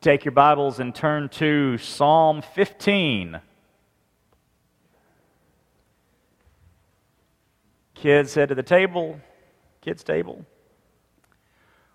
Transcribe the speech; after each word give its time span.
Take 0.00 0.24
your 0.24 0.30
Bibles 0.30 0.78
and 0.78 0.94
turn 0.94 1.28
to 1.30 1.76
Psalm 1.76 2.40
15. 2.54 3.40
Kids, 7.94 8.32
head 8.32 8.50
to 8.50 8.54
the 8.54 8.62
table. 8.62 9.18
Kids' 9.80 10.04
table. 10.04 10.46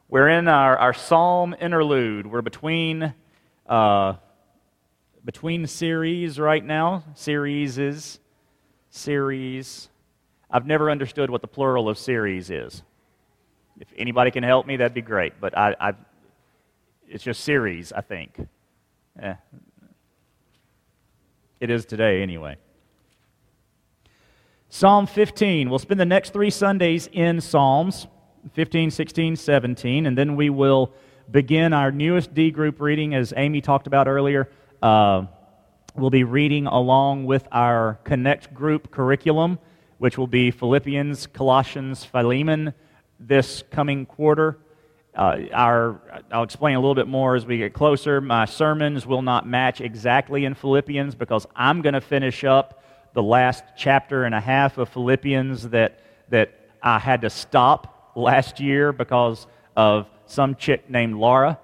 We're 0.09 0.27
in 0.27 0.49
our, 0.49 0.77
our 0.77 0.93
Psalm 0.93 1.55
interlude. 1.61 2.27
We're 2.27 2.41
between, 2.41 3.13
uh, 3.67 4.15
between 5.23 5.65
series 5.65 6.37
right 6.37 6.63
now. 6.63 7.05
Series 7.15 7.77
is 7.77 8.19
series. 8.89 9.87
I've 10.51 10.65
never 10.65 10.91
understood 10.91 11.29
what 11.29 11.39
the 11.39 11.47
plural 11.47 11.87
of 11.87 11.97
series 11.97 12.49
is. 12.49 12.83
If 13.79 13.87
anybody 13.97 14.29
can 14.29 14.43
help 14.43 14.67
me, 14.67 14.75
that'd 14.75 14.93
be 14.93 15.01
great. 15.01 15.39
But 15.39 15.57
I, 15.57 15.73
I 15.79 15.93
it's 17.13 17.23
just 17.23 17.43
series, 17.43 17.93
I 17.93 18.01
think. 18.01 18.47
Eh. 19.21 19.35
It 21.59 21.69
is 21.69 21.85
today, 21.85 22.23
anyway. 22.23 22.57
Psalm 24.69 25.05
15. 25.05 25.69
We'll 25.69 25.77
spend 25.77 25.99
the 25.99 26.05
next 26.05 26.33
three 26.33 26.49
Sundays 26.49 27.07
in 27.13 27.39
Psalms 27.39 28.07
15, 28.53 28.89
16, 28.89 29.35
17, 29.35 30.07
and 30.07 30.17
then 30.17 30.35
we 30.35 30.49
will 30.49 30.91
begin 31.29 31.71
our 31.71 31.91
newest 31.91 32.33
D 32.33 32.49
group 32.49 32.81
reading, 32.81 33.13
as 33.13 33.31
Amy 33.37 33.61
talked 33.61 33.85
about 33.85 34.07
earlier. 34.07 34.49
Uh, 34.81 35.27
we'll 35.95 36.09
be 36.09 36.23
reading 36.23 36.65
along 36.65 37.25
with 37.25 37.47
our 37.51 37.99
Connect 38.05 38.55
group 38.55 38.89
curriculum, 38.89 39.59
which 39.99 40.17
will 40.17 40.27
be 40.27 40.49
Philippians, 40.49 41.27
Colossians, 41.27 42.03
Philemon 42.03 42.73
this 43.19 43.63
coming 43.69 44.07
quarter. 44.07 44.57
Uh, 45.15 45.41
our, 45.53 46.01
I'll 46.31 46.43
explain 46.43 46.75
a 46.75 46.79
little 46.79 46.95
bit 46.95 47.07
more 47.07 47.35
as 47.35 47.45
we 47.45 47.57
get 47.57 47.73
closer. 47.73 48.19
My 48.19 48.45
sermons 48.45 49.05
will 49.05 49.21
not 49.21 49.47
match 49.47 49.79
exactly 49.79 50.45
in 50.45 50.55
Philippians 50.55 51.13
because 51.13 51.45
I'm 51.55 51.81
going 51.81 51.93
to 51.93 52.01
finish 52.01 52.43
up 52.43 52.83
the 53.13 53.21
last 53.21 53.63
chapter 53.77 54.23
and 54.23 54.33
a 54.33 54.39
half 54.39 54.79
of 54.79 54.89
Philippians 54.89 55.69
that, 55.69 55.99
that 56.29 56.57
I 56.81 56.97
had 56.97 57.21
to 57.21 57.29
stop 57.29 58.11
last 58.15 58.59
year 58.59 58.91
because 58.91 59.45
of 59.75 60.07
some 60.25 60.55
chick 60.55 60.89
named 60.89 61.15
Laura. 61.15 61.59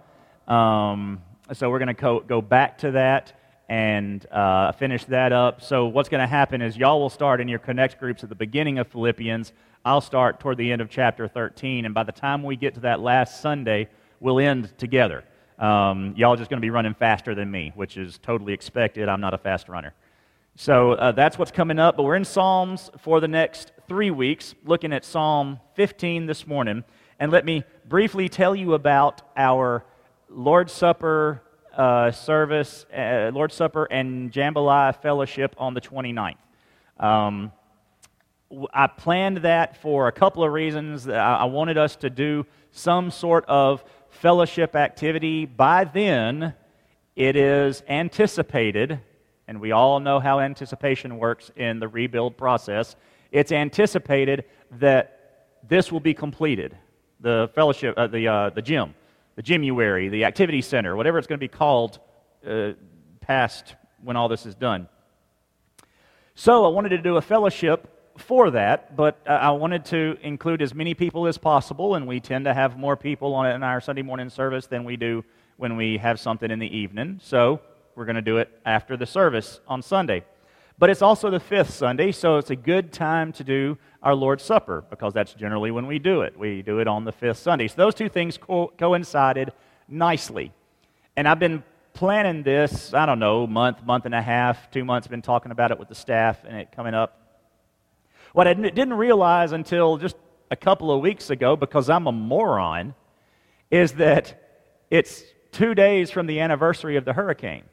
Um, 0.47 1.23
so 1.53 1.69
we're 1.69 1.79
going 1.79 1.87
to 1.87 1.93
go, 1.95 2.19
go 2.19 2.41
back 2.41 2.79
to 2.79 2.91
that 2.91 3.38
and 3.69 4.25
uh, 4.31 4.71
finish 4.71 5.05
that 5.05 5.31
up. 5.31 5.61
So 5.61 5.85
what's 5.85 6.09
going 6.09 6.21
to 6.21 6.27
happen 6.27 6.61
is 6.61 6.75
y'all 6.75 6.99
will 6.99 7.09
start 7.09 7.39
in 7.39 7.47
your 7.47 7.59
connect 7.59 7.99
groups 7.99 8.23
at 8.23 8.29
the 8.29 8.35
beginning 8.35 8.79
of 8.79 8.87
Philippians. 8.87 9.53
I'll 9.85 10.01
start 10.01 10.39
toward 10.39 10.57
the 10.57 10.71
end 10.71 10.81
of 10.81 10.89
chapter 10.89 11.27
13, 11.27 11.85
and 11.85 11.93
by 11.93 12.03
the 12.03 12.11
time 12.11 12.43
we 12.43 12.55
get 12.55 12.73
to 12.73 12.79
that 12.81 12.99
last 12.99 13.41
Sunday, 13.41 13.87
we'll 14.19 14.39
end 14.39 14.75
together. 14.77 15.23
Um, 15.59 16.15
y'all 16.17 16.35
just 16.35 16.49
going 16.49 16.57
to 16.57 16.65
be 16.65 16.71
running 16.71 16.95
faster 16.95 17.35
than 17.35 17.51
me, 17.51 17.71
which 17.75 17.95
is 17.95 18.17
totally 18.17 18.53
expected. 18.53 19.07
I'm 19.07 19.21
not 19.21 19.33
a 19.33 19.37
fast 19.37 19.69
runner. 19.69 19.93
So 20.55 20.93
uh, 20.93 21.11
that's 21.11 21.37
what's 21.37 21.51
coming 21.51 21.79
up. 21.79 21.95
But 21.95 22.03
we're 22.03 22.15
in 22.15 22.25
Psalms 22.25 22.89
for 22.97 23.19
the 23.19 23.27
next 23.27 23.71
three 23.87 24.11
weeks, 24.11 24.55
looking 24.65 24.91
at 24.93 25.05
Psalm 25.05 25.59
15 25.75 26.25
this 26.25 26.47
morning. 26.47 26.83
And 27.19 27.31
let 27.31 27.45
me 27.45 27.63
briefly 27.87 28.29
tell 28.29 28.55
you 28.55 28.73
about 28.73 29.21
our 29.37 29.85
Lord's 30.29 30.73
Supper 30.73 31.41
uh, 31.75 32.11
service, 32.11 32.85
uh, 32.95 33.31
Lord's 33.33 33.55
Supper 33.55 33.85
and 33.85 34.31
Jambalaya 34.31 34.95
Fellowship 35.01 35.55
on 35.57 35.73
the 35.73 35.81
29th. 35.81 36.35
Um, 36.99 37.51
I 38.73 38.87
planned 38.87 39.37
that 39.37 39.77
for 39.81 40.07
a 40.07 40.11
couple 40.11 40.43
of 40.43 40.51
reasons. 40.51 41.07
I 41.07 41.45
wanted 41.45 41.77
us 41.77 41.95
to 41.97 42.09
do 42.09 42.45
some 42.71 43.11
sort 43.11 43.45
of 43.45 43.83
fellowship 44.09 44.75
activity. 44.75 45.45
By 45.45 45.83
then, 45.83 46.55
it 47.15 47.35
is 47.35 47.83
anticipated, 47.87 48.99
and 49.47 49.61
we 49.61 49.71
all 49.71 49.99
know 49.99 50.19
how 50.19 50.39
anticipation 50.39 51.17
works 51.17 51.51
in 51.55 51.79
the 51.79 51.87
rebuild 51.87 52.37
process. 52.37 52.95
It's 53.31 53.51
anticipated 53.51 54.45
that 54.79 55.47
this 55.67 55.91
will 55.91 55.99
be 55.99 56.13
completed 56.13 56.75
the 57.19 57.51
fellowship, 57.53 57.95
uh, 57.97 58.07
the, 58.07 58.27
uh, 58.27 58.49
the 58.51 58.61
gym, 58.61 58.95
the 59.39 59.43
gymuary, 59.43 60.11
the 60.11 60.25
activity 60.25 60.61
center, 60.61 60.97
whatever 60.97 61.17
it's 61.17 61.25
going 61.25 61.37
to 61.37 61.41
be 61.41 61.47
called 61.47 61.97
uh, 62.45 62.73
past 63.21 63.73
when 64.03 64.17
all 64.17 64.27
this 64.27 64.45
is 64.45 64.53
done. 64.53 64.89
So 66.35 66.65
I 66.65 66.67
wanted 66.67 66.89
to 66.89 66.97
do 66.97 67.15
a 67.15 67.21
fellowship 67.21 67.87
for 68.17 68.51
that, 68.51 68.97
but 68.97 69.17
uh, 69.25 69.29
I 69.29 69.51
wanted 69.51 69.85
to 69.85 70.17
include 70.23 70.61
as 70.61 70.75
many 70.75 70.93
people 70.93 71.25
as 71.25 71.37
possible, 71.37 71.95
and 71.95 72.05
we 72.05 72.19
tend 72.19 72.43
to 72.45 72.53
have 72.53 72.77
more 72.77 72.97
people 72.97 73.33
on 73.33 73.45
in 73.45 73.63
our 73.63 73.79
Sunday 73.79 74.01
morning 74.01 74.29
service 74.29 74.67
than 74.67 74.83
we 74.83 74.97
do 74.97 75.23
when 75.55 75.77
we 75.77 75.97
have 75.99 76.19
something 76.19 76.51
in 76.51 76.59
the 76.59 76.77
evening. 76.77 77.21
So 77.23 77.61
we're 77.95 78.03
going 78.03 78.17
to 78.17 78.21
do 78.21 78.39
it 78.39 78.49
after 78.65 78.97
the 78.97 79.05
service 79.05 79.61
on 79.69 79.81
Sunday. 79.81 80.25
But 80.77 80.89
it's 80.89 81.01
also 81.01 81.29
the 81.29 81.39
fifth 81.39 81.69
Sunday, 81.69 82.11
so 82.11 82.39
it's 82.39 82.49
a 82.49 82.57
good 82.57 82.91
time 82.91 83.31
to 83.33 83.45
do 83.45 83.77
our 84.01 84.15
Lord's 84.15 84.43
Supper 84.43 84.83
because 84.89 85.13
that's 85.13 85.33
generally 85.33 85.71
when 85.71 85.87
we 85.87 85.99
do 85.99 86.21
it. 86.21 86.37
We 86.37 86.61
do 86.61 86.79
it 86.79 86.87
on 86.87 87.05
the 87.05 87.11
fifth 87.11 87.37
Sunday. 87.37 87.67
So 87.67 87.75
those 87.77 87.95
two 87.95 88.09
things 88.09 88.37
co- 88.37 88.71
coincided 88.77 89.51
nicely. 89.87 90.53
And 91.15 91.27
I've 91.27 91.39
been 91.39 91.63
planning 91.93 92.43
this, 92.43 92.93
I 92.93 93.05
don't 93.05 93.19
know, 93.19 93.45
month, 93.45 93.83
month 93.83 94.05
and 94.05 94.15
a 94.15 94.21
half, 94.21 94.71
two 94.71 94.85
months, 94.85 95.07
been 95.07 95.21
talking 95.21 95.51
about 95.51 95.71
it 95.71 95.79
with 95.79 95.89
the 95.89 95.95
staff 95.95 96.43
and 96.45 96.55
it 96.55 96.71
coming 96.71 96.93
up 96.93 97.19
what 98.33 98.47
I 98.47 98.53
didn't 98.53 98.93
realize 98.93 99.51
until 99.51 99.97
just 99.97 100.15
a 100.51 100.55
couple 100.55 100.91
of 100.91 101.01
weeks 101.01 101.29
ago, 101.29 101.55
because 101.55 101.89
I'm 101.89 102.07
a 102.07 102.11
moron, 102.11 102.93
is 103.71 103.93
that 103.93 104.39
it's 104.89 105.23
two 105.51 105.73
days 105.75 106.11
from 106.11 106.27
the 106.27 106.39
anniversary 106.39 106.95
of 106.95 107.05
the 107.05 107.13
hurricane. 107.13 107.63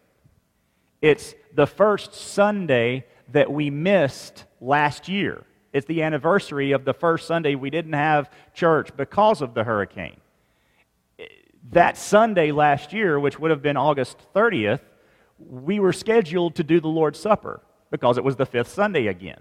It's 1.03 1.35
the 1.55 1.67
first 1.67 2.15
Sunday 2.15 3.07
that 3.33 3.51
we 3.51 3.71
missed 3.71 4.45
last 4.61 5.09
year. 5.09 5.45
It's 5.77 5.87
the 5.87 6.03
anniversary 6.03 6.73
of 6.73 6.87
the 6.87 6.95
first 6.95 7.27
Sunday 7.27 7.55
we 7.55 7.69
didn't 7.69 7.93
have 7.93 8.31
church 8.55 8.97
because 8.97 9.43
of 9.43 9.53
the 9.53 9.63
hurricane. 9.63 10.17
That 11.73 11.99
Sunday 11.99 12.51
last 12.51 12.95
year, 12.95 13.21
which 13.21 13.39
would 13.39 13.51
have 13.51 13.61
been 13.61 13.77
August 13.77 14.17
30th, 14.35 14.81
we 15.39 15.79
were 15.79 15.93
scheduled 15.93 16.55
to 16.55 16.65
do 16.65 16.81
the 16.81 16.89
Lord's 16.89 17.21
Supper 17.21 17.61
because 17.91 18.17
it 18.17 18.25
was 18.25 18.37
the 18.37 18.47
fifth 18.47 18.69
Sunday 18.69 19.09
again 19.09 19.41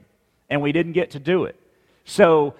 and 0.50 0.62
we 0.62 0.73
didn't 0.73 0.91
get 0.91 1.12
to 1.12 1.19
do 1.19 1.46
it. 1.46 1.57
So, 2.03 2.56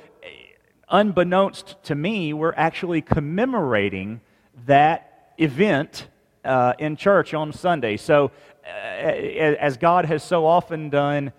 unbeknownst 0.88 1.76
to 1.84 1.96
me, 1.96 2.32
we're 2.32 2.54
actually 2.56 3.02
commemorating 3.02 4.22
that 4.68 5.34
event 5.38 6.08
uh, 6.46 6.76
in 6.80 6.96
church 6.96 7.34
on 7.34 7.52
Sunday. 7.52 7.98
So, 7.98 8.32
uh, 8.66 8.70
as 8.70 9.76
God 9.76 10.06
has 10.06 10.24
so 10.24 10.46
often 10.46 10.90
done, 10.90 11.34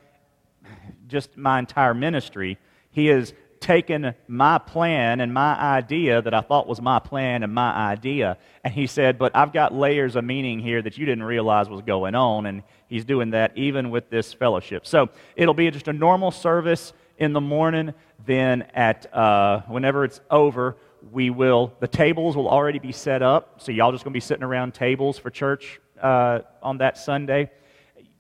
just 1.07 1.37
my 1.37 1.59
entire 1.59 1.95
ministry, 1.95 2.59
He 2.91 3.07
has 3.07 3.33
taken 3.61 4.15
my 4.29 4.59
plan 4.59 5.21
and 5.21 5.33
my 5.33 5.59
idea 5.59 6.23
that 6.23 6.35
I 6.35 6.41
thought 6.41 6.67
was 6.67 6.81
my 6.81 6.99
plan 6.99 7.43
and 7.43 7.53
my 7.53 7.73
idea, 7.73 8.39
and 8.63 8.73
He 8.73 8.87
said, 8.87 9.19
But 9.19 9.35
I've 9.35 9.53
got 9.53 9.75
layers 9.75 10.17
of 10.17 10.25
meaning 10.25 10.61
here 10.61 10.83
that 10.83 10.99
you 10.99 11.07
didn't 11.07 11.25
realize 11.25 11.69
was 11.69 11.83
going 11.83 12.15
on. 12.15 12.47
And 12.47 12.63
He's 12.89 13.05
doing 13.05 13.31
that 13.31 13.57
even 13.57 13.91
with 13.91 14.11
this 14.11 14.33
fellowship. 14.33 14.87
So 14.87 15.09
it'll 15.35 15.55
be 15.55 15.71
just 15.71 15.89
a 15.89 15.93
normal 15.93 16.31
service 16.31 16.93
in 17.19 17.33
the 17.33 17.41
morning. 17.41 17.95
Then 18.25 18.63
at 18.75 19.13
uh, 19.15 19.63
whenever 19.63 20.05
it's 20.05 20.21
over, 20.31 20.77
we 21.13 21.31
will 21.31 21.73
the 21.81 21.89
tables 21.89 22.37
will 22.37 22.49
already 22.49 22.79
be 22.79 22.93
set 22.93 23.23
up. 23.23 23.61
So 23.61 23.73
y'all 23.73 23.93
just 23.93 24.05
gonna 24.05 24.15
be 24.15 24.21
sitting 24.21 24.45
around 24.45 24.75
tables 24.75 25.19
for 25.19 25.31
church 25.31 25.81
uh, 26.01 26.41
on 26.63 26.79
that 26.79 26.99
Sunday. 26.99 27.51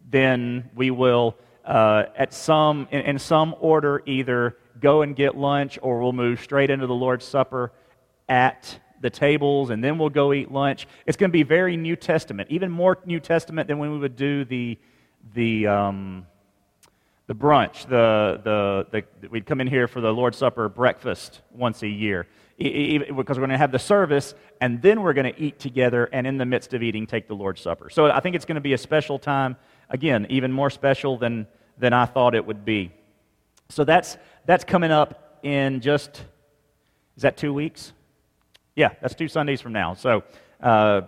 Then 0.09 0.71
we 0.75 0.91
will 0.91 1.37
uh, 1.67 2.05
at 2.17 2.33
some 2.33 2.89
in, 2.91 3.01
in 3.01 3.19
some 3.19 3.55
order 3.61 4.03
either 4.07 4.57
go 4.81 5.03
and 5.03 5.17
get 5.17 5.37
lunch 5.37 5.79
or 5.83 6.01
we'll 6.01 6.13
move 6.13 6.41
straight 6.41 6.71
into 6.71 6.87
the 6.87 6.95
Lord's 6.95 7.25
Supper 7.25 7.73
at 8.29 8.79
the 9.01 9.11
tables, 9.11 9.71
and 9.71 9.83
then 9.83 9.99
we'll 9.99 10.09
go 10.11 10.33
eat 10.33 10.51
lunch. 10.51 10.87
It's 11.07 11.17
going 11.17 11.31
to 11.31 11.33
be 11.33 11.43
very 11.43 11.77
New 11.77 11.97
Testament, 11.97 12.51
even 12.51 12.71
more 12.71 12.99
New 13.05 13.21
Testament 13.21 13.69
than 13.69 13.79
when 13.79 13.91
we 13.91 13.99
would 13.99 14.17
do 14.17 14.45
the, 14.45 14.79
the, 15.35 15.67
um, 15.67 16.27
the 17.27 17.35
brunch. 17.35 17.87
The, 17.89 18.41
the, 18.43 19.05
the, 19.21 19.29
we'd 19.29 19.47
come 19.47 19.61
in 19.61 19.67
here 19.67 19.87
for 19.87 20.01
the 20.01 20.13
Lord's 20.13 20.39
Supper 20.39 20.69
breakfast 20.69 21.43
once 21.53 21.83
a 21.83 21.89
year. 21.89 22.27
because 22.59 23.37
we're 23.37 23.43
going 23.43 23.51
to 23.51 23.59
have 23.59 23.73
the 23.73 23.79
service, 23.79 24.35
and 24.61 24.81
then 24.81 25.03
we're 25.03 25.13
going 25.13 25.33
to 25.33 25.41
eat 25.41 25.59
together, 25.59 26.09
and 26.13 26.27
in 26.27 26.39
the 26.39 26.47
midst 26.47 26.73
of 26.73 26.83
eating, 26.83 27.07
take 27.07 27.29
the 27.29 27.35
Lord's 27.35 27.61
Supper. 27.61 27.91
So 27.91 28.11
I 28.11 28.21
think 28.21 28.35
it's 28.35 28.47
going 28.47 28.57
to 28.57 28.63
be 28.63 28.73
a 28.73 28.79
special 28.79 29.19
time. 29.19 29.57
Again, 29.89 30.27
even 30.31 30.53
more 30.53 30.71
special 30.71 31.17
than, 31.17 31.47
than 31.79 31.93
I 31.93 32.07
thought 32.07 32.35
it 32.35 32.45
would 32.45 32.65
be. 32.65 32.93
So 33.69 33.85
that's, 33.85 34.17
that's 34.45 34.65
coming 34.65 34.91
up 34.91 35.39
in 35.43 35.81
just, 35.81 36.25
is 37.17 37.23
that 37.23 37.37
two 37.37 37.53
weeks? 37.53 37.93
Yeah, 38.75 38.91
that's 39.01 39.15
two 39.15 39.29
Sundays 39.29 39.61
from 39.61 39.73
now. 39.73 39.95
So 39.95 40.25
uh, 40.61 41.03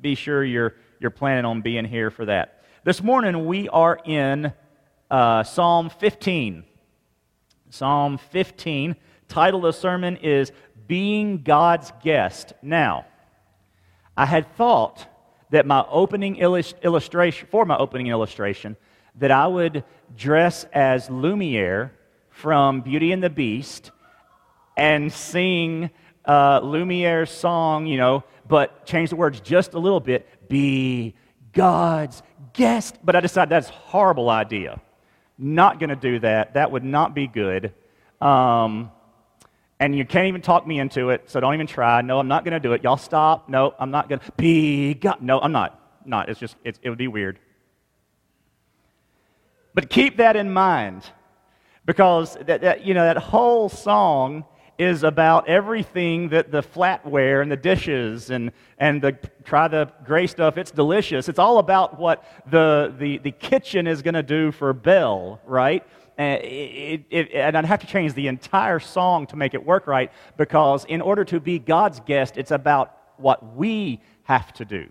be 0.00 0.14
sure 0.14 0.44
you're, 0.44 0.74
you're 1.00 1.10
planning 1.10 1.44
on 1.44 1.60
being 1.60 1.84
here 1.84 2.10
for 2.10 2.24
that. 2.26 2.64
This 2.84 3.02
morning 3.02 3.46
we 3.46 3.68
are 3.68 3.98
in 4.04 4.52
uh, 5.10 5.42
Psalm 5.42 5.90
15. 5.90 6.64
Psalm 7.70 8.18
15. 8.18 8.96
Title 9.28 9.66
of 9.66 9.74
the 9.74 9.80
sermon 9.80 10.16
is 10.18 10.52
Being 10.86 11.42
God's 11.42 11.92
Guest. 12.02 12.52
Now, 12.62 13.06
I 14.16 14.26
had 14.26 14.54
thought 14.56 15.06
that 15.54 15.66
my 15.66 15.84
opening 15.88 16.34
illustration, 16.36 17.46
for 17.48 17.64
my 17.64 17.76
opening 17.76 18.08
illustration, 18.08 18.76
that 19.14 19.30
I 19.30 19.46
would 19.46 19.84
dress 20.16 20.64
as 20.72 21.08
Lumiere 21.08 21.92
from 22.28 22.80
Beauty 22.80 23.12
and 23.12 23.22
the 23.22 23.30
Beast 23.30 23.92
and 24.76 25.12
sing 25.12 25.90
uh, 26.24 26.58
Lumiere's 26.58 27.30
song, 27.30 27.86
you 27.86 27.96
know, 27.96 28.24
but 28.48 28.84
change 28.84 29.10
the 29.10 29.16
words 29.16 29.38
just 29.38 29.74
a 29.74 29.78
little 29.78 30.00
bit. 30.00 30.26
Be 30.48 31.14
God's 31.52 32.24
guest. 32.52 32.98
But 33.04 33.14
I 33.14 33.20
decided 33.20 33.50
that's 33.50 33.68
a 33.68 33.72
horrible 33.72 34.30
idea. 34.30 34.80
Not 35.38 35.78
going 35.78 35.90
to 35.90 35.96
do 35.96 36.18
that. 36.18 36.54
That 36.54 36.72
would 36.72 36.82
not 36.82 37.14
be 37.14 37.28
good. 37.28 37.72
Um, 38.20 38.90
and 39.80 39.96
you 39.96 40.04
can't 40.04 40.28
even 40.28 40.40
talk 40.40 40.66
me 40.66 40.78
into 40.78 41.10
it, 41.10 41.28
so 41.28 41.40
don't 41.40 41.54
even 41.54 41.66
try. 41.66 42.00
No, 42.02 42.18
I'm 42.18 42.28
not 42.28 42.44
going 42.44 42.52
to 42.52 42.60
do 42.60 42.72
it. 42.72 42.82
Y'all 42.82 42.96
stop. 42.96 43.48
No, 43.48 43.74
I'm 43.78 43.90
not 43.90 44.08
going 44.08 44.20
to. 44.20 44.32
Be 44.36 44.94
God. 44.94 45.20
No, 45.20 45.40
I'm 45.40 45.52
not. 45.52 45.80
Not. 46.04 46.28
It's 46.28 46.38
just, 46.38 46.56
it's, 46.64 46.78
it 46.82 46.88
would 46.90 46.98
be 46.98 47.08
weird. 47.08 47.38
But 49.74 49.90
keep 49.90 50.18
that 50.18 50.36
in 50.36 50.52
mind 50.52 51.02
because 51.84 52.36
that, 52.46 52.60
that, 52.60 52.84
you 52.86 52.94
know, 52.94 53.04
that 53.04 53.16
whole 53.16 53.68
song 53.68 54.44
is 54.78 55.02
about 55.02 55.48
everything 55.48 56.30
that 56.30 56.50
the 56.50 56.62
flatware 56.62 57.42
and 57.42 57.50
the 57.50 57.56
dishes 57.56 58.30
and, 58.30 58.50
and 58.78 59.00
the 59.00 59.12
try 59.44 59.68
the 59.68 59.90
gray 60.04 60.26
stuff, 60.26 60.58
it's 60.58 60.70
delicious. 60.70 61.28
It's 61.28 61.38
all 61.38 61.58
about 61.58 61.98
what 61.98 62.24
the, 62.50 62.94
the, 62.98 63.18
the 63.18 63.30
kitchen 63.30 63.86
is 63.86 64.02
going 64.02 64.14
to 64.14 64.22
do 64.22 64.50
for 64.50 64.72
Belle, 64.72 65.40
right? 65.46 65.84
And, 66.16 66.42
it, 66.42 67.04
it, 67.10 67.32
and 67.32 67.56
I'd 67.56 67.64
have 67.64 67.80
to 67.80 67.86
change 67.86 68.14
the 68.14 68.28
entire 68.28 68.78
song 68.78 69.26
to 69.28 69.36
make 69.36 69.54
it 69.54 69.64
work 69.64 69.86
right 69.86 70.12
because 70.36 70.84
in 70.84 71.00
order 71.00 71.24
to 71.24 71.40
be 71.40 71.58
God's 71.58 72.00
guest, 72.00 72.36
it's 72.36 72.52
about 72.52 72.96
what 73.16 73.56
we 73.56 74.00
have 74.24 74.52
to 74.54 74.64
do, 74.64 74.88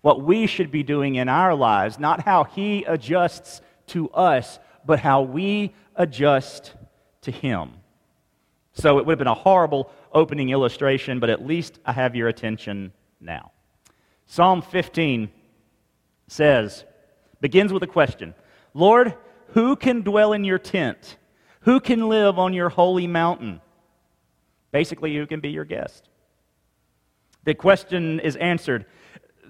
what 0.00 0.22
we 0.22 0.46
should 0.46 0.70
be 0.70 0.82
doing 0.82 1.16
in 1.16 1.28
our 1.28 1.54
lives, 1.54 1.98
not 1.98 2.22
how 2.22 2.44
He 2.44 2.84
adjusts 2.84 3.60
to 3.88 4.08
us, 4.10 4.58
but 4.86 5.00
how 5.00 5.22
we 5.22 5.74
adjust 5.96 6.74
to 7.22 7.30
Him. 7.30 7.72
So 8.72 8.98
it 8.98 9.06
would 9.06 9.12
have 9.12 9.18
been 9.18 9.26
a 9.26 9.34
horrible 9.34 9.90
opening 10.12 10.50
illustration, 10.50 11.20
but 11.20 11.30
at 11.30 11.44
least 11.44 11.78
I 11.84 11.92
have 11.92 12.14
your 12.14 12.28
attention 12.28 12.92
now. 13.20 13.52
Psalm 14.26 14.62
15 14.62 15.30
says, 16.28 16.84
begins 17.40 17.72
with 17.72 17.82
a 17.82 17.88
question 17.88 18.34
Lord, 18.74 19.14
who 19.52 19.76
can 19.76 20.02
dwell 20.02 20.32
in 20.32 20.44
your 20.44 20.58
tent? 20.58 21.16
Who 21.62 21.80
can 21.80 22.08
live 22.08 22.38
on 22.38 22.52
your 22.52 22.68
holy 22.68 23.06
mountain? 23.06 23.60
Basically, 24.72 25.14
who 25.16 25.26
can 25.26 25.40
be 25.40 25.50
your 25.50 25.64
guest? 25.64 26.08
The 27.44 27.54
question 27.54 28.20
is 28.20 28.36
answered 28.36 28.86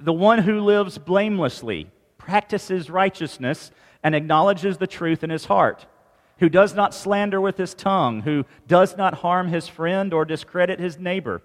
the 0.02 0.12
one 0.12 0.38
who 0.38 0.60
lives 0.60 0.96
blamelessly, 0.96 1.90
practices 2.16 2.88
righteousness, 2.88 3.70
and 4.02 4.14
acknowledges 4.14 4.78
the 4.78 4.86
truth 4.86 5.22
in 5.22 5.28
his 5.28 5.44
heart 5.44 5.86
who 6.40 6.48
does 6.48 6.74
not 6.74 6.94
slander 6.94 7.40
with 7.40 7.58
his 7.58 7.74
tongue, 7.74 8.22
who 8.22 8.44
does 8.66 8.96
not 8.96 9.14
harm 9.14 9.48
his 9.48 9.68
friend 9.68 10.12
or 10.12 10.24
discredit 10.24 10.80
his 10.80 10.98
neighbor, 10.98 11.42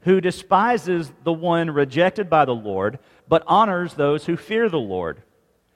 who 0.00 0.22
despises 0.22 1.12
the 1.22 1.32
one 1.32 1.70
rejected 1.70 2.30
by 2.30 2.46
the 2.46 2.54
Lord, 2.54 2.98
but 3.28 3.44
honors 3.46 3.94
those 3.94 4.24
who 4.24 4.38
fear 4.38 4.70
the 4.70 4.78
Lord, 4.80 5.22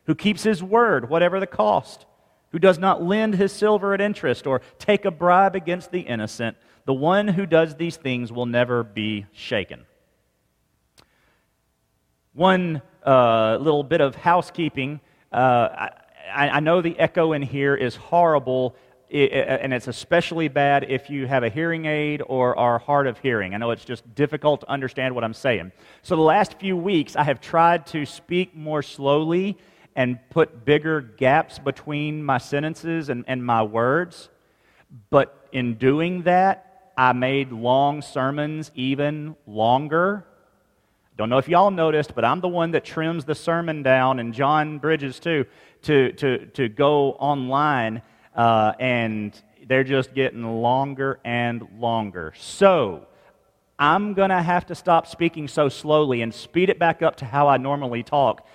who 0.07 0.15
keeps 0.15 0.43
his 0.43 0.63
word, 0.63 1.11
whatever 1.11 1.39
the 1.39 1.47
cost, 1.47 2.07
who 2.53 2.59
does 2.59 2.79
not 2.79 3.03
lend 3.03 3.35
his 3.35 3.51
silver 3.51 3.95
at 3.95 4.01
interest 4.01 4.47
or 4.47 4.61
take 4.79 5.05
a 5.05 5.11
bribe 5.11 5.57
against 5.57 5.91
the 5.91 6.01
innocent. 6.01 6.57
The 6.85 6.95
one 6.95 7.29
who 7.29 7.47
does 7.47 7.75
these 7.77 7.97
things 7.97 8.31
will 8.31 8.47
never 8.47 8.83
be 8.85 9.27
shaken. 9.33 9.85
One 12.35 12.83
uh, 13.05 13.59
little 13.61 13.83
bit 13.83 14.01
of 14.01 14.15
housekeeping. 14.15 15.01
Uh, 15.33 15.89
I, 16.33 16.49
I 16.49 16.61
know 16.61 16.83
the 16.83 16.99
echo 16.99 17.33
in 17.33 17.43
here 17.43 17.75
is 17.75 17.97
horrible, 17.97 18.77
and 19.11 19.73
it's 19.75 19.89
especially 19.89 20.49
bad 20.49 20.87
if 20.89 21.11
you 21.11 21.27
have 21.27 21.43
a 21.45 21.51
hearing 21.51 21.87
aid 21.87 22.23
or 22.27 22.59
are 22.59 22.79
hard 22.79 23.07
of 23.07 23.19
hearing. 23.19 23.55
I 23.55 23.59
know 23.59 23.71
it's 23.71 23.85
just 23.85 24.15
difficult 24.15 24.61
to 24.61 24.71
understand 24.71 25.15
what 25.15 25.25
I'm 25.25 25.35
saying. 25.35 25.73
So, 26.03 26.17
the 26.17 26.23
last 26.23 26.59
few 26.59 26.77
weeks, 26.77 27.17
I 27.17 27.25
have 27.25 27.41
tried 27.41 27.87
to 27.89 28.07
speak 28.07 28.57
more 28.57 28.83
slowly 28.83 29.59
and 29.95 30.19
put 30.31 30.65
bigger 30.65 31.01
gaps 31.01 31.59
between 31.59 32.23
my 32.23 32.39
sentences 32.39 33.09
and, 33.09 33.25
and 33.27 33.45
my 33.45 33.63
words. 33.63 34.29
But 35.11 35.49
in 35.53 35.75
doing 35.75 36.23
that, 36.23 36.93
I 36.97 37.13
made 37.13 37.53
long 37.53 38.03
sermons 38.03 38.71
even 38.75 39.37
longer. 39.47 40.27
Don't 41.17 41.29
know 41.29 41.39
if 41.39 41.49
y'all 41.49 41.71
noticed, 41.71 42.15
but 42.15 42.25
I'm 42.25 42.41
the 42.41 42.49
one 42.49 42.71
that 42.73 42.85
trims 42.85 43.25
the 43.25 43.35
sermon 43.35 43.83
down, 43.83 44.19
and 44.19 44.33
John 44.33 44.79
Bridges 44.79 45.21
too 45.21 45.47
to, 45.83 46.13
to, 46.13 46.47
to 46.47 46.69
go 46.69 47.13
online, 47.13 48.03
uh, 48.35 48.73
and 48.79 49.41
they're 49.67 49.85
just 49.85 50.15
getting 50.15 50.63
longer 50.63 51.21
and 51.25 51.67
longer. 51.79 52.33
So, 52.37 53.07
I'm 53.79 54.15
going 54.15 54.31
to 54.31 54.41
have 54.41 54.67
to 54.67 54.77
stop 54.77 55.09
speaking 55.09 55.49
so 55.49 55.69
slowly 55.69 56.23
and 56.23 56.33
speed 56.33 56.71
it 56.71 56.79
back 56.79 57.03
up 57.03 57.17
to 57.17 57.25
how 57.25 57.49
I 57.49 57.57
normally 57.57 58.05
talk. 58.05 58.47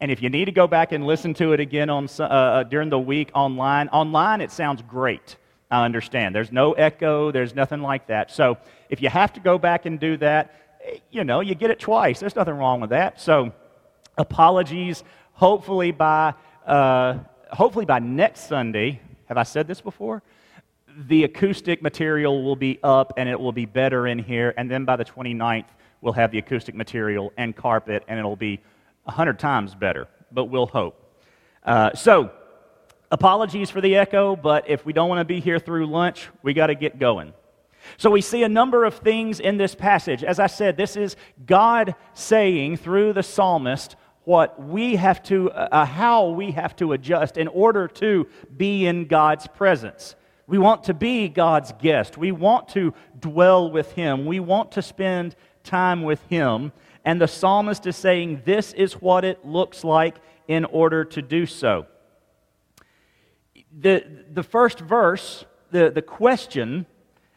And 0.00 0.10
if 0.10 0.22
you 0.22 0.28
need 0.28 0.46
to 0.46 0.52
go 0.52 0.66
back 0.66 0.92
and 0.92 1.06
listen 1.06 1.34
to 1.34 1.52
it 1.52 1.60
again 1.60 1.88
on, 1.88 2.08
uh, 2.18 2.22
uh, 2.24 2.62
during 2.64 2.90
the 2.90 2.98
week 2.98 3.30
online, 3.34 3.88
online 3.88 4.40
it 4.40 4.50
sounds 4.50 4.82
great. 4.82 5.36
I 5.70 5.84
understand. 5.84 6.34
There's 6.34 6.52
no 6.52 6.72
echo, 6.72 7.30
there's 7.30 7.54
nothing 7.54 7.80
like 7.80 8.06
that. 8.08 8.30
So 8.30 8.58
if 8.90 9.00
you 9.00 9.08
have 9.08 9.32
to 9.34 9.40
go 9.40 9.58
back 9.58 9.86
and 9.86 9.98
do 9.98 10.16
that, 10.18 10.54
you 11.10 11.24
know, 11.24 11.40
you 11.40 11.54
get 11.54 11.70
it 11.70 11.80
twice. 11.80 12.20
There's 12.20 12.36
nothing 12.36 12.54
wrong 12.54 12.80
with 12.80 12.90
that. 12.90 13.20
So 13.20 13.52
apologies. 14.18 15.02
Hopefully 15.32 15.90
by 15.90 16.34
uh, 16.66 17.18
hopefully 17.50 17.84
by 17.84 17.98
next 17.98 18.48
Sunday, 18.48 19.00
have 19.26 19.36
I 19.36 19.42
said 19.42 19.66
this 19.66 19.80
before? 19.80 20.22
The 21.08 21.24
acoustic 21.24 21.82
material 21.82 22.44
will 22.44 22.56
be 22.56 22.78
up 22.82 23.14
and 23.16 23.28
it 23.28 23.38
will 23.38 23.52
be 23.52 23.66
better 23.66 24.06
in 24.06 24.18
here. 24.18 24.54
And 24.56 24.70
then 24.70 24.84
by 24.84 24.96
the 24.96 25.04
29th, 25.04 25.66
we'll 26.00 26.12
have 26.12 26.30
the 26.30 26.38
acoustic 26.38 26.74
material 26.74 27.32
and 27.36 27.56
carpet 27.56 28.04
and 28.06 28.18
it'll 28.18 28.36
be 28.36 28.60
100 29.04 29.38
times 29.38 29.74
better. 29.74 30.08
But 30.32 30.46
we'll 30.46 30.66
hope. 30.66 31.00
Uh, 31.62 31.94
so, 31.94 32.30
apologies 33.10 33.70
for 33.70 33.80
the 33.80 33.96
echo, 33.96 34.36
but 34.36 34.68
if 34.68 34.84
we 34.84 34.92
don't 34.92 35.08
want 35.08 35.20
to 35.20 35.24
be 35.24 35.40
here 35.40 35.58
through 35.58 35.86
lunch, 35.86 36.28
we 36.42 36.52
got 36.52 36.66
to 36.66 36.74
get 36.74 36.98
going. 36.98 37.32
So 37.96 38.10
we 38.10 38.20
see 38.20 38.42
a 38.42 38.48
number 38.48 38.84
of 38.84 38.94
things 38.94 39.40
in 39.40 39.56
this 39.56 39.74
passage. 39.74 40.24
As 40.24 40.38
I 40.38 40.46
said, 40.46 40.76
this 40.76 40.96
is 40.96 41.16
God 41.46 41.94
saying 42.14 42.78
through 42.78 43.12
the 43.12 43.22
psalmist 43.22 43.96
what 44.24 44.62
we 44.62 44.96
have 44.96 45.22
to, 45.24 45.50
uh, 45.50 45.68
uh, 45.70 45.84
how 45.84 46.30
we 46.30 46.50
have 46.52 46.74
to 46.76 46.92
adjust 46.92 47.36
in 47.36 47.48
order 47.48 47.86
to 47.88 48.26
be 48.56 48.86
in 48.86 49.06
God's 49.06 49.46
presence. 49.46 50.16
We 50.46 50.58
want 50.58 50.84
to 50.84 50.94
be 50.94 51.28
God's 51.28 51.72
guest. 51.72 52.18
We 52.18 52.32
want 52.32 52.68
to 52.70 52.94
dwell 53.18 53.70
with 53.70 53.92
Him. 53.92 54.26
We 54.26 54.40
want 54.40 54.72
to 54.72 54.82
spend 54.82 55.36
time 55.62 56.02
with 56.02 56.22
Him. 56.28 56.72
And 57.04 57.20
the 57.20 57.28
psalmist 57.28 57.86
is 57.86 57.96
saying, 57.96 58.42
This 58.44 58.72
is 58.72 58.94
what 58.94 59.24
it 59.24 59.44
looks 59.44 59.84
like 59.84 60.16
in 60.48 60.64
order 60.64 61.04
to 61.04 61.22
do 61.22 61.46
so. 61.46 61.86
The, 63.78 64.04
the 64.32 64.42
first 64.42 64.78
verse, 64.80 65.44
the, 65.70 65.90
the 65.90 66.02
question 66.02 66.86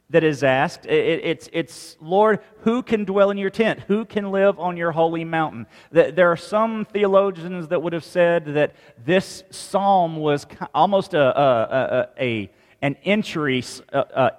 that 0.09 0.23
is 0.23 0.43
asked. 0.43 0.85
It, 0.85 1.21
it's, 1.23 1.49
it's, 1.51 1.97
Lord, 1.99 2.39
who 2.61 2.81
can 2.81 3.03
dwell 3.03 3.29
in 3.29 3.37
your 3.37 3.49
tent? 3.49 3.81
Who 3.87 4.05
can 4.05 4.31
live 4.31 4.57
on 4.59 4.77
your 4.77 4.91
holy 4.91 5.25
mountain? 5.25 5.65
There 5.91 6.31
are 6.31 6.37
some 6.37 6.85
theologians 6.85 7.67
that 7.67 7.81
would 7.81 7.93
have 7.93 8.05
said 8.05 8.45
that 8.53 8.75
this 9.03 9.43
psalm 9.49 10.17
was 10.17 10.47
almost 10.73 11.13
a, 11.13 11.39
a, 11.39 12.07
a, 12.17 12.23
a 12.23 12.51
an 12.81 12.95
entry, 13.03 13.63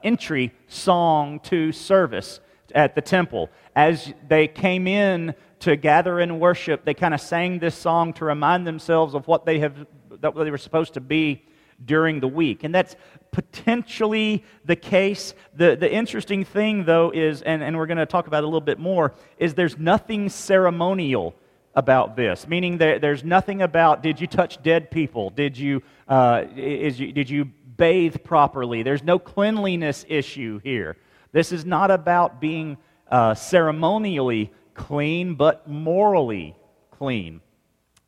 entry 0.02 0.52
song 0.68 1.40
to 1.40 1.73
service 1.73 2.40
at 2.75 2.94
the 2.94 3.00
temple. 3.00 3.50
As 3.78 4.12
they 4.26 4.49
came 4.49 4.88
in 4.88 5.37
to 5.61 5.76
gather 5.76 6.18
and 6.18 6.40
worship, 6.40 6.85
they 6.85 6.94
kind 6.94 7.14
of 7.14 7.20
sang 7.20 7.61
this 7.61 7.76
song 7.76 8.12
to 8.14 8.25
remind 8.25 8.66
themselves 8.66 9.14
of 9.14 9.28
what 9.28 9.47
they, 9.47 9.61
have, 9.61 9.87
that 10.20 10.35
they 10.35 10.50
were 10.50 10.58
supposed 10.58 10.94
to 10.94 11.00
be 11.00 11.44
during 11.85 12.18
the 12.18 12.26
week. 12.26 12.64
And 12.64 12.75
that's 12.75 12.97
potentially 13.30 14.42
the 14.64 14.75
case. 14.75 15.32
The, 15.54 15.76
the 15.76 15.88
interesting 15.88 16.44
thing, 16.44 16.87
though, 16.87 17.12
is, 17.14 17.42
and, 17.42 17.62
and 17.62 17.76
we're 17.76 17.87
going 17.87 17.99
to 17.99 18.06
talk 18.06 18.26
about 18.26 18.38
it 18.38 18.47
a 18.47 18.49
little 18.49 18.61
bit 18.61 18.80
more, 18.80 19.14
is 19.38 19.54
there's 19.54 19.78
nothing 19.78 20.28
ceremonial 20.28 21.37
about 21.76 22.16
this, 22.16 22.49
meaning 22.49 22.78
there's 22.78 23.23
nothing 23.23 23.62
about 23.62 24.02
did 24.02 24.20
you 24.20 24.26
touch 24.26 24.61
dead 24.61 24.90
people? 24.90 25.30
Did 25.30 25.56
you, 25.56 25.85
uh, 26.08 26.47
is 26.56 26.99
you, 26.99 27.12
did 27.12 27.30
you 27.30 27.44
bathe 27.76 28.25
properly? 28.25 28.82
There's 28.82 29.04
no 29.04 29.20
cleanliness 29.20 30.04
issue 30.08 30.58
here. 30.64 30.97
This 31.30 31.52
is 31.52 31.64
not 31.64 31.92
about 31.92 32.40
being 32.40 32.76
uh, 33.10 33.34
ceremonially 33.34 34.52
clean, 34.74 35.34
but 35.34 35.68
morally 35.68 36.56
clean. 36.90 37.40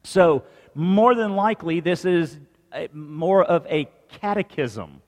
So, 0.05 0.45
more 0.75 1.15
than 1.15 1.37
likely, 1.37 1.81
this 1.81 2.05
is 2.05 2.39
more 2.93 3.45
of 3.45 3.67
a 3.67 3.89
catechism 4.09 5.03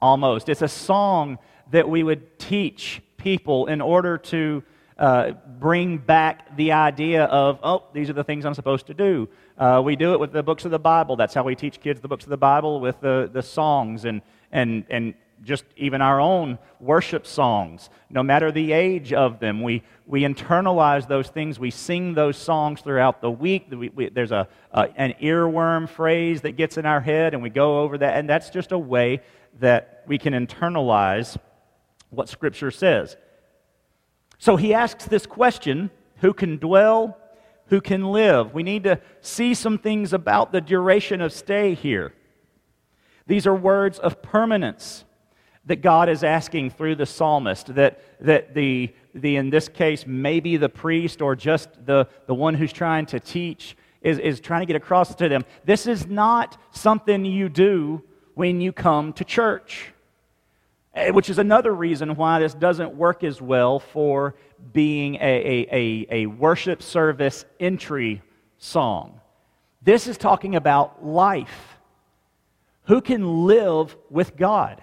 almost. 0.00 0.48
It's 0.48 0.62
a 0.62 0.68
song 0.68 1.38
that 1.70 1.88
we 1.88 2.02
would 2.02 2.38
teach 2.38 3.02
people 3.16 3.66
in 3.66 3.80
order 3.80 4.16
to 4.16 4.62
uh, 4.98 5.32
bring 5.58 5.98
back 5.98 6.56
the 6.56 6.72
idea 6.72 7.24
of, 7.24 7.58
oh, 7.62 7.84
these 7.92 8.10
are 8.10 8.14
the 8.14 8.24
things 8.24 8.44
I'm 8.44 8.54
supposed 8.54 8.86
to 8.86 8.94
do. 8.94 9.28
Uh, 9.56 9.80
we 9.84 9.96
do 9.96 10.12
it 10.12 10.20
with 10.20 10.32
the 10.32 10.42
books 10.42 10.64
of 10.64 10.70
the 10.70 10.78
Bible. 10.78 11.16
That's 11.16 11.34
how 11.34 11.42
we 11.42 11.54
teach 11.54 11.80
kids 11.80 12.00
the 12.00 12.08
books 12.08 12.24
of 12.24 12.30
the 12.30 12.36
Bible 12.36 12.80
with 12.80 13.00
the, 13.00 13.28
the 13.32 13.42
songs 13.42 14.04
and, 14.04 14.22
and, 14.50 14.84
and 14.88 15.14
just 15.42 15.64
even 15.76 16.02
our 16.02 16.20
own 16.20 16.58
worship 16.80 17.26
songs, 17.26 17.90
no 18.10 18.22
matter 18.22 18.50
the 18.50 18.72
age 18.72 19.12
of 19.12 19.40
them. 19.40 19.62
We, 19.62 19.82
we 20.06 20.22
internalize 20.22 21.08
those 21.08 21.28
things. 21.28 21.58
We 21.58 21.70
sing 21.70 22.14
those 22.14 22.36
songs 22.36 22.80
throughout 22.80 23.20
the 23.20 23.30
week. 23.30 23.66
We, 23.70 23.88
we, 23.88 24.08
there's 24.08 24.32
a, 24.32 24.48
a, 24.72 24.88
an 24.96 25.14
earworm 25.22 25.88
phrase 25.88 26.42
that 26.42 26.52
gets 26.52 26.76
in 26.78 26.86
our 26.86 27.00
head, 27.00 27.34
and 27.34 27.42
we 27.42 27.50
go 27.50 27.80
over 27.80 27.98
that. 27.98 28.16
And 28.16 28.28
that's 28.28 28.50
just 28.50 28.72
a 28.72 28.78
way 28.78 29.22
that 29.60 30.04
we 30.06 30.18
can 30.18 30.32
internalize 30.32 31.36
what 32.10 32.28
Scripture 32.28 32.70
says. 32.70 33.16
So 34.38 34.56
he 34.56 34.72
asks 34.74 35.04
this 35.06 35.26
question 35.26 35.90
who 36.20 36.32
can 36.32 36.56
dwell, 36.58 37.16
who 37.66 37.80
can 37.80 38.10
live? 38.10 38.54
We 38.54 38.62
need 38.62 38.84
to 38.84 39.00
see 39.20 39.54
some 39.54 39.78
things 39.78 40.12
about 40.12 40.52
the 40.52 40.60
duration 40.60 41.20
of 41.20 41.32
stay 41.32 41.74
here. 41.74 42.12
These 43.26 43.46
are 43.46 43.54
words 43.54 43.98
of 43.98 44.22
permanence 44.22 45.04
that 45.68 45.82
God 45.82 46.08
is 46.08 46.24
asking 46.24 46.70
through 46.70 46.96
the 46.96 47.06
psalmist, 47.06 47.74
that, 47.74 48.00
that 48.20 48.54
the, 48.54 48.92
the, 49.14 49.36
in 49.36 49.50
this 49.50 49.68
case, 49.68 50.06
maybe 50.06 50.56
the 50.56 50.68
priest 50.68 51.20
or 51.20 51.36
just 51.36 51.68
the, 51.84 52.08
the 52.26 52.34
one 52.34 52.54
who's 52.54 52.72
trying 52.72 53.04
to 53.06 53.20
teach 53.20 53.76
is, 54.00 54.18
is 54.18 54.40
trying 54.40 54.62
to 54.62 54.66
get 54.66 54.76
across 54.76 55.14
to 55.14 55.28
them. 55.28 55.44
This 55.66 55.86
is 55.86 56.06
not 56.06 56.56
something 56.70 57.24
you 57.24 57.50
do 57.50 58.02
when 58.34 58.62
you 58.62 58.72
come 58.72 59.12
to 59.14 59.24
church, 59.24 59.92
eh, 60.94 61.10
which 61.10 61.28
is 61.28 61.38
another 61.38 61.74
reason 61.74 62.14
why 62.16 62.38
this 62.38 62.54
doesn't 62.54 62.94
work 62.94 63.22
as 63.22 63.42
well 63.42 63.78
for 63.78 64.36
being 64.72 65.16
a, 65.16 65.18
a, 65.20 65.68
a, 65.70 66.06
a 66.22 66.26
worship 66.26 66.82
service 66.82 67.44
entry 67.60 68.22
song. 68.56 69.20
This 69.82 70.06
is 70.06 70.16
talking 70.16 70.56
about 70.56 71.04
life. 71.04 71.76
Who 72.84 73.02
can 73.02 73.44
live 73.44 73.94
with 74.08 74.34
God? 74.34 74.80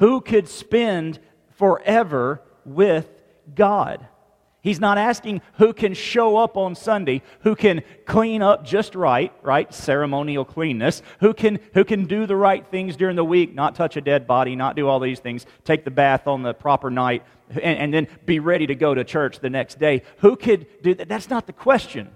Who 0.00 0.20
could 0.20 0.48
spend 0.48 1.18
forever 1.56 2.42
with 2.64 3.08
God? 3.54 4.06
He's 4.62 4.80
not 4.80 4.98
asking 4.98 5.40
who 5.54 5.72
can 5.72 5.94
show 5.94 6.36
up 6.36 6.56
on 6.56 6.74
Sunday, 6.74 7.22
who 7.40 7.54
can 7.54 7.82
clean 8.06 8.42
up 8.42 8.64
just 8.64 8.94
right, 8.94 9.32
right? 9.42 9.72
Ceremonial 9.72 10.44
cleanness, 10.44 11.02
who 11.20 11.32
can, 11.32 11.60
who 11.72 11.84
can 11.84 12.06
do 12.06 12.26
the 12.26 12.36
right 12.36 12.66
things 12.66 12.96
during 12.96 13.16
the 13.16 13.24
week, 13.24 13.54
not 13.54 13.74
touch 13.74 13.96
a 13.96 14.00
dead 14.02 14.26
body, 14.26 14.56
not 14.56 14.76
do 14.76 14.88
all 14.88 15.00
these 15.00 15.20
things, 15.20 15.46
take 15.64 15.84
the 15.84 15.90
bath 15.90 16.26
on 16.26 16.42
the 16.42 16.52
proper 16.52 16.90
night, 16.90 17.22
and, 17.50 17.78
and 17.78 17.94
then 17.94 18.08
be 18.26 18.38
ready 18.38 18.66
to 18.66 18.74
go 18.74 18.94
to 18.94 19.04
church 19.04 19.40
the 19.40 19.50
next 19.50 19.78
day. 19.78 20.02
Who 20.18 20.36
could 20.36 20.66
do 20.82 20.94
that? 20.94 21.08
That's 21.08 21.30
not 21.30 21.46
the 21.46 21.54
question. 21.54 22.10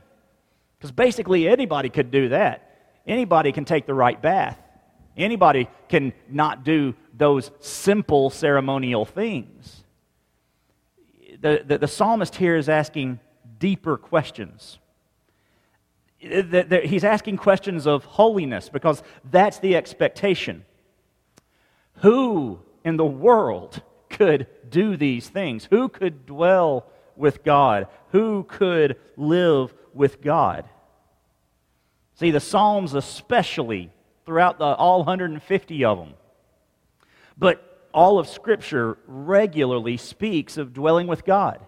Because 0.79 0.93
basically, 0.93 1.49
anybody 1.49 1.88
could 1.88 2.11
do 2.11 2.31
that. 2.31 3.00
Anybody 3.07 3.53
can 3.53 3.64
take 3.64 3.87
the 3.87 3.95
right 3.95 4.21
bath. 4.21 4.59
Anybody 5.17 5.69
can 5.88 6.12
not 6.29 6.64
do 6.64 6.95
those 7.16 7.50
simple 7.61 8.30
ceremonial 8.30 9.04
things. 9.04 9.85
The, 11.40 11.62
the, 11.64 11.78
the 11.78 11.88
psalmist 11.88 12.37
here 12.37 12.56
is 12.56 12.68
asking 12.68 13.21
deeper 13.59 13.97
questions. 13.97 14.78
He's 16.18 17.04
asking 17.04 17.37
questions 17.37 17.87
of 17.87 18.04
holiness 18.04 18.68
because 18.68 19.02
that's 19.30 19.59
the 19.59 19.76
expectation. 19.76 20.64
Who 21.99 22.61
in 22.83 22.97
the 22.97 23.04
world 23.04 23.83
could 24.09 24.47
do 24.68 24.97
these 24.97 25.28
things? 25.28 25.66
Who 25.71 25.88
could 25.88 26.26
dwell 26.26 26.87
with 27.16 27.44
God? 27.44 27.88
Who 28.11 28.44
could 28.44 28.97
live 29.16 29.75
with 29.92 30.23
God? 30.23 30.68
See, 32.14 32.30
the 32.30 32.40
Psalms, 32.40 32.94
especially 32.94 33.90
throughout 34.25 34.59
the, 34.59 34.64
all 34.64 34.99
150 35.00 35.85
of 35.85 35.99
them, 35.99 36.14
but 37.37 37.88
all 37.93 38.19
of 38.19 38.29
Scripture 38.29 38.99
regularly 39.07 39.97
speaks 39.97 40.57
of 40.57 40.73
dwelling 40.73 41.07
with 41.07 41.25
God. 41.25 41.61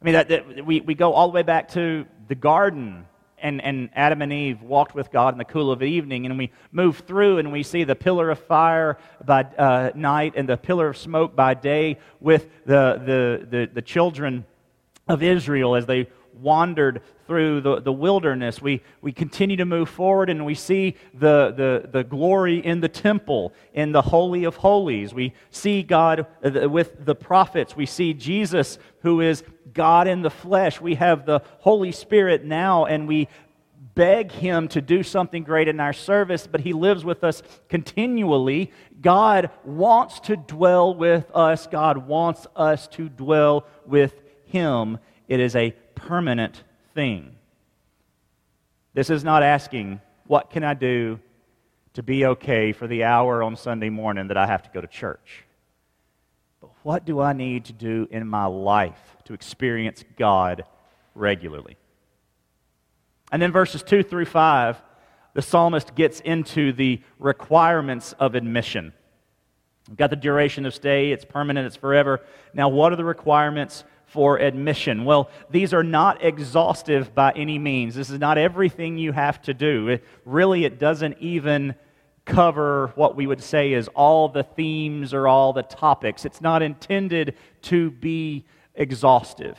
I 0.00 0.04
mean, 0.04 0.14
that, 0.14 0.28
that, 0.28 0.66
we, 0.66 0.80
we 0.80 0.94
go 0.94 1.12
all 1.12 1.28
the 1.28 1.34
way 1.34 1.42
back 1.42 1.68
to 1.72 2.06
the 2.28 2.34
garden, 2.34 3.06
and, 3.38 3.62
and 3.62 3.90
Adam 3.94 4.22
and 4.22 4.32
Eve 4.32 4.62
walked 4.62 4.94
with 4.94 5.10
God 5.10 5.34
in 5.34 5.38
the 5.38 5.44
cool 5.44 5.70
of 5.70 5.78
the 5.78 5.86
evening, 5.86 6.26
and 6.26 6.38
we 6.38 6.50
move 6.72 6.98
through 6.98 7.38
and 7.38 7.52
we 7.52 7.62
see 7.62 7.84
the 7.84 7.94
pillar 7.94 8.30
of 8.30 8.38
fire 8.38 8.98
by 9.24 9.42
uh, 9.42 9.90
night 9.94 10.34
and 10.36 10.48
the 10.48 10.56
pillar 10.56 10.88
of 10.88 10.96
smoke 10.96 11.36
by 11.36 11.54
day 11.54 11.98
with 12.20 12.48
the, 12.64 13.00
the, 13.04 13.46
the, 13.50 13.70
the 13.72 13.82
children 13.82 14.44
of 15.08 15.22
Israel 15.22 15.74
as 15.74 15.86
they 15.86 16.08
wandered 16.34 17.02
through 17.26 17.60
the, 17.60 17.80
the 17.80 17.92
wilderness. 17.92 18.60
We, 18.60 18.82
we 19.00 19.12
continue 19.12 19.56
to 19.56 19.64
move 19.64 19.88
forward 19.88 20.28
and 20.28 20.44
we 20.44 20.54
see 20.54 20.96
the, 21.14 21.52
the, 21.56 21.88
the 21.90 22.04
glory 22.04 22.58
in 22.58 22.80
the 22.80 22.88
temple, 22.88 23.52
in 23.72 23.92
the 23.92 24.02
Holy 24.02 24.44
of 24.44 24.56
Holies. 24.56 25.14
We 25.14 25.32
see 25.50 25.82
God 25.82 26.26
uh, 26.44 26.68
with 26.68 27.04
the 27.04 27.14
prophets. 27.14 27.76
We 27.76 27.86
see 27.86 28.12
Jesus, 28.14 28.78
who 29.00 29.20
is 29.20 29.42
God 29.72 30.06
in 30.06 30.22
the 30.22 30.30
flesh. 30.30 30.80
We 30.80 30.96
have 30.96 31.24
the 31.24 31.40
Holy 31.58 31.92
Spirit 31.92 32.44
now, 32.44 32.84
and 32.84 33.08
we 33.08 33.28
beg 33.94 34.32
Him 34.32 34.68
to 34.68 34.80
do 34.80 35.02
something 35.02 35.44
great 35.44 35.68
in 35.68 35.80
our 35.80 35.92
service, 35.92 36.46
but 36.46 36.60
He 36.60 36.72
lives 36.72 37.04
with 37.04 37.24
us 37.24 37.42
continually. 37.68 38.72
God 39.00 39.50
wants 39.64 40.20
to 40.20 40.36
dwell 40.36 40.94
with 40.94 41.30
us, 41.34 41.66
God 41.66 42.06
wants 42.06 42.46
us 42.56 42.86
to 42.88 43.08
dwell 43.08 43.66
with 43.86 44.14
Him. 44.46 44.98
It 45.28 45.40
is 45.40 45.56
a 45.56 45.74
permanent 45.94 46.62
thing. 46.94 47.36
This 48.94 49.10
is 49.10 49.24
not 49.24 49.42
asking, 49.42 50.00
what 50.26 50.50
can 50.50 50.64
I 50.64 50.74
do 50.74 51.18
to 51.94 52.02
be 52.02 52.26
okay 52.26 52.72
for 52.72 52.86
the 52.86 53.04
hour 53.04 53.42
on 53.42 53.56
Sunday 53.56 53.90
morning 53.90 54.28
that 54.28 54.36
I 54.36 54.46
have 54.46 54.62
to 54.62 54.70
go 54.72 54.80
to 54.80 54.86
church? 54.86 55.44
But 56.60 56.70
what 56.82 57.04
do 57.04 57.20
I 57.20 57.32
need 57.32 57.66
to 57.66 57.72
do 57.72 58.08
in 58.10 58.26
my 58.26 58.46
life 58.46 59.16
to 59.24 59.34
experience 59.34 60.04
God 60.16 60.64
regularly? 61.14 61.76
And 63.32 63.42
then 63.42 63.52
verses 63.52 63.82
2 63.82 64.02
through 64.02 64.26
5, 64.26 64.80
the 65.34 65.42
psalmist 65.42 65.94
gets 65.94 66.20
into 66.20 66.72
the 66.72 67.02
requirements 67.18 68.12
of 68.20 68.34
admission. 68.34 68.92
We've 69.88 69.96
got 69.96 70.10
the 70.10 70.16
duration 70.16 70.64
of 70.64 70.74
stay, 70.74 71.10
it's 71.10 71.24
permanent, 71.24 71.66
it's 71.66 71.76
forever. 71.76 72.20
Now, 72.54 72.68
what 72.68 72.92
are 72.92 72.96
the 72.96 73.04
requirements 73.04 73.84
for 74.14 74.38
admission. 74.38 75.04
Well, 75.04 75.28
these 75.50 75.74
are 75.74 75.82
not 75.82 76.24
exhaustive 76.24 77.16
by 77.16 77.32
any 77.32 77.58
means. 77.58 77.96
This 77.96 78.10
is 78.10 78.20
not 78.20 78.38
everything 78.38 78.96
you 78.96 79.10
have 79.10 79.42
to 79.42 79.52
do. 79.52 79.88
It, 79.88 80.04
really, 80.24 80.64
it 80.64 80.78
doesn't 80.78 81.18
even 81.18 81.74
cover 82.24 82.92
what 82.94 83.16
we 83.16 83.26
would 83.26 83.42
say 83.42 83.72
is 83.72 83.88
all 83.88 84.28
the 84.28 84.44
themes 84.44 85.12
or 85.12 85.26
all 85.26 85.52
the 85.52 85.64
topics. 85.64 86.24
It's 86.24 86.40
not 86.40 86.62
intended 86.62 87.34
to 87.62 87.90
be 87.90 88.44
exhaustive. 88.76 89.58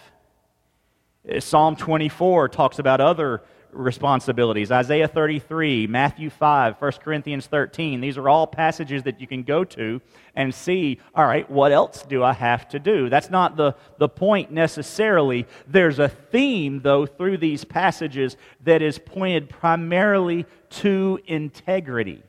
Uh, 1.29 1.41
Psalm 1.41 1.75
24 1.75 2.47
talks 2.47 2.79
about 2.79 3.01
other 3.01 3.41
responsibilities. 3.75 4.71
Isaiah 4.71 5.07
33, 5.07 5.87
Matthew 5.87 6.29
5, 6.29 6.75
1 6.79 6.91
Corinthians 7.03 7.47
13. 7.47 8.01
These 8.01 8.17
are 8.17 8.29
all 8.29 8.47
passages 8.47 9.03
that 9.03 9.19
you 9.19 9.27
can 9.27 9.43
go 9.43 9.63
to 9.63 10.01
and 10.35 10.53
see, 10.53 10.99
all 11.13 11.25
right, 11.25 11.49
what 11.49 11.71
else 11.71 12.03
do 12.07 12.23
I 12.23 12.33
have 12.33 12.67
to 12.69 12.79
do? 12.79 13.09
That's 13.09 13.29
not 13.29 13.55
the, 13.55 13.75
the 13.97 14.09
point 14.09 14.51
necessarily. 14.51 15.45
There's 15.67 15.99
a 15.99 16.09
theme, 16.09 16.81
though, 16.81 17.05
through 17.05 17.37
these 17.37 17.63
passages 17.63 18.37
that 18.63 18.81
is 18.81 18.97
pointed 18.97 19.49
primarily 19.49 20.45
to 20.69 21.19
integrity. 21.25 22.23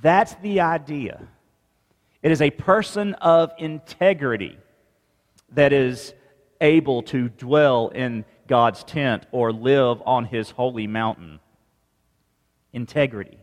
That's 0.00 0.34
the 0.36 0.60
idea. 0.60 1.20
It 2.22 2.32
is 2.32 2.40
a 2.40 2.50
person 2.50 3.14
of 3.14 3.52
integrity 3.58 4.58
that 5.52 5.72
is 5.72 6.14
able 6.60 7.02
to 7.02 7.28
dwell 7.28 7.88
in 7.88 8.24
God's 8.46 8.84
tent 8.84 9.26
or 9.32 9.52
live 9.52 10.02
on 10.04 10.24
his 10.24 10.50
holy 10.50 10.86
mountain. 10.86 11.40
Integrity. 12.72 13.38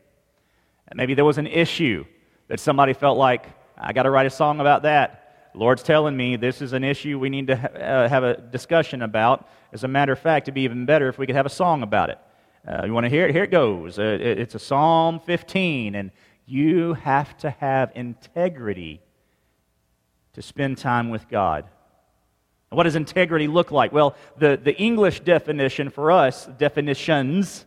Maybe 0.94 1.14
there 1.14 1.26
was 1.26 1.38
an 1.38 1.48
issue 1.48 2.06
that 2.48 2.60
somebody 2.60 2.94
felt 2.94 3.18
like, 3.18 3.46
I 3.78 3.94
got 3.94 4.04
to 4.04 4.10
write 4.10 4.26
a 4.26 4.32
song 4.32 4.60
about 4.60 4.84
that. 4.84 5.50
The 5.54 5.60
Lord's 5.60 5.84
telling 5.84 6.16
me 6.16 6.36
this 6.36 6.62
is 6.62 6.74
an 6.74 6.84
issue 6.84 7.18
we 7.18 7.30
need 7.30 7.48
to 7.48 7.56
ha- 7.56 7.68
uh, 7.68 8.10
have 8.10 8.24
a 8.24 8.38
discussion 8.38 9.02
about. 9.02 9.48
As 9.74 9.84
a 9.84 9.88
matter 9.88 10.12
of 10.12 10.20
fact, 10.20 10.46
it'd 10.46 10.56
be 10.56 10.62
even 10.62 10.86
better 10.86 11.08
if 11.08 11.18
we 11.18 11.26
could 11.26 11.36
have 11.36 11.46
a 11.46 11.50
song 11.50 11.84
about 11.84 12.10
it. 12.10 12.20
Uh, 12.68 12.86
you 12.86 12.94
want 12.94 13.06
to 13.06 13.10
hear 13.10 13.26
it? 13.26 13.34
Here 13.34 13.44
it 13.44 13.52
goes. 13.52 13.98
Uh, 13.98 14.04
it, 14.04 14.40
it's 14.40 14.56
a 14.56 14.60
Psalm 14.60 15.20
15, 15.20 15.96
and 15.96 16.12
you 16.46 16.94
have 16.94 17.38
to 17.38 17.50
have 17.50 17.92
integrity 17.96 19.02
to 20.34 20.42
spend 20.42 20.78
time 20.78 21.10
with 21.10 21.28
God. 21.28 21.66
What 22.72 22.84
does 22.84 22.96
integrity 22.96 23.50
look 23.50 23.70
like? 23.72 23.92
Well, 23.92 24.16
the, 24.38 24.58
the 24.62 24.74
English 24.78 25.20
definition 25.20 25.90
for 25.90 26.10
us, 26.10 26.46
definitions, 26.58 27.66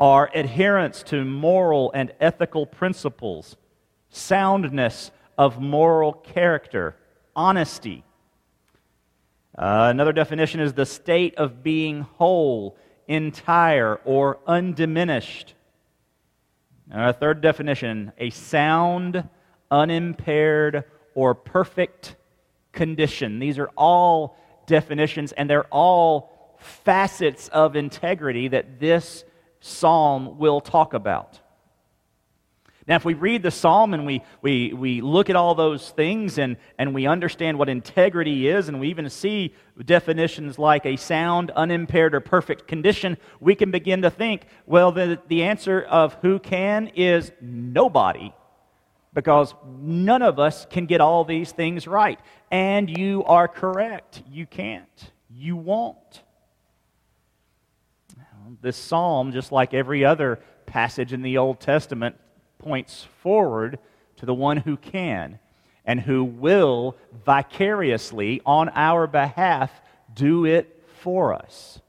are 0.00 0.30
adherence 0.34 1.02
to 1.04 1.22
moral 1.22 1.92
and 1.92 2.12
ethical 2.18 2.64
principles, 2.64 3.56
soundness 4.08 5.10
of 5.36 5.60
moral 5.60 6.14
character, 6.14 6.96
honesty. 7.34 8.04
Uh, 9.56 9.88
another 9.90 10.14
definition 10.14 10.60
is 10.60 10.72
the 10.72 10.86
state 10.86 11.34
of 11.34 11.62
being 11.62 12.00
whole, 12.00 12.78
entire, 13.08 13.96
or 14.06 14.38
undiminished. 14.46 15.52
a 16.90 17.12
third 17.12 17.42
definition, 17.42 18.12
a 18.16 18.30
sound, 18.30 19.28
unimpaired, 19.70 20.84
or 21.14 21.34
perfect 21.34 22.16
condition. 22.76 23.40
These 23.40 23.58
are 23.58 23.70
all 23.76 24.36
definitions, 24.66 25.32
and 25.32 25.50
they're 25.50 25.66
all 25.66 26.32
facets 26.58 27.48
of 27.48 27.74
integrity 27.74 28.48
that 28.48 28.78
this 28.78 29.24
psalm 29.60 30.38
will 30.38 30.60
talk 30.60 30.94
about. 30.94 31.40
Now, 32.88 32.94
if 32.94 33.04
we 33.04 33.14
read 33.14 33.42
the 33.42 33.50
psalm 33.50 33.94
and 33.94 34.06
we, 34.06 34.22
we, 34.42 34.72
we 34.72 35.00
look 35.00 35.28
at 35.28 35.34
all 35.34 35.56
those 35.56 35.90
things 35.90 36.38
and, 36.38 36.56
and 36.78 36.94
we 36.94 37.08
understand 37.08 37.58
what 37.58 37.68
integrity 37.68 38.46
is, 38.46 38.68
and 38.68 38.78
we 38.78 38.90
even 38.90 39.10
see 39.10 39.54
definitions 39.84 40.56
like 40.56 40.86
a 40.86 40.94
sound, 40.94 41.50
unimpaired, 41.50 42.14
or 42.14 42.20
perfect 42.20 42.68
condition, 42.68 43.16
we 43.40 43.56
can 43.56 43.72
begin 43.72 44.02
to 44.02 44.10
think, 44.10 44.46
well, 44.66 44.92
the, 44.92 45.20
the 45.26 45.42
answer 45.42 45.82
of 45.82 46.14
who 46.22 46.38
can 46.38 46.86
is 46.94 47.32
nobody, 47.40 48.32
because 49.16 49.54
none 49.80 50.20
of 50.20 50.38
us 50.38 50.66
can 50.68 50.84
get 50.84 51.00
all 51.00 51.24
these 51.24 51.50
things 51.50 51.86
right. 51.86 52.20
And 52.50 52.98
you 52.98 53.24
are 53.24 53.48
correct. 53.48 54.22
You 54.30 54.44
can't. 54.44 55.10
You 55.30 55.56
won't. 55.56 56.22
This 58.60 58.76
psalm, 58.76 59.32
just 59.32 59.52
like 59.52 59.72
every 59.72 60.04
other 60.04 60.38
passage 60.66 61.14
in 61.14 61.22
the 61.22 61.38
Old 61.38 61.60
Testament, 61.60 62.16
points 62.58 63.06
forward 63.22 63.78
to 64.16 64.26
the 64.26 64.34
one 64.34 64.58
who 64.58 64.76
can 64.76 65.38
and 65.86 65.98
who 65.98 66.22
will 66.22 66.94
vicariously, 67.24 68.42
on 68.44 68.68
our 68.74 69.06
behalf, 69.06 69.70
do 70.12 70.44
it 70.44 70.84
for 71.00 71.32
us. 71.32 71.80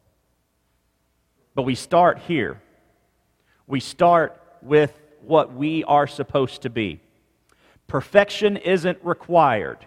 But 1.56 1.64
we 1.64 1.76
start 1.76 2.20
here. 2.20 2.62
We 3.68 3.82
start 3.82 4.42
with 4.62 4.98
what 5.24 5.54
we 5.54 5.84
are 5.84 6.08
supposed 6.08 6.62
to 6.62 6.70
be. 6.70 7.02
Perfection 7.88 8.58
isn't 8.58 9.00
required. 9.04 9.86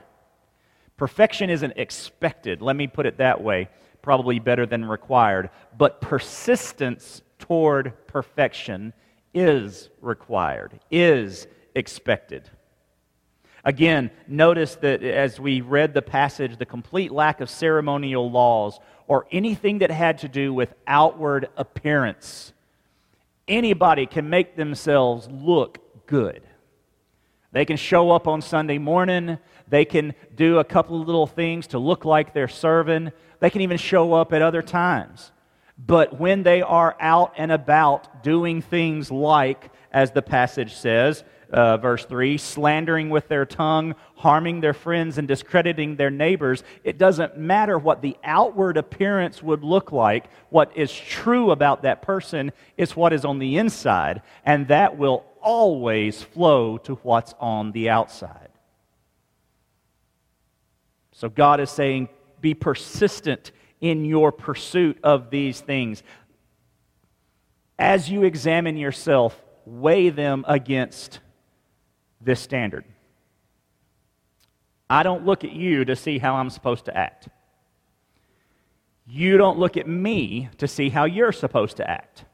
Perfection 0.97 1.51
isn't 1.51 1.75
expected. 1.77 2.63
Let 2.63 2.77
me 2.77 2.87
put 2.87 3.07
it 3.07 3.19
that 3.19 3.43
way. 3.43 3.69
Probably 4.03 4.39
better 4.39 4.67
than 4.67 4.85
required. 4.85 5.51
But 5.77 6.01
persistence 6.01 7.23
toward 7.39 8.07
perfection 8.07 8.93
is 9.35 9.91
required, 10.01 10.81
is 10.91 11.47
expected. 11.75 12.51
Again, 13.65 14.11
notice 14.27 14.77
that 14.77 15.03
as 15.03 15.39
we 15.39 15.61
read 15.61 15.93
the 15.93 16.03
passage, 16.03 16.57
the 16.57 16.67
complete 16.67 17.13
lack 17.13 17.41
of 17.41 17.51
ceremonial 17.51 18.31
laws 18.31 18.81
or 19.07 19.27
anything 19.31 19.79
that 19.79 19.91
had 19.91 20.19
to 20.19 20.29
do 20.29 20.55
with 20.55 20.73
outward 20.87 21.49
appearance. 21.57 22.53
Anybody 23.47 24.07
can 24.07 24.31
make 24.31 24.57
themselves 24.57 25.29
look 25.31 26.07
good. 26.07 26.43
They 27.53 27.65
can 27.65 27.77
show 27.77 28.11
up 28.11 28.29
on 28.29 28.43
Sunday 28.43 28.79
morning. 28.79 29.39
They 29.69 29.85
can 29.85 30.15
do 30.35 30.59
a 30.59 30.65
couple 30.65 31.01
of 31.01 31.07
little 31.07 31.27
things 31.27 31.67
to 31.69 31.79
look 31.79 32.05
like 32.05 32.33
they're 32.33 32.49
serving. 32.49 33.13
They 33.41 33.51
can 33.51 33.61
even 33.61 33.77
show 33.77 34.13
up 34.13 34.33
at 34.33 34.43
other 34.43 34.63
times. 34.63 35.33
But 35.79 36.21
when 36.21 36.43
they 36.43 36.63
are 36.63 36.97
out 37.01 37.33
and 37.37 37.51
about 37.51 38.23
doing 38.23 38.61
things 38.61 39.11
like, 39.11 39.71
as 39.93 40.11
the 40.11 40.23
passage 40.23 40.75
says, 40.75 41.25
uh, 41.53 41.77
verse 41.77 42.05
3, 42.05 42.39
slandering 42.39 43.11
with 43.11 43.29
their 43.29 43.45
tongue, 43.45 43.95
harming 44.17 44.61
their 44.61 44.73
friends, 44.73 45.19
and 45.19 45.27
discrediting 45.27 45.97
their 45.97 46.11
neighbors, 46.11 46.63
it 46.85 46.99
doesn't 46.99 47.37
matter 47.37 47.79
what 47.79 48.03
the 48.03 48.17
outward 48.23 48.77
appearance 48.77 49.43
would 49.43 49.65
look 49.65 49.93
like. 49.93 50.31
What 50.51 50.77
is 50.77 50.93
true 50.93 51.51
about 51.51 51.83
that 51.83 52.03
person 52.03 52.53
is 52.77 52.97
what 52.97 53.13
is 53.13 53.25
on 53.25 53.39
the 53.39 53.57
inside, 53.57 54.23
and 54.45 54.69
that 54.69 54.97
will 54.97 55.25
always 55.43 56.23
flow 56.23 56.79
to 56.79 56.95
what's 56.97 57.35
on 57.41 57.73
the 57.73 57.89
outside. 57.91 58.49
So 61.13 61.29
God 61.29 61.61
is 61.61 61.71
saying, 61.71 62.09
be 62.41 62.55
persistent 62.55 63.53
in 63.81 64.05
your 64.05 64.33
pursuit 64.33 64.99
of 65.03 65.31
these 65.31 65.61
things. 65.61 66.03
As 67.79 68.11
you 68.11 68.25
examine 68.25 68.77
yourself, 68.77 69.41
weigh 69.65 70.11
them 70.11 70.45
against 70.47 71.21
this 72.21 72.41
standard. 72.41 72.85
I 74.89 75.03
don't 75.03 75.25
look 75.25 75.45
at 75.45 75.53
you 75.53 75.85
to 75.85 75.95
see 75.95 76.19
how 76.19 76.35
I'm 76.35 76.51
supposed 76.51 76.87
to 76.87 76.97
act. 76.97 77.29
You 79.07 79.37
don't 79.37 79.59
look 79.59 79.77
at 79.77 79.89
me 79.89 80.49
to 80.59 80.69
see 80.69 80.89
how 80.89 81.05
you're 81.05 81.33
supposed 81.33 81.77
to 81.79 81.89
act. 81.89 82.25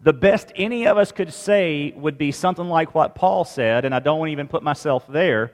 The 0.00 0.12
best 0.12 0.52
any 0.56 0.86
of 0.86 0.98
us 0.98 1.12
could 1.12 1.32
say 1.32 1.92
would 1.96 2.18
be 2.18 2.32
something 2.32 2.68
like 2.68 2.94
what 2.94 3.14
Paul 3.14 3.44
said, 3.44 3.84
and 3.84 3.94
I 3.94 4.00
don't 4.00 4.18
want 4.18 4.28
to 4.28 4.32
even 4.32 4.48
put 4.48 4.62
myself 4.62 5.06
there, 5.08 5.52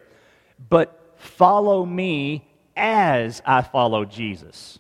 but 0.69 1.15
follow 1.17 1.85
me 1.85 2.49
as 2.77 3.43
I 3.47 3.63
follow 3.63 4.05
Jesus. 4.05 4.79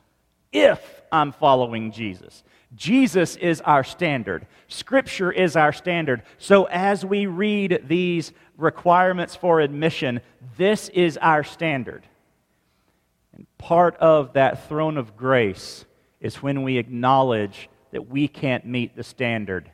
If 0.52 1.02
I'm 1.12 1.32
following 1.32 1.92
Jesus. 1.92 2.42
Jesus 2.76 3.36
is 3.36 3.60
our 3.62 3.82
standard. 3.82 4.46
Scripture 4.68 5.32
is 5.32 5.56
our 5.56 5.72
standard. 5.72 6.22
So 6.38 6.64
as 6.64 7.04
we 7.04 7.26
read 7.26 7.84
these 7.88 8.32
requirements 8.56 9.34
for 9.34 9.60
admission, 9.60 10.20
this 10.56 10.88
is 10.90 11.16
our 11.16 11.42
standard. 11.42 12.04
And 13.34 13.46
part 13.58 13.96
of 13.96 14.34
that 14.34 14.68
throne 14.68 14.96
of 14.96 15.16
grace 15.16 15.84
is 16.20 16.42
when 16.42 16.62
we 16.62 16.78
acknowledge 16.78 17.68
that 17.90 18.08
we 18.08 18.28
can't 18.28 18.64
meet 18.64 18.94
the 18.94 19.02
standard. 19.02 19.70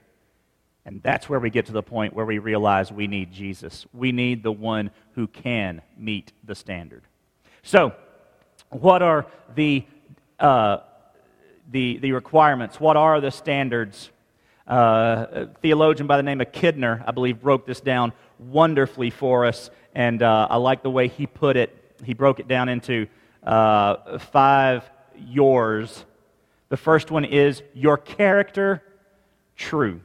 And 0.87 1.03
that's 1.03 1.29
where 1.29 1.41
we 1.41 1.51
get 1.51 1.67
to 1.67 1.73
the 1.73 1.83
point 1.83 2.15
where 2.15 2.25
we 2.25 2.39
realize 2.39 2.93
we 2.93 3.09
need 3.09 3.33
Jesus. 3.33 3.87
We 3.93 4.13
need 4.13 4.43
the 4.43 4.53
one 4.53 4.91
who 5.15 5.27
can 5.27 5.83
meet 5.99 6.33
the 6.45 6.55
standard. 6.55 7.03
So, 7.63 7.93
what 8.71 9.03
are 9.03 9.27
the, 9.55 9.85
uh, 10.39 10.79
the, 11.71 11.99
the 11.99 12.13
requirements? 12.13 12.81
What 12.81 12.97
are 12.97 13.21
the 13.21 13.31
standards? 13.31 14.11
Uh, 14.67 15.47
theologian 15.63 16.07
by 16.07 16.17
the 16.17 16.23
name 16.23 16.41
of 16.41 16.51
Kidner, 16.51 17.03
I 17.07 17.13
believe, 17.13 17.41
broke 17.41 17.67
this 17.67 17.81
down 17.81 18.13
wonderfully 18.39 19.11
for 19.11 19.45
us, 19.45 19.71
and 19.95 20.23
uh, 20.23 20.49
I 20.51 20.57
like 20.57 20.83
the 20.83 20.91
way 20.91 21.09
he 21.09 21.27
put 21.27 21.57
it. 21.57 21.95
He 22.05 22.15
broke 22.15 22.41
it 22.41 22.49
down 22.49 22.69
into 22.69 23.07
uh, 23.45 24.19
five 24.19 24.89
yours. 25.17 26.05
The 26.69 26.77
first 26.77 27.11
one 27.11 27.25
is 27.25 27.63
your 27.75 27.97
character 27.97 28.83
true. 29.57 30.01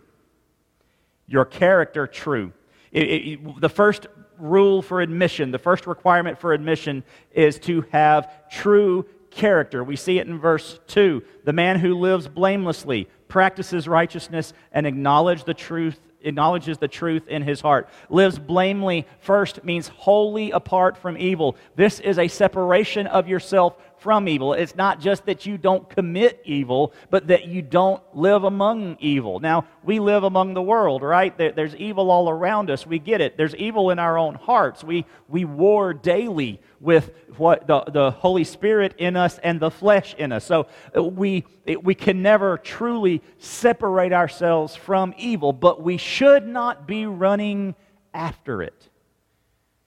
Your 1.28 1.46
character 1.46 2.06
true. 2.08 2.54
It, 2.92 3.04
it, 3.04 3.62
the 3.62 3.70
first 3.70 4.08
rule 4.38 4.82
for 4.82 5.02
admission, 5.02 5.52
the 5.52 5.60
first 5.60 5.88
requirement 5.88 6.38
for 6.38 6.54
admission 6.54 7.04
is 7.32 7.58
to 7.60 7.86
have 7.92 8.50
true 8.50 9.06
character. 9.32 9.84
We 9.84 9.96
see 9.96 10.20
it 10.20 10.28
in 10.28 10.38
verse 10.38 10.80
2. 10.88 11.24
The 11.46 11.54
man 11.54 11.80
who 11.80 11.98
lives 11.98 12.28
blamelessly, 12.28 13.08
practices 13.28 13.88
righteousness, 13.88 14.54
and 14.72 14.86
acknowledge 14.86 15.46
the 15.46 15.54
truth, 15.54 16.00
acknowledges 16.22 16.78
the 16.78 16.88
truth 16.88 17.28
in 17.28 17.42
his 17.42 17.62
heart. 17.62 17.90
Lives 18.10 18.38
blamely 18.38 19.08
first 19.20 19.64
means 19.64 19.88
wholly 19.88 20.52
apart 20.52 20.98
from 20.98 21.18
evil. 21.18 21.56
This 21.76 22.00
is 22.00 22.20
a 22.20 22.28
separation 22.28 23.08
of 23.08 23.28
yourself 23.28 23.76
from 23.98 24.28
evil. 24.28 24.54
It's 24.54 24.76
not 24.76 25.00
just 25.00 25.26
that 25.28 25.46
you 25.46 25.58
don't 25.60 25.88
commit 25.88 26.42
evil, 26.44 26.92
but 27.12 27.28
that 27.28 27.46
you 27.46 27.62
don't 27.62 28.02
live 28.16 28.44
among 28.44 28.98
evil. 29.00 29.40
Now, 29.40 29.66
we 29.84 30.00
live 30.00 30.24
among 30.24 30.56
the 30.56 30.62
world, 30.62 31.04
right? 31.04 31.36
There's 31.38 31.76
evil 31.76 32.10
all 32.10 32.28
around 32.28 32.72
us. 32.72 32.86
We 32.86 32.98
get 32.98 33.22
it. 33.22 33.38
There's 33.38 33.56
evil 33.56 33.92
in 33.92 34.00
our 34.00 34.18
own 34.18 34.36
hearts. 34.36 34.84
We, 34.84 35.06
we 35.28 35.46
war 35.46 35.94
daily 35.94 36.60
with 36.82 37.12
what 37.38 37.68
the, 37.68 37.84
the 37.84 38.12
Holy 38.12 38.44
Spirit 38.44 38.96
in 38.98 39.16
us 39.16 39.38
and 39.38 39.60
the 39.60 39.70
flesh 39.72 40.16
in 40.18 40.32
us. 40.32 40.44
So 40.44 40.68
uh, 40.98 41.04
we, 41.04 41.46
we 41.84 41.96
can 41.96 42.22
never 42.22 42.58
truly 42.58 43.22
separate 43.38 44.12
ourselves 44.12 44.76
from 44.76 45.14
evil, 45.18 45.54
but 45.54 45.82
we 45.82 45.98
should 45.98 46.48
not 46.48 46.88
be 46.88 47.06
running 47.06 47.76
after 48.14 48.64
it. 48.64 48.90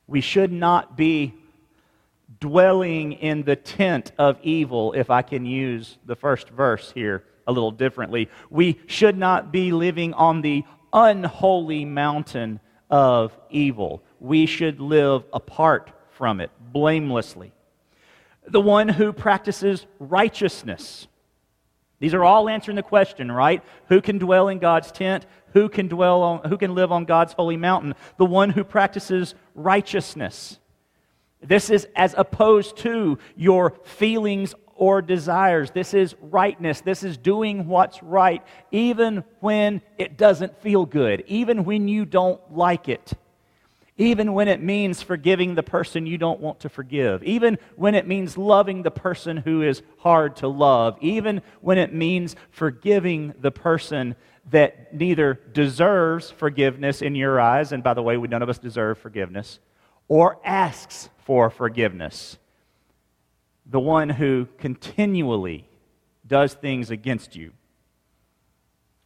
We 0.06 0.20
should 0.20 0.52
not 0.52 0.96
be 0.96 1.34
dwelling 2.40 3.12
in 3.12 3.42
the 3.42 3.56
tent 3.56 4.12
of 4.18 4.38
evil, 4.42 4.92
if 4.92 5.10
I 5.10 5.22
can 5.22 5.44
use 5.44 5.98
the 6.06 6.16
first 6.16 6.48
verse 6.50 6.92
here 6.92 7.24
a 7.46 7.52
little 7.52 7.70
differently. 7.70 8.28
We 8.50 8.78
should 8.86 9.18
not 9.18 9.52
be 9.52 9.72
living 9.72 10.14
on 10.14 10.42
the 10.42 10.64
unholy 10.92 11.84
mountain 11.84 12.60
of 12.90 13.36
evil. 13.50 14.02
We 14.20 14.46
should 14.46 14.80
live 14.80 15.24
apart 15.32 15.90
from 16.24 16.40
it, 16.40 16.50
blamelessly. 16.72 17.52
The 18.46 18.58
one 18.58 18.88
who 18.88 19.12
practices 19.12 19.84
righteousness. 19.98 21.06
These 22.00 22.14
are 22.14 22.24
all 22.24 22.48
answering 22.48 22.76
the 22.76 22.82
question, 22.82 23.30
right? 23.30 23.62
Who 23.90 24.00
can 24.00 24.16
dwell 24.16 24.48
in 24.48 24.58
God's 24.58 24.90
tent? 24.90 25.26
Who 25.52 25.68
can 25.68 25.86
dwell 25.86 26.22
on 26.22 26.48
who 26.48 26.56
can 26.56 26.74
live 26.74 26.92
on 26.92 27.04
God's 27.04 27.34
holy 27.34 27.58
mountain? 27.58 27.94
The 28.16 28.24
one 28.24 28.48
who 28.48 28.64
practices 28.64 29.34
righteousness. 29.54 30.58
This 31.42 31.68
is 31.68 31.86
as 31.94 32.14
opposed 32.16 32.78
to 32.78 33.18
your 33.36 33.74
feelings 33.84 34.54
or 34.76 35.02
desires. 35.02 35.72
This 35.72 35.92
is 35.92 36.14
rightness. 36.22 36.80
This 36.80 37.02
is 37.02 37.18
doing 37.18 37.68
what's 37.68 38.02
right, 38.02 38.42
even 38.72 39.24
when 39.40 39.82
it 39.98 40.16
doesn't 40.16 40.62
feel 40.62 40.86
good, 40.86 41.22
even 41.26 41.64
when 41.64 41.86
you 41.86 42.06
don't 42.06 42.40
like 42.50 42.88
it, 42.88 43.12
even 43.96 44.32
when 44.32 44.48
it 44.48 44.60
means 44.60 45.02
forgiving 45.02 45.54
the 45.54 45.62
person 45.62 46.06
you 46.06 46.18
don't 46.18 46.40
want 46.40 46.60
to 46.60 46.68
forgive, 46.68 47.22
even 47.22 47.58
when 47.76 47.94
it 47.94 48.06
means 48.06 48.36
loving 48.36 48.82
the 48.82 48.90
person 48.90 49.36
who 49.36 49.62
is 49.62 49.82
hard 49.98 50.34
to 50.36 50.48
love, 50.48 50.98
even 51.00 51.40
when 51.60 51.78
it 51.78 51.94
means 51.94 52.34
forgiving 52.50 53.32
the 53.38 53.52
person 53.52 54.16
that 54.50 54.92
neither 54.92 55.34
deserves 55.52 56.30
forgiveness 56.30 57.02
in 57.02 57.14
your 57.14 57.40
eyes, 57.40 57.70
and 57.70 57.84
by 57.84 57.94
the 57.94 58.02
way, 58.02 58.16
we 58.16 58.26
none 58.26 58.42
of 58.42 58.48
us 58.48 58.58
deserve 58.58 58.98
forgiveness, 58.98 59.60
or 60.08 60.38
asks 60.44 61.08
for 61.24 61.48
forgiveness 61.48 62.36
the 63.66 63.80
one 63.80 64.10
who 64.10 64.46
continually 64.58 65.66
does 66.26 66.52
things 66.54 66.90
against 66.90 67.36
you. 67.36 67.52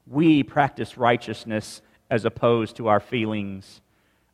We 0.07 0.43
practice 0.43 0.97
righteousness 0.97 1.83
as 2.11 2.25
opposed 2.25 2.77
to 2.77 2.89
our 2.89 3.01
feelings 3.01 3.83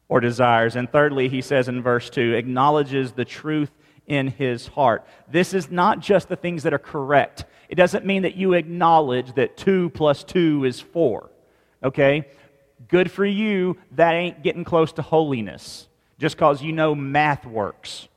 or 0.09 0.21
desires. 0.21 0.77
And 0.77 0.91
thirdly, 0.91 1.29
he 1.29 1.41
says 1.41 1.69
in 1.69 1.83
verse 1.83 2.11
2 2.11 2.35
acknowledges 2.35 3.13
the 3.13 3.25
truth 3.25 3.71
in 4.07 4.29
his 4.29 4.67
heart. 4.69 5.07
This 5.31 5.55
is 5.55 5.71
not 5.71 6.01
just 6.01 6.29
the 6.29 6.37
things 6.37 6.63
that 6.65 6.75
are 6.75 6.79
correct. 6.79 7.45
It 7.69 7.77
doesn't 7.77 8.05
mean 8.05 8.23
that 8.23 8.37
you 8.37 8.53
acknowledge 8.53 9.35
that 9.35 9.57
2 9.57 9.91
plus 9.91 10.25
2 10.25 10.65
is 10.65 10.81
4. 10.81 11.31
Okay? 11.83 12.29
Good 12.89 13.11
for 13.11 13.25
you, 13.25 13.79
that 13.93 14.13
ain't 14.13 14.43
getting 14.43 14.65
close 14.65 14.93
to 14.95 15.03
holiness 15.03 15.89
just 16.19 16.37
because 16.37 16.63
you 16.63 16.73
know 16.73 16.95
math 16.95 17.45
works. 17.47 18.09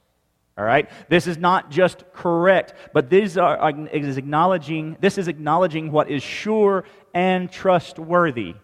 All 0.57 0.65
right? 0.65 0.89
This 1.09 1.27
is 1.27 1.37
not 1.37 1.69
just 1.69 2.03
correct, 2.13 2.73
but 2.93 3.09
these 3.09 3.37
are, 3.37 3.61
uh, 3.61 3.85
is 3.91 4.17
acknowledging, 4.17 4.97
this 4.99 5.17
is 5.17 5.27
acknowledging 5.27 5.91
what 5.91 6.09
is 6.09 6.23
sure 6.23 6.83
and 7.13 7.51
trustworthy. 7.51 8.55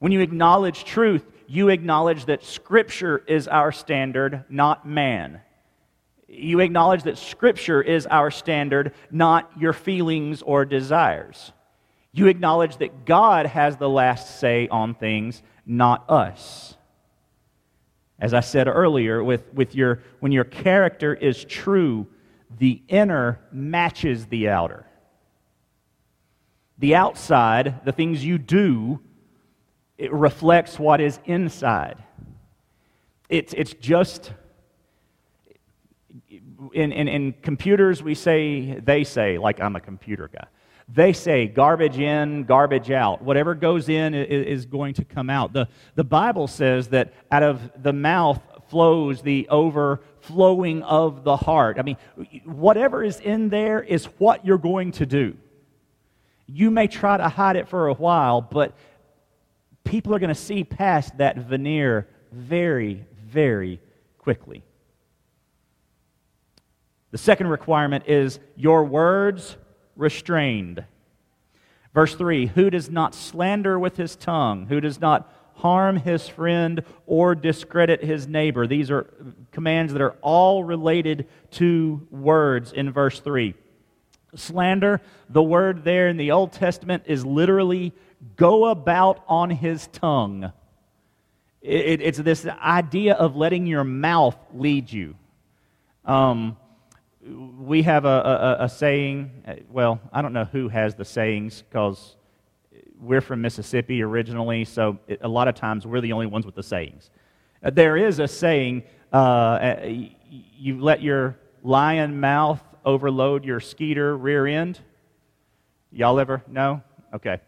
When 0.00 0.12
you 0.12 0.20
acknowledge 0.20 0.84
truth, 0.84 1.24
you 1.46 1.68
acknowledge 1.68 2.26
that 2.26 2.44
Scripture 2.44 3.22
is 3.26 3.48
our 3.48 3.72
standard, 3.72 4.44
not 4.48 4.86
man. 4.86 5.40
You 6.28 6.60
acknowledge 6.60 7.04
that 7.04 7.18
Scripture 7.18 7.82
is 7.82 8.06
our 8.06 8.30
standard, 8.30 8.94
not 9.10 9.50
your 9.58 9.72
feelings 9.72 10.42
or 10.42 10.64
desires. 10.64 11.52
You 12.12 12.28
acknowledge 12.28 12.76
that 12.78 13.04
God 13.04 13.46
has 13.46 13.76
the 13.76 13.88
last 13.88 14.38
say 14.38 14.68
on 14.68 14.94
things, 14.94 15.42
not 15.66 16.08
us. 16.08 16.76
As 18.18 18.32
I 18.32 18.40
said 18.40 18.68
earlier, 18.68 19.22
with, 19.22 19.52
with 19.52 19.74
your, 19.74 20.02
when 20.20 20.32
your 20.32 20.44
character 20.44 21.12
is 21.12 21.44
true, 21.44 22.06
the 22.58 22.80
inner 22.88 23.40
matches 23.50 24.26
the 24.26 24.48
outer. 24.48 24.86
The 26.78 26.94
outside, 26.94 27.84
the 27.84 27.92
things 27.92 28.24
you 28.24 28.38
do, 28.38 29.00
it 29.96 30.12
reflects 30.12 30.78
what 30.78 31.00
is 31.00 31.18
inside. 31.24 32.02
It's, 33.28 33.52
it's 33.54 33.74
just, 33.74 34.32
in, 36.72 36.92
in, 36.92 37.08
in 37.08 37.32
computers, 37.42 38.02
we 38.02 38.14
say, 38.14 38.80
they 38.80 39.04
say, 39.04 39.38
like 39.38 39.60
I'm 39.60 39.76
a 39.76 39.80
computer 39.80 40.28
guy. 40.32 40.46
They 40.88 41.14
say 41.14 41.46
garbage 41.46 41.98
in, 41.98 42.44
garbage 42.44 42.90
out. 42.90 43.22
Whatever 43.22 43.54
goes 43.54 43.88
in 43.88 44.12
is 44.14 44.66
going 44.66 44.94
to 44.94 45.04
come 45.04 45.30
out. 45.30 45.54
The, 45.54 45.68
the 45.94 46.04
Bible 46.04 46.46
says 46.46 46.88
that 46.88 47.14
out 47.30 47.42
of 47.42 47.82
the 47.82 47.94
mouth 47.94 48.40
flows 48.68 49.22
the 49.22 49.48
overflowing 49.48 50.82
of 50.82 51.24
the 51.24 51.36
heart. 51.36 51.78
I 51.78 51.82
mean, 51.82 51.96
whatever 52.44 53.02
is 53.02 53.18
in 53.20 53.48
there 53.48 53.82
is 53.82 54.04
what 54.18 54.44
you're 54.44 54.58
going 54.58 54.92
to 54.92 55.06
do. 55.06 55.36
You 56.46 56.70
may 56.70 56.86
try 56.86 57.16
to 57.16 57.28
hide 57.28 57.56
it 57.56 57.68
for 57.68 57.88
a 57.88 57.94
while, 57.94 58.42
but 58.42 58.76
people 59.84 60.14
are 60.14 60.18
going 60.18 60.28
to 60.28 60.34
see 60.34 60.64
past 60.64 61.18
that 61.18 61.36
veneer 61.36 62.08
very, 62.32 63.04
very 63.26 63.80
quickly. 64.18 64.64
The 67.10 67.18
second 67.18 67.46
requirement 67.46 68.04
is 68.08 68.40
your 68.56 68.84
words 68.84 69.56
restrained. 69.94 70.84
Verse 71.92 72.14
3 72.14 72.46
Who 72.46 72.70
does 72.70 72.90
not 72.90 73.14
slander 73.14 73.78
with 73.78 73.96
his 73.96 74.16
tongue, 74.16 74.66
who 74.66 74.80
does 74.80 75.00
not 75.00 75.32
harm 75.56 75.96
his 75.96 76.28
friend 76.28 76.82
or 77.06 77.34
discredit 77.34 78.02
his 78.02 78.26
neighbor. 78.26 78.66
These 78.66 78.90
are 78.90 79.06
commands 79.52 79.92
that 79.92 80.02
are 80.02 80.16
all 80.20 80.64
related 80.64 81.28
to 81.52 82.06
words 82.10 82.72
in 82.72 82.90
verse 82.92 83.20
3. 83.20 83.54
Slander, 84.34 85.00
the 85.28 85.42
word 85.42 85.84
there 85.84 86.08
in 86.08 86.16
the 86.16 86.32
Old 86.32 86.52
Testament 86.52 87.04
is 87.06 87.24
literally 87.24 87.92
go 88.36 88.66
about 88.66 89.22
on 89.28 89.50
his 89.50 89.86
tongue. 89.88 90.52
It, 91.60 91.86
it, 91.86 92.00
it's 92.02 92.18
this 92.18 92.46
idea 92.46 93.14
of 93.14 93.36
letting 93.36 93.66
your 93.66 93.84
mouth 93.84 94.36
lead 94.52 94.92
you. 94.92 95.14
Um, 96.04 96.56
we 97.58 97.82
have 97.82 98.04
a, 98.04 98.58
a, 98.60 98.64
a, 98.64 98.68
saying. 98.68 99.64
Well, 99.70 100.00
I 100.12 100.20
don't 100.20 100.34
know 100.34 100.44
who 100.44 100.68
has 100.68 100.94
the 100.94 101.04
sayings 101.04 101.62
because 101.62 102.16
we're 103.00 103.22
from 103.22 103.40
Mississippi 103.40 104.02
originally, 104.02 104.64
so 104.64 104.98
it, 105.06 105.20
a 105.22 105.28
lot 105.28 105.48
of 105.48 105.54
times 105.54 105.86
we're 105.86 106.02
the 106.02 106.12
only 106.12 106.26
ones 106.26 106.44
with 106.44 106.54
the 106.54 106.62
sayings. 106.62 107.10
Uh, 107.62 107.70
there 107.70 107.96
is 107.96 108.18
a 108.18 108.28
saying 108.28 108.82
uh, 109.12 109.16
uh 109.16 109.94
you 110.30 110.80
let 110.80 111.00
your 111.00 111.38
lion 111.62 112.20
mouth 112.20 112.60
overload 112.84 113.44
your 113.44 113.60
skeeter 113.60 114.16
rear 114.16 114.46
end. 114.46 114.78
Y'all 115.90 116.18
ever? 116.18 116.42
No? 116.46 116.82
Okay. 117.14 117.40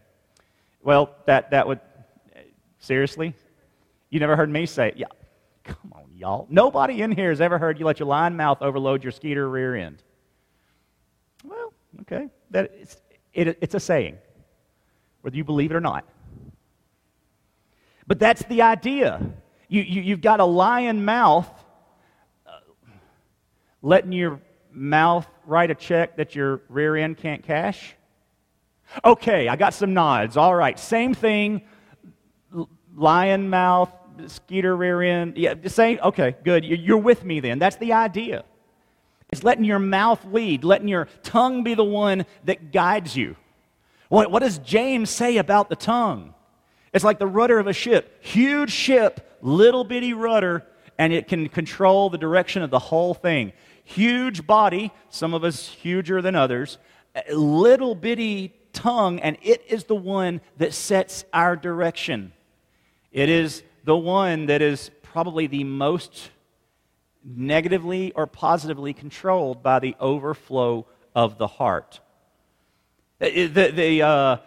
Well, 0.87 1.13
that, 1.25 1.51
that 1.51 1.67
would. 1.67 1.81
Seriously? 2.79 3.35
You 4.09 4.21
never 4.21 4.37
heard 4.37 4.49
me 4.49 4.65
say 4.65 4.87
it? 4.87 4.95
Yeah. 4.95 5.07
Come 5.65 5.91
on 5.93 6.05
y'all. 6.15 6.47
Nobody 6.49 7.01
in 7.01 7.11
here 7.11 7.27
has 7.27 7.41
ever 7.41 7.57
heard 7.57 7.77
you 7.77 7.85
let 7.85 7.99
your 7.99 8.07
lion 8.07 8.37
mouth 8.37 8.61
overload 8.61 9.03
your 9.03 9.11
skeeter 9.11 9.49
rear 9.49 9.75
end. 9.75 10.01
Well, 11.43 11.73
okay. 12.03 12.29
That, 12.51 12.71
it's, 12.73 12.95
it, 13.33 13.57
it's 13.59 13.75
a 13.75 13.81
saying, 13.81 14.17
whether 15.23 15.35
you 15.35 15.43
believe 15.43 15.71
it 15.71 15.75
or 15.75 15.81
not. 15.81 16.05
But 18.07 18.17
that's 18.17 18.43
the 18.43 18.61
idea. 18.61 19.19
You, 19.67 19.81
you, 19.81 20.01
you've 20.03 20.21
got 20.21 20.39
a 20.39 20.45
lion 20.45 21.03
mouth 21.03 21.49
uh, 22.45 22.59
letting 23.81 24.13
your 24.13 24.39
mouth 24.71 25.27
write 25.45 25.69
a 25.69 25.75
check 25.75 26.15
that 26.15 26.33
your 26.33 26.61
rear 26.69 26.95
end 26.95 27.17
can't 27.17 27.43
cash. 27.43 27.96
Okay, 29.03 29.47
I 29.47 29.55
got 29.55 29.73
some 29.73 29.93
nods. 29.93 30.37
All 30.37 30.55
right, 30.55 30.77
same 30.79 31.13
thing. 31.13 31.61
Lion 32.95 33.49
mouth 33.49 33.91
skeeter 34.25 34.75
rear 34.75 35.01
end. 35.01 35.37
Yeah, 35.37 35.53
same. 35.67 35.99
okay, 36.03 36.35
good. 36.43 36.65
You're 36.65 36.97
with 36.97 37.23
me 37.23 37.39
then. 37.39 37.59
That's 37.59 37.75
the 37.75 37.93
idea. 37.93 38.43
It's 39.29 39.43
letting 39.43 39.65
your 39.65 39.79
mouth 39.79 40.23
lead, 40.25 40.63
letting 40.63 40.87
your 40.87 41.07
tongue 41.21 41.63
be 41.63 41.73
the 41.73 41.83
one 41.83 42.25
that 42.45 42.71
guides 42.71 43.15
you. 43.15 43.35
What, 44.09 44.31
what 44.31 44.41
does 44.41 44.57
James 44.59 45.09
say 45.09 45.37
about 45.37 45.69
the 45.69 45.75
tongue? 45.75 46.33
It's 46.93 47.03
like 47.03 47.19
the 47.19 47.27
rudder 47.27 47.59
of 47.59 47.67
a 47.67 47.73
ship. 47.73 48.23
Huge 48.23 48.71
ship, 48.71 49.37
little 49.41 49.83
bitty 49.83 50.13
rudder, 50.13 50.65
and 50.97 51.11
it 51.11 51.27
can 51.27 51.49
control 51.49 52.09
the 52.09 52.17
direction 52.17 52.61
of 52.61 52.69
the 52.69 52.79
whole 52.79 53.13
thing. 53.13 53.51
Huge 53.83 54.47
body, 54.47 54.91
some 55.09 55.33
of 55.33 55.43
us 55.43 55.67
huger 55.67 56.21
than 56.21 56.35
others, 56.35 56.77
little 57.31 57.95
bitty 57.95 58.53
tongue, 58.77 59.19
and 59.19 59.37
it 59.41 59.63
is 59.67 59.85
the 59.85 59.95
one 59.95 60.39
that 60.57 60.73
sets 60.73 61.25
our 61.33 61.55
direction. 61.55 62.31
It 63.11 63.27
is 63.27 63.63
the 63.83 63.97
one 63.97 64.45
that 64.45 64.61
is 64.61 64.91
probably 65.01 65.47
the 65.47 65.63
most 65.63 66.29
negatively 67.23 68.11
or 68.13 68.27
positively 68.27 68.93
controlled 68.93 69.63
by 69.63 69.79
the 69.79 69.95
overflow 69.99 70.85
of 71.15 71.37
the 71.39 71.47
heart. 71.47 71.99
The, 73.19 73.47
the, 73.47 74.01
uh, 74.03 74.37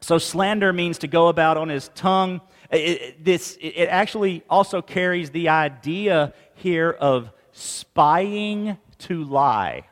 so 0.00 0.16
slander 0.16 0.72
means 0.72 0.98
to 0.98 1.06
go 1.06 1.28
about 1.28 1.58
on 1.58 1.68
his 1.68 1.90
tongue. 1.94 2.40
It, 2.70 3.22
this, 3.22 3.58
it 3.60 3.88
actually 3.90 4.42
also 4.48 4.80
carries 4.80 5.30
the 5.30 5.50
idea 5.50 6.32
here 6.54 6.90
of 6.90 7.30
spying 7.52 8.78
to 8.98 9.24
lie. 9.24 9.82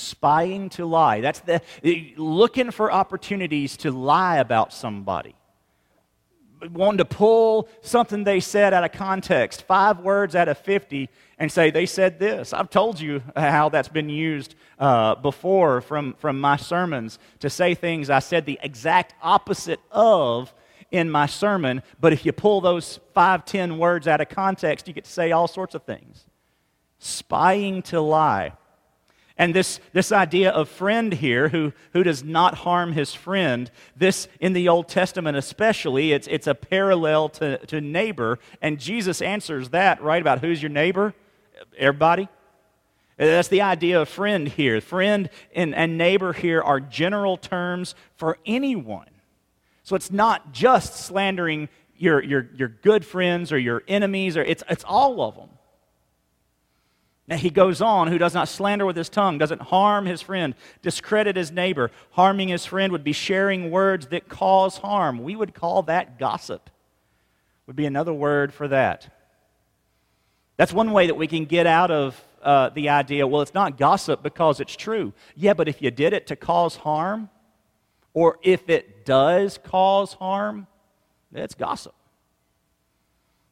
Spying 0.00 0.68
to 0.70 0.86
lie. 0.86 1.20
That's 1.20 1.40
the 1.40 1.60
looking 2.16 2.70
for 2.70 2.90
opportunities 2.90 3.76
to 3.78 3.90
lie 3.90 4.38
about 4.38 4.72
somebody 4.72 5.34
wanting 6.68 6.98
to 6.98 7.04
pull 7.04 7.68
something 7.80 8.24
they 8.24 8.40
said 8.40 8.74
out 8.74 8.84
of 8.84 8.92
context, 8.92 9.62
five 9.62 10.00
words 10.00 10.34
out 10.34 10.48
of 10.48 10.58
50, 10.58 11.08
and 11.38 11.50
say, 11.50 11.70
they 11.70 11.86
said 11.86 12.18
this. 12.18 12.52
I've 12.52 12.70
told 12.70 13.00
you 13.00 13.22
how 13.34 13.68
that's 13.68 13.88
been 13.88 14.08
used 14.08 14.54
uh, 14.78 15.14
before 15.14 15.80
from, 15.80 16.14
from 16.18 16.40
my 16.40 16.56
sermons 16.56 17.18
to 17.40 17.48
say 17.48 17.74
things 17.74 18.10
I 18.10 18.18
said 18.18 18.44
the 18.44 18.58
exact 18.62 19.14
opposite 19.22 19.80
of 19.90 20.52
in 20.90 21.08
my 21.08 21.26
sermon, 21.26 21.82
but 22.00 22.12
if 22.12 22.26
you 22.26 22.32
pull 22.32 22.60
those 22.60 22.98
five, 23.14 23.44
ten 23.44 23.78
words 23.78 24.08
out 24.08 24.20
of 24.20 24.28
context, 24.28 24.88
you 24.88 24.94
get 24.94 25.04
to 25.04 25.10
say 25.10 25.30
all 25.30 25.46
sorts 25.46 25.74
of 25.74 25.84
things. 25.84 26.26
spying 26.98 27.80
to 27.80 28.00
lie. 28.00 28.52
And 29.40 29.54
this, 29.54 29.80
this 29.94 30.12
idea 30.12 30.50
of 30.50 30.68
friend 30.68 31.14
here, 31.14 31.48
who, 31.48 31.72
who 31.94 32.02
does 32.02 32.22
not 32.22 32.56
harm 32.56 32.92
his 32.92 33.14
friend, 33.14 33.70
this 33.96 34.28
in 34.38 34.52
the 34.52 34.68
Old 34.68 34.86
Testament 34.86 35.34
especially, 35.34 36.12
it's, 36.12 36.26
it's 36.26 36.46
a 36.46 36.54
parallel 36.54 37.30
to, 37.30 37.56
to 37.68 37.80
neighbor. 37.80 38.38
And 38.60 38.78
Jesus 38.78 39.22
answers 39.22 39.70
that, 39.70 40.02
right, 40.02 40.20
about 40.20 40.40
who's 40.40 40.62
your 40.62 40.68
neighbor? 40.68 41.14
Everybody. 41.78 42.28
That's 43.16 43.48
the 43.48 43.62
idea 43.62 44.02
of 44.02 44.10
friend 44.10 44.46
here. 44.46 44.78
Friend 44.82 45.30
and, 45.54 45.74
and 45.74 45.96
neighbor 45.96 46.34
here 46.34 46.60
are 46.60 46.78
general 46.78 47.38
terms 47.38 47.94
for 48.16 48.36
anyone. 48.44 49.08
So 49.84 49.96
it's 49.96 50.10
not 50.10 50.52
just 50.52 50.96
slandering 50.96 51.70
your, 51.96 52.22
your, 52.22 52.50
your 52.56 52.68
good 52.68 53.06
friends 53.06 53.52
or 53.52 53.58
your 53.58 53.84
enemies, 53.88 54.36
or 54.36 54.42
it's, 54.42 54.62
it's 54.68 54.84
all 54.84 55.22
of 55.22 55.36
them. 55.36 55.48
He 57.30 57.50
goes 57.50 57.80
on, 57.80 58.08
who 58.08 58.18
does 58.18 58.34
not 58.34 58.48
slander 58.48 58.84
with 58.84 58.96
his 58.96 59.08
tongue, 59.08 59.38
doesn't 59.38 59.62
harm 59.62 60.04
his 60.04 60.20
friend, 60.20 60.54
discredit 60.82 61.36
his 61.36 61.52
neighbor. 61.52 61.92
Harming 62.10 62.48
his 62.48 62.66
friend 62.66 62.90
would 62.90 63.04
be 63.04 63.12
sharing 63.12 63.70
words 63.70 64.08
that 64.08 64.28
cause 64.28 64.78
harm. 64.78 65.22
We 65.22 65.36
would 65.36 65.54
call 65.54 65.82
that 65.82 66.18
gossip, 66.18 66.70
would 67.66 67.76
be 67.76 67.86
another 67.86 68.12
word 68.12 68.52
for 68.52 68.66
that. 68.68 69.14
That's 70.56 70.72
one 70.72 70.90
way 70.90 71.06
that 71.06 71.14
we 71.14 71.28
can 71.28 71.44
get 71.44 71.66
out 71.66 71.92
of 71.92 72.20
uh, 72.42 72.70
the 72.70 72.88
idea 72.88 73.26
well, 73.26 73.42
it's 73.42 73.54
not 73.54 73.78
gossip 73.78 74.22
because 74.22 74.58
it's 74.58 74.74
true. 74.74 75.12
Yeah, 75.36 75.54
but 75.54 75.68
if 75.68 75.80
you 75.80 75.90
did 75.90 76.12
it 76.12 76.26
to 76.28 76.36
cause 76.36 76.76
harm, 76.76 77.30
or 78.12 78.38
if 78.42 78.68
it 78.68 79.04
does 79.04 79.58
cause 79.58 80.14
harm, 80.14 80.66
it's 81.32 81.54
gossip. 81.54 81.94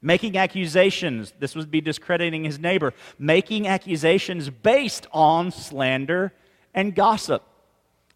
Making 0.01 0.37
accusations, 0.39 1.33
this 1.39 1.57
would 1.57 1.71
be 1.71 1.81
discrediting 1.81 2.45
his 2.45 2.59
neighbor. 2.59 2.95
Making 3.19 3.67
accusations 3.67 4.49
based 4.49 5.07
on 5.13 5.51
slander 5.51 6.33
and 6.73 6.95
gossip. 6.95 7.43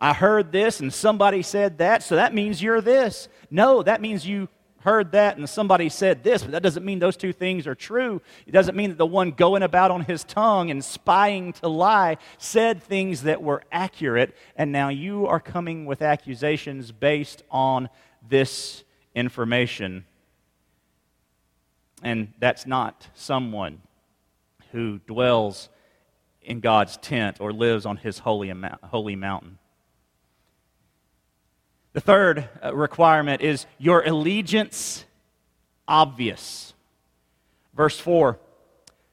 I 0.00 0.12
heard 0.12 0.52
this 0.52 0.80
and 0.80 0.92
somebody 0.92 1.42
said 1.42 1.78
that, 1.78 2.02
so 2.02 2.16
that 2.16 2.34
means 2.34 2.62
you're 2.62 2.80
this. 2.80 3.28
No, 3.50 3.82
that 3.82 4.00
means 4.00 4.26
you 4.26 4.48
heard 4.82 5.12
that 5.12 5.36
and 5.36 5.48
somebody 5.48 5.88
said 5.88 6.22
this, 6.24 6.42
but 6.42 6.52
that 6.52 6.62
doesn't 6.62 6.84
mean 6.84 6.98
those 6.98 7.16
two 7.16 7.32
things 7.32 7.66
are 7.66 7.74
true. 7.74 8.20
It 8.46 8.52
doesn't 8.52 8.76
mean 8.76 8.90
that 8.90 8.98
the 8.98 9.06
one 9.06 9.30
going 9.30 9.62
about 9.62 9.90
on 9.90 10.02
his 10.02 10.24
tongue 10.24 10.70
and 10.70 10.84
spying 10.84 11.52
to 11.54 11.68
lie 11.68 12.18
said 12.38 12.82
things 12.82 13.22
that 13.22 13.42
were 13.42 13.62
accurate, 13.70 14.36
and 14.56 14.72
now 14.72 14.88
you 14.88 15.26
are 15.26 15.40
coming 15.40 15.86
with 15.86 16.02
accusations 16.02 16.92
based 16.92 17.42
on 17.50 17.88
this 18.28 18.84
information. 19.14 20.04
And 22.02 22.32
that's 22.38 22.66
not 22.66 23.08
someone 23.14 23.80
who 24.72 24.98
dwells 25.06 25.68
in 26.42 26.60
God's 26.60 26.96
tent 26.96 27.36
or 27.40 27.52
lives 27.52 27.86
on 27.86 27.96
his 27.96 28.18
holy, 28.18 28.52
holy 28.84 29.16
mountain. 29.16 29.58
The 31.92 32.00
third 32.00 32.48
uh, 32.64 32.74
requirement 32.74 33.42
is 33.42 33.66
your 33.78 34.02
allegiance 34.02 35.04
obvious. 35.86 36.74
Verse 37.74 37.98
4 37.98 38.38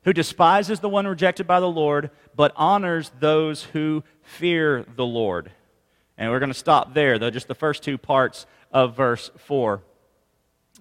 Who 0.06 0.14
despises 0.14 0.80
the 0.80 0.90
one 0.90 1.06
rejected 1.06 1.46
by 1.46 1.60
the 1.60 1.70
Lord, 1.70 2.10
but 2.36 2.54
honors 2.56 3.12
those 3.20 3.64
who 3.66 4.04
fear 4.22 4.86
the 4.96 5.06
Lord. 5.06 5.52
And 6.18 6.32
we're 6.32 6.40
going 6.40 6.52
to 6.52 6.58
stop 6.58 6.94
there, 6.94 7.20
though, 7.20 7.30
just 7.30 7.48
the 7.48 7.56
first 7.56 7.84
two 7.84 7.98
parts 7.98 8.46
of 8.72 8.96
verse 8.96 9.30
4 9.38 9.82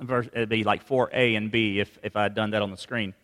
verse, 0.01 0.27
it'd 0.33 0.49
be 0.49 0.65
like 0.65 0.87
4a 0.87 1.37
and 1.37 1.51
b 1.51 1.81
if, 1.81 1.99
if 2.03 2.17
I 2.17 2.25
had 2.25 2.35
done 2.35 2.51
that 2.51 2.63
on 2.63 2.71
the 2.71 2.77
screen. 2.77 3.15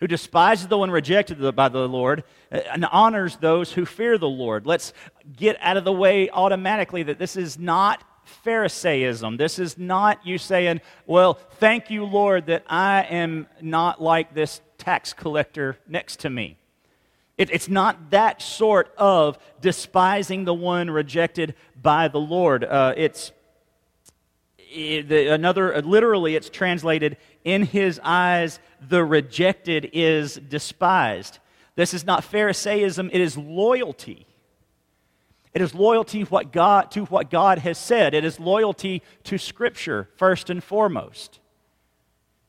Who 0.00 0.06
despises 0.06 0.66
the 0.66 0.76
one 0.76 0.90
rejected 0.90 1.56
by 1.56 1.68
the 1.68 1.88
Lord 1.88 2.24
uh, 2.52 2.60
and 2.72 2.84
honors 2.84 3.36
those 3.36 3.72
who 3.72 3.86
fear 3.86 4.18
the 4.18 4.28
Lord. 4.28 4.66
Let's 4.66 4.92
get 5.36 5.56
out 5.60 5.76
of 5.76 5.84
the 5.84 5.92
way 5.92 6.28
automatically 6.28 7.02
that 7.04 7.18
this 7.18 7.36
is 7.36 7.58
not 7.58 8.04
Pharisaism. 8.44 9.38
This 9.38 9.58
is 9.58 9.78
not 9.78 10.26
you 10.26 10.36
saying, 10.36 10.80
Well, 11.06 11.34
thank 11.34 11.90
you, 11.90 12.04
Lord, 12.04 12.46
that 12.46 12.64
I 12.66 13.02
am 13.04 13.46
not 13.60 14.02
like 14.02 14.34
this 14.34 14.60
tax 14.78 15.12
collector 15.12 15.78
next 15.88 16.20
to 16.20 16.30
me. 16.30 16.58
It, 17.38 17.50
it's 17.50 17.68
not 17.68 18.10
that 18.10 18.40
sort 18.40 18.92
of 18.96 19.38
despising 19.60 20.44
the 20.44 20.54
one 20.54 20.90
rejected 20.90 21.54
by 21.80 22.08
the 22.08 22.20
Lord. 22.20 22.64
Uh, 22.64 22.94
it's 22.96 23.32
the, 24.76 25.32
another, 25.32 25.74
uh, 25.74 25.80
literally, 25.80 26.36
it's 26.36 26.50
translated, 26.50 27.16
in 27.44 27.62
his 27.62 28.00
eyes, 28.02 28.60
the 28.86 29.04
rejected 29.04 29.90
is 29.92 30.34
despised. 30.34 31.38
This 31.74 31.94
is 31.94 32.04
not 32.04 32.24
Pharisaism, 32.24 33.10
it 33.12 33.20
is 33.20 33.36
loyalty. 33.36 34.26
It 35.54 35.62
is 35.62 35.74
loyalty 35.74 36.22
what 36.22 36.52
God, 36.52 36.90
to 36.90 37.06
what 37.06 37.30
God 37.30 37.60
has 37.60 37.78
said. 37.78 38.12
It 38.12 38.24
is 38.24 38.38
loyalty 38.38 39.02
to 39.24 39.38
Scripture, 39.38 40.10
first 40.16 40.50
and 40.50 40.62
foremost. 40.62 41.40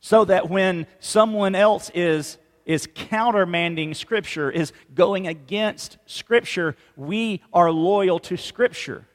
So 0.02 0.26
that 0.26 0.50
when 0.50 0.88
someone 1.00 1.56
else 1.56 1.90
is, 1.96 2.38
is 2.66 2.86
countermanding 2.88 3.96
Scripture, 3.96 4.52
is 4.52 4.74
going 4.94 5.26
against 5.26 5.98
Scripture, 6.06 6.76
we 6.98 7.42
are 7.54 7.72
loyal 7.72 8.20
to 8.20 8.36
Scripture 8.36 9.06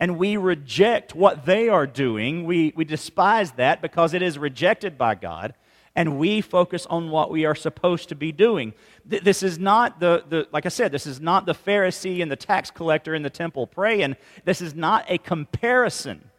and 0.00 0.18
we 0.18 0.36
reject 0.36 1.14
what 1.14 1.46
they 1.46 1.68
are 1.68 1.86
doing. 1.86 2.44
We, 2.44 2.72
we 2.76 2.84
despise 2.84 3.52
that 3.52 3.80
because 3.80 4.14
it 4.14 4.22
is 4.22 4.38
rejected 4.38 4.98
by 4.98 5.14
God, 5.14 5.54
and 5.96 6.18
we 6.18 6.40
focus 6.40 6.86
on 6.86 7.10
what 7.10 7.30
we 7.30 7.44
are 7.44 7.54
supposed 7.54 8.08
to 8.08 8.14
be 8.14 8.32
doing. 8.32 8.74
This 9.04 9.42
is 9.42 9.58
not 9.58 10.00
the, 10.00 10.24
the, 10.28 10.48
like 10.50 10.66
I 10.66 10.70
said, 10.70 10.90
this 10.90 11.06
is 11.06 11.20
not 11.20 11.46
the 11.46 11.54
Pharisee 11.54 12.20
and 12.20 12.30
the 12.30 12.36
tax 12.36 12.70
collector 12.70 13.14
in 13.14 13.22
the 13.22 13.30
temple 13.30 13.66
praying. 13.66 14.16
This 14.44 14.60
is 14.60 14.74
not 14.74 15.04
a 15.08 15.18
comparison. 15.18 16.30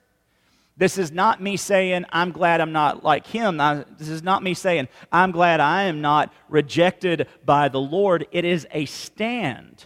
This 0.78 0.98
is 0.98 1.10
not 1.10 1.42
me 1.42 1.56
saying, 1.56 2.04
I'm 2.10 2.32
glad 2.32 2.60
I'm 2.60 2.74
not 2.74 3.02
like 3.02 3.28
him. 3.28 3.58
This 3.98 4.10
is 4.10 4.24
not 4.24 4.44
me 4.44 4.54
saying, 4.54 4.90
I'm 5.10 5.32
glad 5.32 5.62
I 5.62 5.84
am 5.84 6.02
not 6.02 6.34
rejected 6.50 7.28
by 7.46 7.70
the 7.70 7.80
Lord. 7.80 8.28
It 8.34 8.44
is 8.44 8.68
a 8.72 8.84
stand 8.86 9.86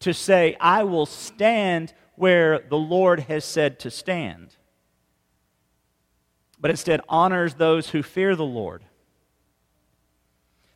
to 0.00 0.12
say, 0.12 0.54
I 0.60 0.84
will 0.84 1.06
stand 1.06 1.94
where 2.22 2.60
the 2.60 2.78
Lord 2.78 3.18
has 3.18 3.44
said 3.44 3.80
to 3.80 3.90
stand, 3.90 4.54
but 6.60 6.70
instead 6.70 7.00
honors 7.08 7.54
those 7.54 7.88
who 7.88 8.00
fear 8.00 8.36
the 8.36 8.44
Lord. 8.44 8.84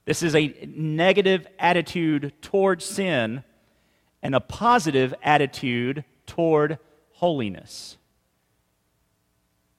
This 0.06 0.24
is 0.24 0.35
a 0.35 0.52
negative 0.66 1.46
attitude 1.56 2.32
toward 2.42 2.82
sin 2.82 3.44
and 4.24 4.35
a 4.35 4.40
positive 4.40 5.14
attitude 5.22 6.04
toward 6.26 6.80
holiness. 7.12 7.96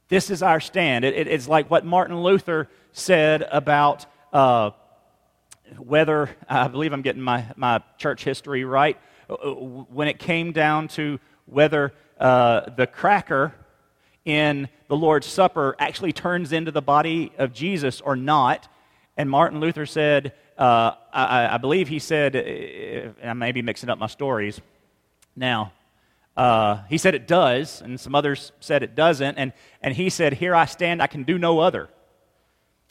This 0.07 0.29
is 0.29 0.41
our 0.41 0.61
stand. 0.61 1.03
It, 1.03 1.15
it, 1.15 1.27
it's 1.27 1.49
like 1.49 1.69
what 1.69 1.83
Martin 1.83 2.23
Luther 2.23 2.69
said 2.93 3.45
about 3.51 4.05
uh, 4.31 4.71
whether, 5.77 6.29
I 6.47 6.69
believe 6.69 6.93
I'm 6.93 7.01
getting 7.01 7.21
my, 7.21 7.43
my 7.57 7.83
church 7.97 8.23
history 8.23 8.63
right, 8.63 8.97
uh, 9.29 9.35
when 9.35 10.07
it 10.07 10.17
came 10.17 10.53
down 10.53 10.87
to 10.87 11.19
whether 11.47 11.93
uh, 12.19 12.69
the 12.75 12.85
cracker 12.87 13.53
in 14.25 14.67
the 14.87 14.95
Lord's 14.95 15.27
Supper 15.27 15.75
actually 15.79 16.13
turns 16.13 16.51
into 16.51 16.71
the 16.71 16.81
body 16.81 17.31
of 17.37 17.53
Jesus 17.53 18.01
or 18.01 18.15
not. 18.15 18.67
And 19.15 19.29
Martin 19.29 19.59
Luther 19.59 19.85
said, 19.85 20.33
uh, 20.57 20.91
I, 21.13 21.55
I, 21.55 21.57
believe 21.57 21.87
he 21.87 21.99
said, 21.99 22.35
uh, 22.35 23.27
I 23.27 23.33
may 23.33 23.51
be 23.51 23.61
mixing 23.61 23.89
up 23.89 23.97
my 23.97 24.07
stories 24.07 24.59
now. 25.35 25.71
Uh, 26.35 26.83
he 26.89 26.97
said 26.97 27.15
it 27.15 27.27
does, 27.27 27.81
and 27.81 27.99
some 27.99 28.13
others 28.13 28.51
said 28.59 28.83
it 28.83 28.95
doesn't. 28.95 29.37
And, 29.37 29.53
and 29.81 29.93
he 29.93 30.09
said, 30.09 30.33
Here 30.33 30.53
I 30.53 30.65
stand, 30.65 31.01
I 31.01 31.07
can 31.07 31.23
do 31.23 31.37
no 31.37 31.59
other. 31.59 31.89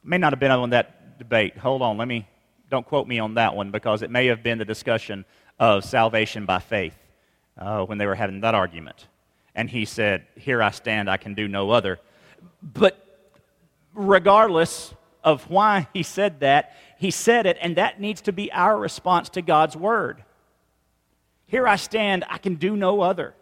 May 0.03 0.19
not 0.19 0.33
have 0.33 0.41
been 0.41 0.51
on 0.51 0.71
that 0.71 1.19
debate. 1.19 1.57
Hold 1.59 1.83
on, 1.83 1.97
let 1.97 2.09
me, 2.09 2.27
don't 2.71 2.87
quote 2.87 3.07
me 3.07 3.19
on 3.19 3.35
that 3.35 3.55
one 3.55 3.71
because 3.71 4.03
it 4.03 4.11
may 4.11 4.27
have 4.27 4.43
been 4.43 4.59
the 4.59 4.65
discussion 4.65 5.25
of 5.59 5.85
salvation 5.85 6.45
by 6.45 6.59
faith 6.59 6.95
uh, 7.59 7.85
when 7.85 7.99
they 7.99 8.07
were 8.07 8.15
having 8.15 8.41
that 8.41 8.55
argument. 8.55 9.07
And 9.55 9.71
he 9.71 9.85
said, 9.85 10.27
Here 10.37 10.63
I 10.63 10.71
stand, 10.71 11.09
I 11.09 11.17
can 11.17 11.35
do 11.35 11.49
no 11.49 11.71
other. 11.71 11.99
But 12.63 13.03
regardless 13.95 14.95
of 15.25 15.49
why 15.51 15.89
he 15.93 16.03
said 16.03 16.41
that, 16.41 16.77
he 16.99 17.11
said 17.11 17.47
it, 17.47 17.59
and 17.61 17.77
that 17.77 18.01
needs 18.01 18.21
to 18.23 18.33
be 18.33 18.53
our 18.53 18.79
response 18.79 19.29
to 19.31 19.43
God's 19.43 19.77
word. 19.77 20.23
Here 21.47 21.67
I 21.67 21.77
stand, 21.77 22.25
I 22.29 22.39
can 22.39 22.57
do 22.57 22.77
no 22.77 23.01
other. 23.01 23.35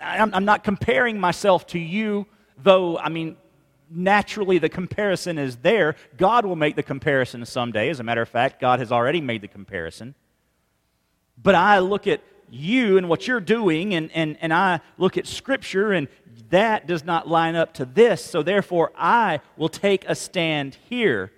I'm, 0.00 0.34
I'm 0.34 0.44
not 0.44 0.64
comparing 0.64 1.18
myself 1.18 1.66
to 1.68 1.78
you, 1.78 2.26
though, 2.56 2.98
I 2.98 3.08
mean, 3.08 3.36
naturally 3.90 4.58
the 4.58 4.68
comparison 4.68 5.36
is 5.38 5.56
there. 5.56 5.96
God 6.16 6.46
will 6.46 6.56
make 6.56 6.76
the 6.76 6.82
comparison 6.82 7.44
someday. 7.44 7.90
As 7.90 8.00
a 8.00 8.02
matter 8.02 8.22
of 8.22 8.28
fact, 8.28 8.60
God 8.60 8.78
has 8.78 8.92
already 8.92 9.20
made 9.20 9.42
the 9.42 9.48
comparison. 9.48 10.14
But 11.42 11.54
I 11.54 11.80
look 11.80 12.06
at 12.06 12.22
you 12.50 12.98
and 12.98 13.08
what 13.08 13.26
you're 13.26 13.40
doing, 13.40 13.94
and, 13.94 14.10
and, 14.12 14.36
and 14.40 14.52
I 14.52 14.80
look 14.98 15.16
at 15.16 15.26
Scripture, 15.26 15.92
and 15.92 16.08
that 16.50 16.86
does 16.86 17.04
not 17.04 17.28
line 17.28 17.54
up 17.54 17.74
to 17.74 17.84
this. 17.84 18.24
So 18.24 18.42
therefore, 18.42 18.92
I 18.96 19.40
will 19.56 19.68
take 19.68 20.04
a 20.08 20.14
stand 20.14 20.76
here 20.88 21.32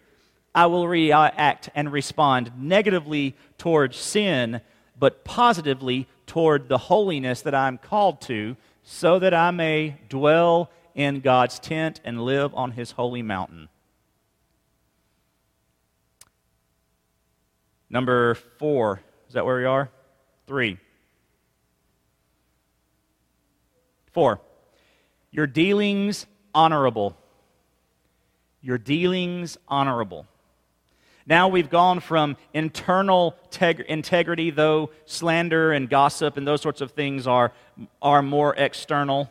I 0.54 0.66
will 0.66 0.86
react 0.86 1.70
and 1.74 1.92
respond 1.92 2.52
negatively 2.58 3.34
towards 3.56 3.96
sin, 3.96 4.60
but 4.98 5.24
positively 5.24 6.06
toward 6.26 6.68
the 6.68 6.78
holiness 6.78 7.42
that 7.42 7.54
I'm 7.54 7.78
called 7.78 8.20
to, 8.22 8.56
so 8.82 9.18
that 9.18 9.32
I 9.32 9.50
may 9.50 9.96
dwell 10.08 10.70
in 10.94 11.20
God's 11.20 11.58
tent 11.58 12.00
and 12.04 12.22
live 12.22 12.54
on 12.54 12.72
his 12.72 12.92
holy 12.92 13.22
mountain. 13.22 13.68
Number 17.88 18.34
four. 18.34 19.00
Is 19.28 19.34
that 19.34 19.46
where 19.46 19.58
we 19.58 19.64
are? 19.64 19.90
Three. 20.46 20.78
Four. 24.12 24.40
Your 25.30 25.46
dealings 25.46 26.26
honorable. 26.54 27.16
Your 28.60 28.78
dealings 28.78 29.56
honorable. 29.66 30.26
Now 31.26 31.48
we've 31.48 31.70
gone 31.70 32.00
from 32.00 32.36
internal 32.52 33.36
teg- 33.50 33.84
integrity, 33.86 34.50
though 34.50 34.90
slander 35.06 35.72
and 35.72 35.88
gossip 35.88 36.36
and 36.36 36.46
those 36.46 36.60
sorts 36.60 36.80
of 36.80 36.90
things 36.92 37.26
are, 37.26 37.52
are 38.00 38.22
more 38.22 38.54
external. 38.56 39.30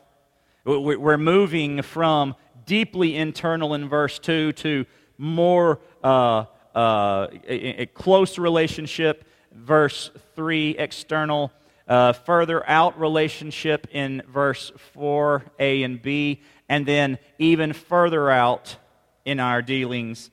We're 0.63 1.17
moving 1.17 1.81
from 1.81 2.35
deeply 2.65 3.15
internal 3.15 3.73
in 3.73 3.89
verse 3.89 4.19
2 4.19 4.53
to 4.53 4.85
more 5.17 5.79
uh, 6.03 6.45
uh, 6.75 7.27
a, 7.47 7.81
a, 7.81 7.85
close 7.87 8.37
relationship, 8.37 9.25
verse 9.51 10.11
3, 10.35 10.77
external. 10.77 11.51
Uh, 11.91 12.13
further 12.13 12.65
out 12.69 12.97
relationship 12.97 13.85
in 13.91 14.21
verse 14.25 14.71
4a 14.95 15.83
and 15.83 16.01
b, 16.01 16.41
and 16.69 16.85
then 16.85 17.17
even 17.37 17.73
further 17.73 18.29
out 18.31 18.77
in 19.25 19.41
our 19.41 19.61
dealings 19.61 20.31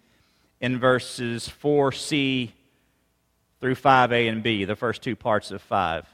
in 0.61 0.79
verses 0.79 1.51
4c 1.61 2.53
through 3.61 3.75
5a 3.75 4.31
and 4.31 4.41
b, 4.41 4.67
the 4.67 4.77
first 4.77 5.03
two 5.03 5.17
parts 5.17 5.51
of 5.51 5.61
5. 5.61 6.07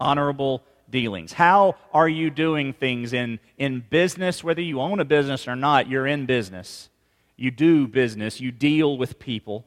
Honorable 0.00 0.62
dealings. 0.88 1.34
How 1.34 1.76
are 1.92 2.08
you 2.08 2.30
doing 2.30 2.72
things 2.72 3.12
in, 3.12 3.38
in 3.58 3.84
business? 3.90 4.42
Whether 4.42 4.62
you 4.62 4.80
own 4.80 5.00
a 5.00 5.04
business 5.04 5.46
or 5.46 5.54
not, 5.54 5.86
you're 5.86 6.06
in 6.06 6.24
business. 6.24 6.88
You 7.36 7.50
do 7.50 7.86
business, 7.86 8.40
you 8.40 8.52
deal 8.52 8.96
with 8.96 9.18
people. 9.18 9.66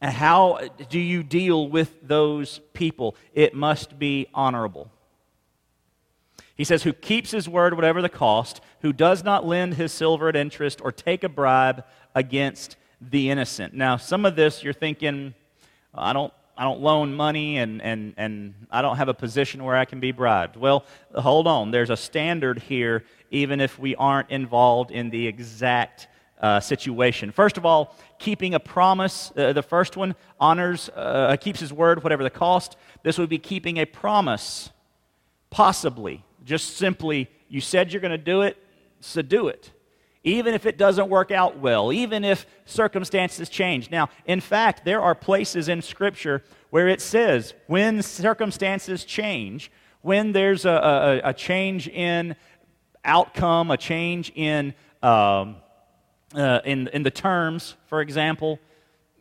And 0.00 0.12
how 0.12 0.60
do 0.88 0.98
you 0.98 1.22
deal 1.22 1.68
with 1.68 1.94
those 2.02 2.60
people? 2.72 3.16
It 3.34 3.54
must 3.54 3.98
be 3.98 4.28
honorable. 4.32 4.90
He 6.56 6.64
says, 6.64 6.82
Who 6.82 6.92
keeps 6.92 7.30
his 7.30 7.48
word, 7.48 7.74
whatever 7.74 8.00
the 8.00 8.08
cost, 8.08 8.60
who 8.80 8.92
does 8.92 9.24
not 9.24 9.46
lend 9.46 9.74
his 9.74 9.92
silver 9.92 10.28
at 10.28 10.36
interest 10.36 10.80
or 10.82 10.92
take 10.92 11.24
a 11.24 11.28
bribe 11.28 11.84
against 12.14 12.76
the 13.00 13.30
innocent. 13.30 13.74
Now, 13.74 13.96
some 13.96 14.24
of 14.24 14.36
this 14.36 14.62
you're 14.62 14.72
thinking, 14.72 15.34
I 15.94 16.12
don't 16.12 16.32
I 16.56 16.64
don't 16.64 16.80
loan 16.80 17.14
money 17.14 17.56
and, 17.56 17.80
and, 17.80 18.12
and 18.18 18.66
I 18.70 18.82
don't 18.82 18.98
have 18.98 19.08
a 19.08 19.14
position 19.14 19.64
where 19.64 19.76
I 19.76 19.86
can 19.86 19.98
be 19.98 20.12
bribed. 20.12 20.56
Well, 20.56 20.84
hold 21.14 21.46
on. 21.46 21.70
There's 21.70 21.88
a 21.88 21.96
standard 21.96 22.58
here, 22.58 23.04
even 23.30 23.62
if 23.62 23.78
we 23.78 23.96
aren't 23.96 24.28
involved 24.28 24.90
in 24.90 25.08
the 25.08 25.26
exact 25.26 26.06
uh, 26.40 26.60
situation. 26.60 27.30
First 27.30 27.56
of 27.56 27.66
all, 27.66 27.94
keeping 28.18 28.54
a 28.54 28.60
promise. 28.60 29.32
Uh, 29.36 29.52
the 29.52 29.62
first 29.62 29.96
one 29.96 30.14
honors, 30.38 30.88
uh, 30.94 31.36
keeps 31.40 31.60
his 31.60 31.72
word, 31.72 32.02
whatever 32.02 32.22
the 32.22 32.30
cost. 32.30 32.76
This 33.02 33.18
would 33.18 33.28
be 33.28 33.38
keeping 33.38 33.78
a 33.78 33.84
promise, 33.84 34.70
possibly. 35.50 36.24
Just 36.44 36.76
simply, 36.76 37.28
you 37.48 37.60
said 37.60 37.92
you're 37.92 38.00
going 38.00 38.10
to 38.10 38.18
do 38.18 38.42
it, 38.42 38.56
so 39.00 39.22
do 39.22 39.48
it 39.48 39.72
even 40.22 40.54
if 40.54 40.66
it 40.66 40.76
doesn't 40.76 41.08
work 41.08 41.30
out 41.30 41.58
well, 41.58 41.92
even 41.92 42.24
if 42.24 42.46
circumstances 42.66 43.48
change. 43.48 43.90
Now, 43.90 44.10
in 44.26 44.40
fact, 44.40 44.84
there 44.84 45.00
are 45.00 45.14
places 45.14 45.68
in 45.68 45.80
Scripture 45.80 46.42
where 46.70 46.88
it 46.88 47.00
says 47.00 47.54
when 47.66 48.02
circumstances 48.02 49.04
change, 49.04 49.72
when 50.02 50.32
there's 50.32 50.64
a, 50.64 51.20
a, 51.24 51.30
a 51.30 51.34
change 51.34 51.88
in 51.88 52.36
outcome, 53.04 53.70
a 53.70 53.76
change 53.76 54.30
in, 54.34 54.74
um, 55.02 55.56
uh, 56.34 56.60
in, 56.64 56.88
in 56.88 57.02
the 57.02 57.10
terms, 57.10 57.76
for 57.86 58.00
example, 58.00 58.58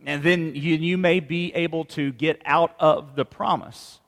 and 0.06 0.24
then 0.24 0.56
you, 0.56 0.76
you 0.76 0.98
may 0.98 1.20
be 1.20 1.54
able 1.56 1.86
to 1.86 2.12
get 2.12 2.42
out 2.46 2.74
of 2.80 3.16
the 3.16 3.26
promise. 3.26 4.00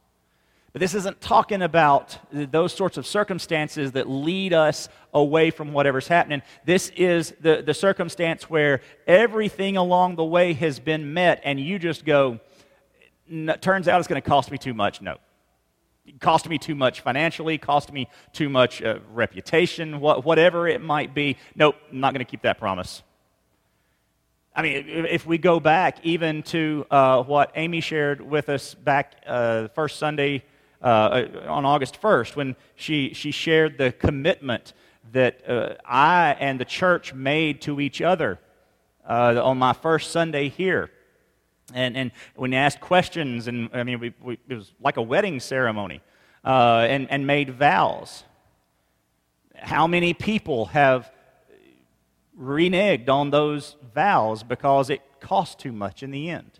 But 0.73 0.79
this 0.79 0.93
isn't 0.95 1.19
talking 1.19 1.61
about 1.61 2.17
those 2.31 2.73
sorts 2.73 2.97
of 2.97 3.05
circumstances 3.05 3.91
that 3.91 4.09
lead 4.09 4.53
us 4.53 4.87
away 5.13 5.51
from 5.51 5.73
whatever's 5.73 6.07
happening. 6.07 6.41
This 6.63 6.89
is 6.95 7.33
the, 7.41 7.61
the 7.61 7.73
circumstance 7.73 8.49
where 8.49 8.79
everything 9.05 9.75
along 9.75 10.15
the 10.15 10.23
way 10.23 10.53
has 10.53 10.79
been 10.79 11.13
met, 11.13 11.41
and 11.43 11.59
you 11.59 11.77
just 11.77 12.05
go, 12.05 12.39
turns 13.59 13.89
out 13.89 13.99
it's 13.99 14.07
going 14.07 14.21
to 14.21 14.29
cost 14.29 14.49
me 14.49 14.57
too 14.57 14.73
much. 14.73 15.01
No. 15.01 15.17
Cost 16.19 16.47
me 16.49 16.57
too 16.57 16.75
much 16.75 17.01
financially, 17.01 17.57
cost 17.57 17.91
me 17.91 18.07
too 18.33 18.49
much 18.49 18.81
uh, 18.81 18.99
reputation, 19.11 19.93
wh- 19.93 20.25
whatever 20.25 20.67
it 20.67 20.81
might 20.81 21.13
be. 21.13 21.37
Nope, 21.55 21.75
I'm 21.91 21.99
not 21.99 22.13
going 22.13 22.25
to 22.25 22.29
keep 22.29 22.41
that 22.43 22.59
promise. 22.59 23.03
I 24.53 24.61
mean, 24.61 24.85
if 24.87 25.25
we 25.25 25.37
go 25.37 25.61
back 25.61 25.97
even 26.03 26.43
to 26.43 26.85
uh, 26.91 27.23
what 27.23 27.51
Amy 27.55 27.79
shared 27.79 28.19
with 28.19 28.49
us 28.49 28.73
back 28.73 29.15
uh, 29.25 29.69
first 29.69 29.97
Sunday 29.97 30.43
uh, 30.81 31.25
on 31.47 31.63
August 31.63 32.01
1st 32.01 32.35
when 32.35 32.55
she, 32.75 33.13
she 33.13 33.31
shared 33.31 33.77
the 33.77 33.93
commitment 33.93 34.73
that 35.13 35.47
uh, 35.49 35.75
I 35.85 36.35
and 36.39 36.59
the 36.59 36.65
church 36.65 37.13
made 37.13 37.61
to 37.61 37.79
each 37.79 38.01
other 38.01 38.39
uh, 39.07 39.39
on 39.43 39.57
my 39.57 39.73
first 39.73 40.11
Sunday 40.11 40.49
here. 40.49 40.91
And, 41.73 41.97
and 41.97 42.11
when 42.35 42.51
you 42.51 42.57
asked 42.57 42.79
questions, 42.79 43.47
and 43.47 43.69
I 43.73 43.83
mean, 43.83 43.99
we, 43.99 44.13
we, 44.21 44.39
it 44.47 44.55
was 44.55 44.73
like 44.81 44.97
a 44.97 45.01
wedding 45.01 45.39
ceremony, 45.39 46.01
uh, 46.43 46.85
and, 46.89 47.09
and 47.09 47.25
made 47.27 47.51
vows. 47.51 48.23
How 49.55 49.87
many 49.87 50.13
people 50.13 50.65
have 50.67 51.11
reneged 52.39 53.09
on 53.09 53.29
those 53.29 53.75
vows 53.93 54.43
because 54.43 54.89
it 54.89 55.01
cost 55.19 55.59
too 55.59 55.71
much 55.71 56.03
in 56.03 56.11
the 56.11 56.29
end? 56.29 56.59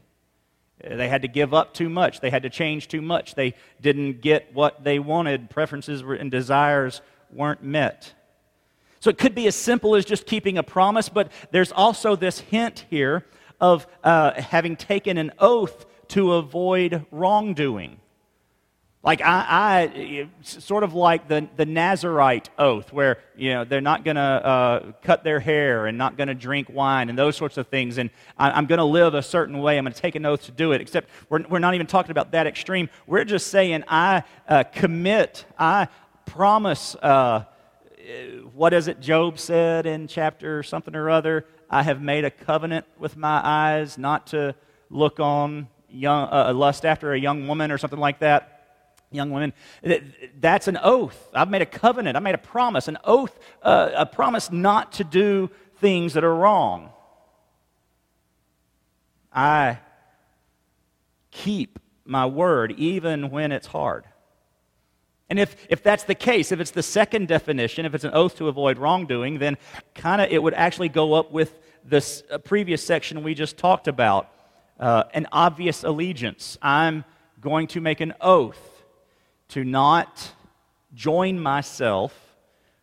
They 0.84 1.08
had 1.08 1.22
to 1.22 1.28
give 1.28 1.54
up 1.54 1.74
too 1.74 1.90
much. 1.90 2.22
They 2.22 2.30
had 2.30 2.44
to 2.44 2.50
change 2.50 2.88
too 2.88 3.02
much. 3.02 3.36
They 3.36 3.54
didn't 3.82 4.22
get 4.22 4.54
what 4.54 4.84
they 4.84 4.98
wanted. 5.00 5.50
Preferences 5.50 6.02
and 6.02 6.32
desires 6.32 7.02
weren't 7.32 7.64
met. 7.64 8.14
So 9.00 9.10
it 9.10 9.18
could 9.18 9.36
be 9.36 9.48
as 9.48 9.56
simple 9.56 9.96
as 9.96 10.06
just 10.06 10.26
keeping 10.26 10.58
a 10.58 10.64
promise, 10.64 11.10
but 11.10 11.32
there's 11.52 11.72
also 11.72 12.16
this 12.16 12.40
hint 12.40 12.86
here 12.90 13.26
of 13.62 13.88
uh, 14.04 14.34
having 14.42 14.76
taken 14.76 15.18
an 15.18 15.32
oath 15.40 15.86
to 16.10 16.34
avoid 16.34 17.06
wrongdoing. 17.12 17.98
Like 19.04 19.22
I, 19.22 19.46
I, 19.50 20.30
sort 20.44 20.84
of 20.84 20.94
like 20.94 21.28
the, 21.28 21.48
the 21.56 21.66
Nazarite 21.66 22.50
oath, 22.60 22.94
where 22.94 23.18
you 23.36 23.52
know 23.52 23.64
they're 23.64 23.82
not 23.82 24.04
going 24.04 24.16
to 24.18 24.22
uh, 24.22 24.92
cut 25.02 25.24
their 25.24 25.40
hair 25.40 25.88
and 25.88 25.98
not 25.98 26.18
going 26.18 26.28
to 26.28 26.36
drink 26.36 26.68
wine 26.72 27.10
and 27.10 27.18
those 27.18 27.36
sorts 27.36 27.58
of 27.58 27.66
things, 27.68 27.98
and 27.98 28.12
I, 28.38 28.56
am 28.60 28.68
going 28.68 28.78
to 28.78 28.84
live 28.84 29.16
a 29.16 29.24
certain 29.24 29.60
way. 29.60 29.80
I'm 29.80 29.86
going 29.86 29.94
to 29.94 30.00
take 30.00 30.14
an 30.14 30.26
oath 30.26 30.44
to 30.44 30.52
do 30.52 30.72
it. 30.74 30.82
Except 30.82 31.10
we're, 31.30 31.42
we're 31.50 31.58
not 31.58 31.74
even 31.74 31.88
talking 31.88 32.12
about 32.12 32.32
that 32.34 32.46
extreme. 32.46 32.90
We're 33.08 33.24
just 33.24 33.48
saying 33.48 33.86
I 33.88 34.24
uh, 34.48 34.66
commit, 34.72 35.46
I 35.58 35.88
promise. 36.28 36.94
Uh, 36.96 37.46
what 38.54 38.74
is 38.74 38.88
it 38.88 39.00
Job 39.00 39.40
said 39.40 39.86
in 39.86 40.08
chapter 40.08 40.64
something 40.64 40.96
or 40.96 41.10
other? 41.10 41.46
I 41.70 41.84
have 41.84 42.02
made 42.02 42.26
a 42.26 42.32
covenant 42.32 42.86
with 42.98 43.16
my 43.18 43.42
eyes 43.44 43.98
not 43.98 44.28
to 44.28 44.56
look 44.90 45.20
on 45.20 45.68
young, 45.90 46.30
uh, 46.32 46.54
lust 46.54 46.86
after 46.86 47.14
a 47.14 47.20
young 47.20 47.48
woman 47.48 47.72
or 47.72 47.78
something 47.78 48.00
like 48.00 48.20
that 48.20 48.52
young 49.12 49.32
women. 49.32 49.54
That's 50.40 50.68
an 50.68 50.78
oath. 50.82 51.30
I've 51.34 51.50
made 51.50 51.62
a 51.62 51.66
covenant. 51.66 52.16
I 52.16 52.20
made 52.20 52.36
a 52.36 52.40
promise, 52.40 52.88
an 52.88 52.98
oath, 53.04 53.38
uh, 53.62 53.90
a 53.94 54.06
promise 54.06 54.52
not 54.52 54.94
to 54.94 55.04
do 55.04 55.50
things 55.78 56.14
that 56.14 56.24
are 56.24 56.34
wrong. 56.34 56.92
I 59.34 59.80
keep 61.30 61.80
my 62.06 62.26
word 62.26 62.74
even 62.78 63.30
when 63.30 63.52
it's 63.52 63.68
hard. 63.68 64.06
And 65.32 65.40
if, 65.40 65.56
if 65.70 65.82
that's 65.82 66.04
the 66.04 66.14
case, 66.14 66.52
if 66.52 66.60
it's 66.60 66.72
the 66.72 66.84
second 66.84 67.30
definition, 67.30 67.86
if 67.86 67.96
it's 67.96 68.04
an 68.04 68.12
oath 68.14 68.36
to 68.36 68.50
avoid 68.50 68.78
wrongdoing, 68.78 69.40
then 69.40 69.58
kind 69.96 70.20
of 70.20 70.30
it 70.30 70.44
would 70.44 70.54
actually 70.54 70.90
go 70.90 71.14
up 71.14 71.32
with 71.32 71.58
this 71.86 72.22
uh, 72.30 72.38
previous 72.38 72.84
section 72.84 73.24
we 73.24 73.34
just 73.34 73.56
talked 73.56 73.88
about 73.88 74.30
uh, 74.78 75.06
an 75.14 75.28
obvious 75.32 75.86
allegiance. 75.86 76.58
I'm 76.62 77.06
going 77.40 77.68
to 77.68 77.80
make 77.80 78.02
an 78.02 78.14
oath 78.20 78.60
to 79.50 79.64
not 79.64 80.34
join 80.94 81.40
myself 81.40 82.14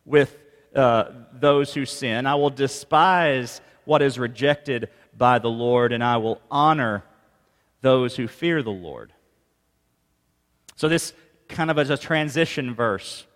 with 0.07 0.35
uh, 0.75 1.11
those 1.35 1.75
who 1.75 1.85
sin. 1.85 2.25
I 2.25 2.37
will 2.37 2.49
despise 2.49 3.61
what 3.85 4.01
is 4.01 4.19
rejected 4.19 4.89
by 5.15 5.39
the 5.39 5.51
Lord, 5.51 5.93
and 5.93 6.03
I 6.03 6.17
will 6.17 6.41
honor 6.51 7.05
those 7.83 8.17
who 8.17 8.27
fear 8.27 8.63
the 8.63 8.71
Lord. 8.71 9.13
So, 10.77 10.89
this 10.89 11.13
kind 11.49 11.71
of 11.71 11.79
is 11.79 11.91
a 11.91 11.97
transition 11.97 12.75
verse, 12.75 13.27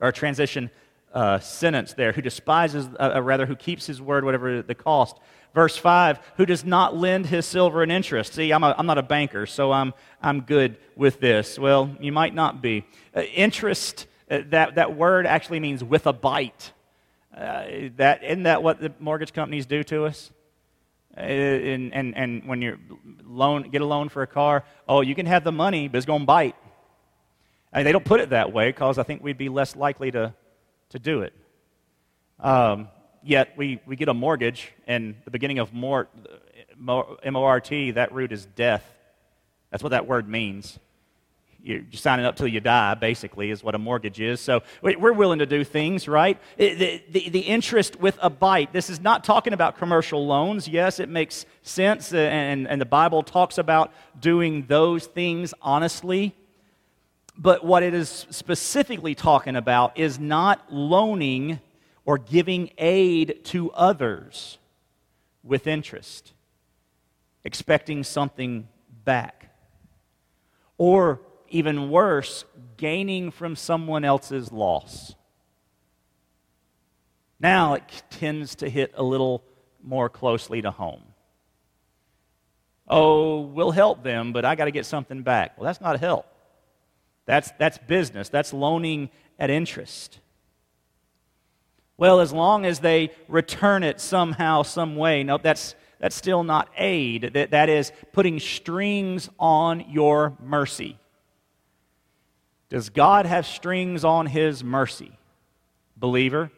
or 0.00 0.08
a 0.08 0.12
transition 0.12 0.70
uh, 1.12 1.38
sentence 1.38 1.92
there, 1.94 2.12
who 2.12 2.22
despises, 2.22 2.88
uh, 2.98 3.12
uh, 3.14 3.22
rather, 3.22 3.46
who 3.46 3.56
keeps 3.56 3.86
his 3.86 4.02
word, 4.02 4.24
whatever 4.24 4.62
the 4.62 4.74
cost. 4.74 5.18
Verse 5.54 5.76
5, 5.76 6.18
who 6.36 6.46
does 6.46 6.64
not 6.64 6.96
lend 6.96 7.26
his 7.26 7.46
silver 7.46 7.84
and 7.84 7.92
interest. 7.92 8.34
See, 8.34 8.52
I'm, 8.52 8.64
a, 8.64 8.74
I'm 8.76 8.86
not 8.86 8.98
a 8.98 9.02
banker, 9.02 9.46
so 9.46 9.70
I'm, 9.70 9.94
I'm 10.20 10.40
good 10.40 10.76
with 10.96 11.20
this. 11.20 11.56
Well, 11.56 11.96
you 12.00 12.10
might 12.10 12.34
not 12.34 12.60
be. 12.60 12.84
Uh, 13.14 13.20
interest, 13.20 14.08
uh, 14.28 14.40
that, 14.48 14.74
that 14.74 14.96
word 14.96 15.26
actually 15.26 15.60
means 15.60 15.84
with 15.84 16.08
a 16.08 16.12
bite. 16.12 16.72
Uh, 17.36 17.64
that, 17.96 18.24
isn't 18.24 18.42
that 18.44 18.64
what 18.64 18.80
the 18.80 18.92
mortgage 18.98 19.32
companies 19.32 19.66
do 19.66 19.84
to 19.84 20.06
us? 20.06 20.32
And, 21.16 21.94
and, 21.94 22.16
and 22.16 22.48
when 22.48 22.60
you 22.60 22.78
loan, 23.24 23.70
get 23.70 23.80
a 23.80 23.86
loan 23.86 24.08
for 24.08 24.22
a 24.22 24.26
car, 24.26 24.64
oh, 24.88 25.00
you 25.02 25.14
can 25.14 25.26
have 25.26 25.44
the 25.44 25.52
money, 25.52 25.86
but 25.86 25.98
it's 25.98 26.06
going 26.06 26.22
to 26.22 26.26
bite. 26.26 26.56
They 27.82 27.92
don't 27.92 28.04
put 28.04 28.20
it 28.20 28.30
that 28.30 28.52
way 28.52 28.68
because 28.68 28.98
I 28.98 29.02
think 29.02 29.22
we'd 29.22 29.36
be 29.36 29.48
less 29.48 29.74
likely 29.74 30.12
to, 30.12 30.32
to 30.90 30.98
do 30.98 31.22
it. 31.22 31.32
Um, 32.38 32.88
yet 33.22 33.56
we, 33.56 33.80
we 33.84 33.96
get 33.96 34.08
a 34.08 34.14
mortgage, 34.14 34.72
and 34.86 35.16
the 35.24 35.30
beginning 35.30 35.58
of 35.58 35.74
mort, 35.74 36.08
M 36.78 37.36
O 37.36 37.44
R 37.44 37.60
T, 37.60 37.90
that 37.92 38.12
root 38.12 38.32
is 38.32 38.46
death. 38.46 38.84
That's 39.70 39.82
what 39.82 39.90
that 39.90 40.06
word 40.06 40.28
means. 40.28 40.78
You're 41.62 41.82
signing 41.92 42.26
up 42.26 42.36
till 42.36 42.46
you 42.46 42.60
die, 42.60 42.94
basically, 42.94 43.50
is 43.50 43.64
what 43.64 43.74
a 43.74 43.78
mortgage 43.78 44.20
is. 44.20 44.38
So 44.38 44.62
we're 44.82 45.14
willing 45.14 45.38
to 45.38 45.46
do 45.46 45.64
things, 45.64 46.06
right? 46.06 46.38
The, 46.58 47.02
the, 47.08 47.30
the 47.30 47.40
interest 47.40 47.96
with 47.96 48.18
a 48.20 48.28
bite. 48.28 48.74
This 48.74 48.90
is 48.90 49.00
not 49.00 49.24
talking 49.24 49.54
about 49.54 49.78
commercial 49.78 50.26
loans. 50.26 50.68
Yes, 50.68 51.00
it 51.00 51.08
makes 51.08 51.46
sense, 51.62 52.12
uh, 52.12 52.18
and, 52.18 52.68
and 52.68 52.78
the 52.80 52.86
Bible 52.86 53.22
talks 53.22 53.56
about 53.56 53.92
doing 54.20 54.66
those 54.68 55.06
things 55.06 55.54
honestly. 55.62 56.34
But 57.36 57.64
what 57.64 57.82
it 57.82 57.94
is 57.94 58.26
specifically 58.30 59.14
talking 59.14 59.56
about 59.56 59.98
is 59.98 60.18
not 60.18 60.72
loaning 60.72 61.60
or 62.04 62.18
giving 62.18 62.70
aid 62.78 63.44
to 63.46 63.72
others 63.72 64.58
with 65.42 65.66
interest, 65.66 66.32
expecting 67.42 68.04
something 68.04 68.68
back. 69.04 69.50
Or 70.78 71.20
even 71.48 71.90
worse, 71.90 72.44
gaining 72.76 73.30
from 73.30 73.56
someone 73.56 74.04
else's 74.04 74.52
loss. 74.52 75.14
Now 77.40 77.74
it 77.74 78.02
tends 78.10 78.54
to 78.56 78.68
hit 78.68 78.92
a 78.96 79.02
little 79.02 79.44
more 79.82 80.08
closely 80.08 80.62
to 80.62 80.70
home. 80.70 81.02
Oh, 82.88 83.40
we'll 83.40 83.70
help 83.70 84.02
them, 84.02 84.32
but 84.32 84.44
I 84.44 84.54
got 84.54 84.66
to 84.66 84.70
get 84.70 84.86
something 84.86 85.22
back. 85.22 85.58
Well, 85.58 85.64
that's 85.64 85.80
not 85.80 86.00
help. 86.00 86.26
That's, 87.26 87.50
that's 87.58 87.78
business. 87.78 88.28
That's 88.28 88.52
loaning 88.52 89.10
at 89.38 89.50
interest. 89.50 90.18
Well, 91.96 92.20
as 92.20 92.32
long 92.32 92.66
as 92.66 92.80
they 92.80 93.10
return 93.28 93.82
it 93.82 94.00
somehow, 94.00 94.62
some 94.62 94.96
way, 94.96 95.22
no, 95.22 95.38
that's, 95.38 95.74
that's 96.00 96.16
still 96.16 96.42
not 96.42 96.68
aid. 96.76 97.30
That, 97.34 97.52
that 97.52 97.68
is 97.68 97.92
putting 98.12 98.40
strings 98.40 99.30
on 99.38 99.84
your 99.88 100.36
mercy. 100.42 100.98
Does 102.68 102.88
God 102.88 103.26
have 103.26 103.46
strings 103.46 104.04
on 104.04 104.26
his 104.26 104.64
mercy? 104.64 105.12
Believer, 105.96 106.50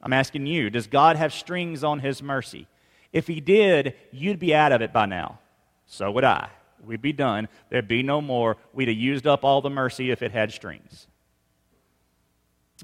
I'm 0.00 0.12
asking 0.12 0.46
you, 0.46 0.70
does 0.70 0.86
God 0.86 1.16
have 1.16 1.32
strings 1.32 1.82
on 1.82 1.98
his 1.98 2.22
mercy? 2.22 2.68
If 3.12 3.26
he 3.26 3.40
did, 3.40 3.94
you'd 4.12 4.38
be 4.38 4.54
out 4.54 4.72
of 4.72 4.82
it 4.82 4.92
by 4.92 5.06
now. 5.06 5.40
So 5.86 6.10
would 6.12 6.24
I. 6.24 6.50
We'd 6.86 7.02
be 7.02 7.12
done. 7.12 7.48
There'd 7.70 7.88
be 7.88 8.02
no 8.02 8.20
more. 8.20 8.56
We'd 8.72 8.88
have 8.88 8.96
used 8.96 9.26
up 9.26 9.44
all 9.44 9.60
the 9.60 9.70
mercy 9.70 10.10
if 10.10 10.22
it 10.22 10.32
had 10.32 10.52
strings. 10.52 11.06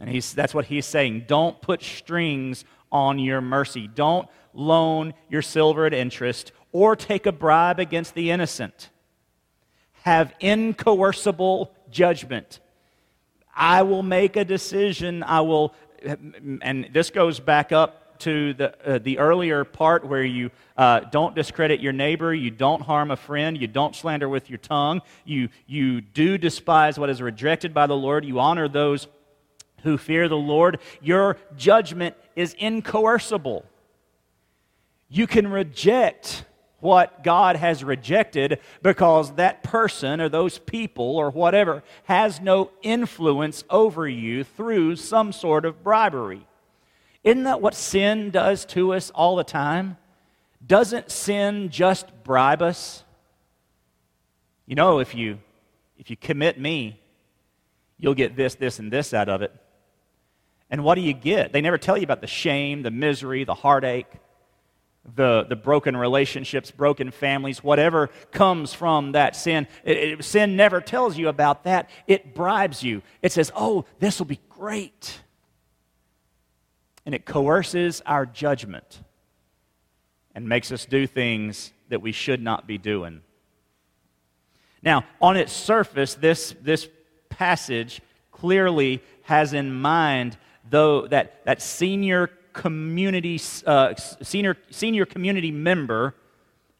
And 0.01 0.09
he's, 0.09 0.32
that's 0.32 0.55
what 0.55 0.66
he's 0.66 0.86
saying. 0.86 1.24
Don't 1.26 1.61
put 1.61 1.82
strings 1.82 2.64
on 2.92 3.18
your 3.18 3.40
mercy. 3.40 3.88
Don't 3.88 4.28
loan 4.55 5.14
your 5.28 5.42
silver 5.42 5.86
at 5.86 5.94
interest 5.94 6.53
or 6.72 6.96
take 6.96 7.26
a 7.26 7.32
bribe 7.32 7.78
against 7.78 8.14
the 8.14 8.30
innocent. 8.30 8.90
Have 10.03 10.32
incoercible 10.40 11.70
judgment. 11.90 12.61
I 13.55 13.82
will 13.82 14.03
make 14.03 14.36
a 14.36 14.44
decision. 14.44 15.22
I 15.22 15.40
will, 15.40 15.74
and 16.62 16.88
this 16.92 17.11
goes 17.11 17.40
back 17.40 17.72
up 17.72 17.99
to 18.20 18.54
the, 18.54 18.94
uh, 18.94 18.98
the 18.98 19.18
earlier 19.18 19.64
part 19.64 20.06
where 20.06 20.24
you 20.24 20.50
uh, 20.76 21.00
don't 21.00 21.34
discredit 21.34 21.80
your 21.80 21.92
neighbor, 21.92 22.32
you 22.32 22.50
don't 22.50 22.82
harm 22.82 23.10
a 23.10 23.16
friend, 23.16 23.60
you 23.60 23.66
don't 23.66 23.94
slander 23.94 24.28
with 24.28 24.48
your 24.48 24.58
tongue, 24.58 25.02
you, 25.24 25.48
you 25.66 26.00
do 26.00 26.38
despise 26.38 26.98
what 26.98 27.10
is 27.10 27.20
rejected 27.20 27.74
by 27.74 27.86
the 27.86 27.96
Lord, 27.96 28.24
you 28.24 28.38
honor 28.40 28.68
those 28.68 29.06
who 29.82 29.98
fear 29.98 30.28
the 30.28 30.36
Lord. 30.36 30.78
Your 31.00 31.36
judgment 31.56 32.14
is 32.36 32.54
incoercible. 32.54 33.64
You 35.08 35.26
can 35.26 35.48
reject 35.48 36.44
what 36.80 37.22
God 37.22 37.56
has 37.56 37.84
rejected 37.84 38.58
because 38.82 39.32
that 39.34 39.62
person 39.62 40.20
or 40.20 40.28
those 40.28 40.58
people 40.58 41.16
or 41.16 41.30
whatever 41.30 41.82
has 42.04 42.40
no 42.40 42.70
influence 42.82 43.64
over 43.68 44.08
you 44.08 44.44
through 44.44 44.96
some 44.96 45.32
sort 45.32 45.64
of 45.64 45.84
bribery. 45.84 46.46
Isn't 47.22 47.44
that 47.44 47.60
what 47.60 47.74
sin 47.74 48.30
does 48.30 48.64
to 48.66 48.94
us 48.94 49.10
all 49.10 49.36
the 49.36 49.44
time? 49.44 49.96
Doesn't 50.66 51.10
sin 51.10 51.68
just 51.70 52.06
bribe 52.24 52.62
us? 52.62 53.04
You 54.66 54.74
know, 54.74 55.00
if 55.00 55.14
you 55.14 55.38
if 55.98 56.08
you 56.08 56.16
commit 56.16 56.58
me, 56.58 56.98
you'll 57.98 58.14
get 58.14 58.34
this, 58.34 58.54
this, 58.54 58.78
and 58.78 58.90
this 58.90 59.12
out 59.12 59.28
of 59.28 59.42
it. 59.42 59.54
And 60.70 60.82
what 60.82 60.94
do 60.94 61.02
you 61.02 61.12
get? 61.12 61.52
They 61.52 61.60
never 61.60 61.76
tell 61.76 61.98
you 61.98 62.04
about 62.04 62.22
the 62.22 62.26
shame, 62.26 62.82
the 62.82 62.90
misery, 62.90 63.44
the 63.44 63.54
heartache, 63.54 64.10
the, 65.14 65.44
the 65.48 65.56
broken 65.56 65.96
relationships, 65.96 66.70
broken 66.70 67.10
families, 67.10 67.62
whatever 67.62 68.08
comes 68.30 68.72
from 68.72 69.12
that 69.12 69.36
sin. 69.36 69.66
It, 69.84 69.96
it, 69.98 70.24
sin 70.24 70.56
never 70.56 70.80
tells 70.80 71.18
you 71.18 71.28
about 71.28 71.64
that. 71.64 71.90
It 72.06 72.34
bribes 72.34 72.82
you. 72.82 73.02
It 73.20 73.32
says, 73.32 73.52
oh, 73.54 73.84
this 73.98 74.18
will 74.18 74.26
be 74.26 74.40
great 74.48 75.20
and 77.11 77.14
it 77.16 77.26
coerces 77.26 78.00
our 78.06 78.24
judgment 78.24 79.02
and 80.32 80.48
makes 80.48 80.70
us 80.70 80.86
do 80.86 81.08
things 81.08 81.72
that 81.88 82.00
we 82.00 82.12
should 82.12 82.40
not 82.40 82.68
be 82.68 82.78
doing. 82.78 83.20
Now, 84.80 85.02
on 85.20 85.36
its 85.36 85.52
surface, 85.52 86.14
this, 86.14 86.54
this 86.62 86.88
passage 87.28 88.00
clearly 88.30 89.02
has 89.22 89.54
in 89.54 89.74
mind 89.74 90.38
though 90.68 91.08
that, 91.08 91.44
that 91.46 91.61
senior 91.61 92.30
community 92.52 93.40
uh, 93.66 93.96
senior, 93.96 94.56
senior 94.70 95.04
community 95.04 95.50
member 95.50 96.14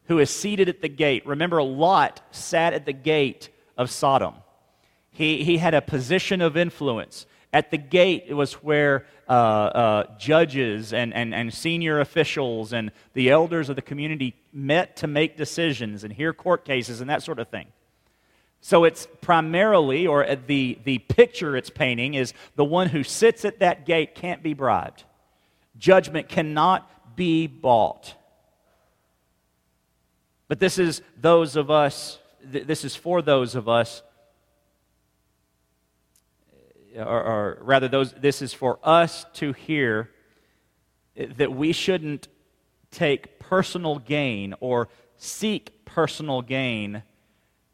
who 0.05 0.19
is 0.19 0.29
seated 0.29 0.69
at 0.69 0.81
the 0.81 0.87
gate. 0.87 1.27
Remember, 1.27 1.61
Lot 1.61 2.21
sat 2.31 2.71
at 2.71 2.85
the 2.85 2.93
gate 2.93 3.49
of 3.75 3.91
Sodom. 3.91 4.35
He, 5.11 5.43
he 5.43 5.57
had 5.57 5.73
a 5.73 5.81
position 5.81 6.39
of 6.39 6.55
influence. 6.55 7.25
At 7.53 7.69
the 7.69 7.77
gate, 7.77 8.25
it 8.27 8.33
was 8.33 8.53
where 8.53 9.05
uh, 9.27 9.31
uh, 9.31 10.17
judges 10.17 10.93
and, 10.93 11.13
and, 11.13 11.35
and 11.35 11.53
senior 11.53 11.99
officials 11.99 12.71
and 12.71 12.91
the 13.13 13.29
elders 13.29 13.67
of 13.69 13.75
the 13.75 13.81
community 13.81 14.35
met 14.53 14.95
to 14.97 15.07
make 15.07 15.35
decisions 15.35 16.03
and 16.03 16.13
hear 16.13 16.31
court 16.33 16.63
cases 16.63 17.01
and 17.01 17.09
that 17.09 17.23
sort 17.23 17.39
of 17.39 17.49
thing. 17.49 17.67
So 18.61 18.83
it's 18.83 19.07
primarily, 19.21 20.07
or 20.07 20.25
the, 20.47 20.77
the 20.83 20.99
picture 20.99 21.57
it's 21.57 21.69
painting, 21.69 22.13
is 22.13 22.33
the 22.55 22.63
one 22.63 22.87
who 22.87 23.03
sits 23.03 23.43
at 23.43 23.59
that 23.59 23.85
gate 23.85 24.15
can't 24.15 24.43
be 24.43 24.53
bribed. 24.53 25.03
Judgment 25.77 26.29
cannot 26.29 26.89
be 27.15 27.47
bought. 27.47 28.15
But 30.47 30.59
this 30.59 30.77
is 30.77 31.01
those 31.19 31.55
of 31.55 31.71
us, 31.71 32.19
this 32.43 32.85
is 32.85 32.95
for 32.95 33.21
those 33.21 33.55
of 33.55 33.67
us 33.67 34.03
or, 36.95 37.23
or 37.23 37.57
rather, 37.61 37.87
those, 37.87 38.13
this 38.13 38.41
is 38.41 38.53
for 38.53 38.79
us 38.83 39.25
to 39.33 39.53
hear 39.53 40.09
that 41.15 41.51
we 41.51 41.71
shouldn't 41.71 42.27
take 42.89 43.39
personal 43.39 43.99
gain 43.99 44.55
or 44.59 44.89
seek 45.17 45.85
personal 45.85 46.41
gain 46.41 47.03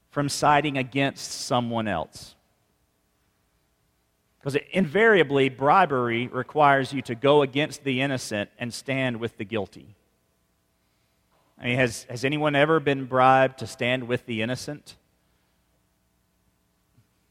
from 0.09 0.29
siding 0.29 0.77
against 0.77 1.31
someone 1.31 1.87
else. 1.87 2.35
Because 4.39 4.57
invariably, 4.71 5.49
bribery 5.49 6.27
requires 6.27 6.93
you 6.93 7.01
to 7.03 7.15
go 7.15 7.41
against 7.41 7.83
the 7.83 8.01
innocent 8.01 8.49
and 8.57 8.73
stand 8.73 9.17
with 9.17 9.37
the 9.37 9.45
guilty. 9.45 9.95
I 11.59 11.65
mean, 11.65 11.77
has, 11.77 12.03
has 12.09 12.23
anyone 12.23 12.55
ever 12.55 12.79
been 12.79 13.05
bribed 13.05 13.59
to 13.59 13.67
stand 13.67 14.07
with 14.07 14.25
the 14.25 14.41
innocent? 14.41 14.96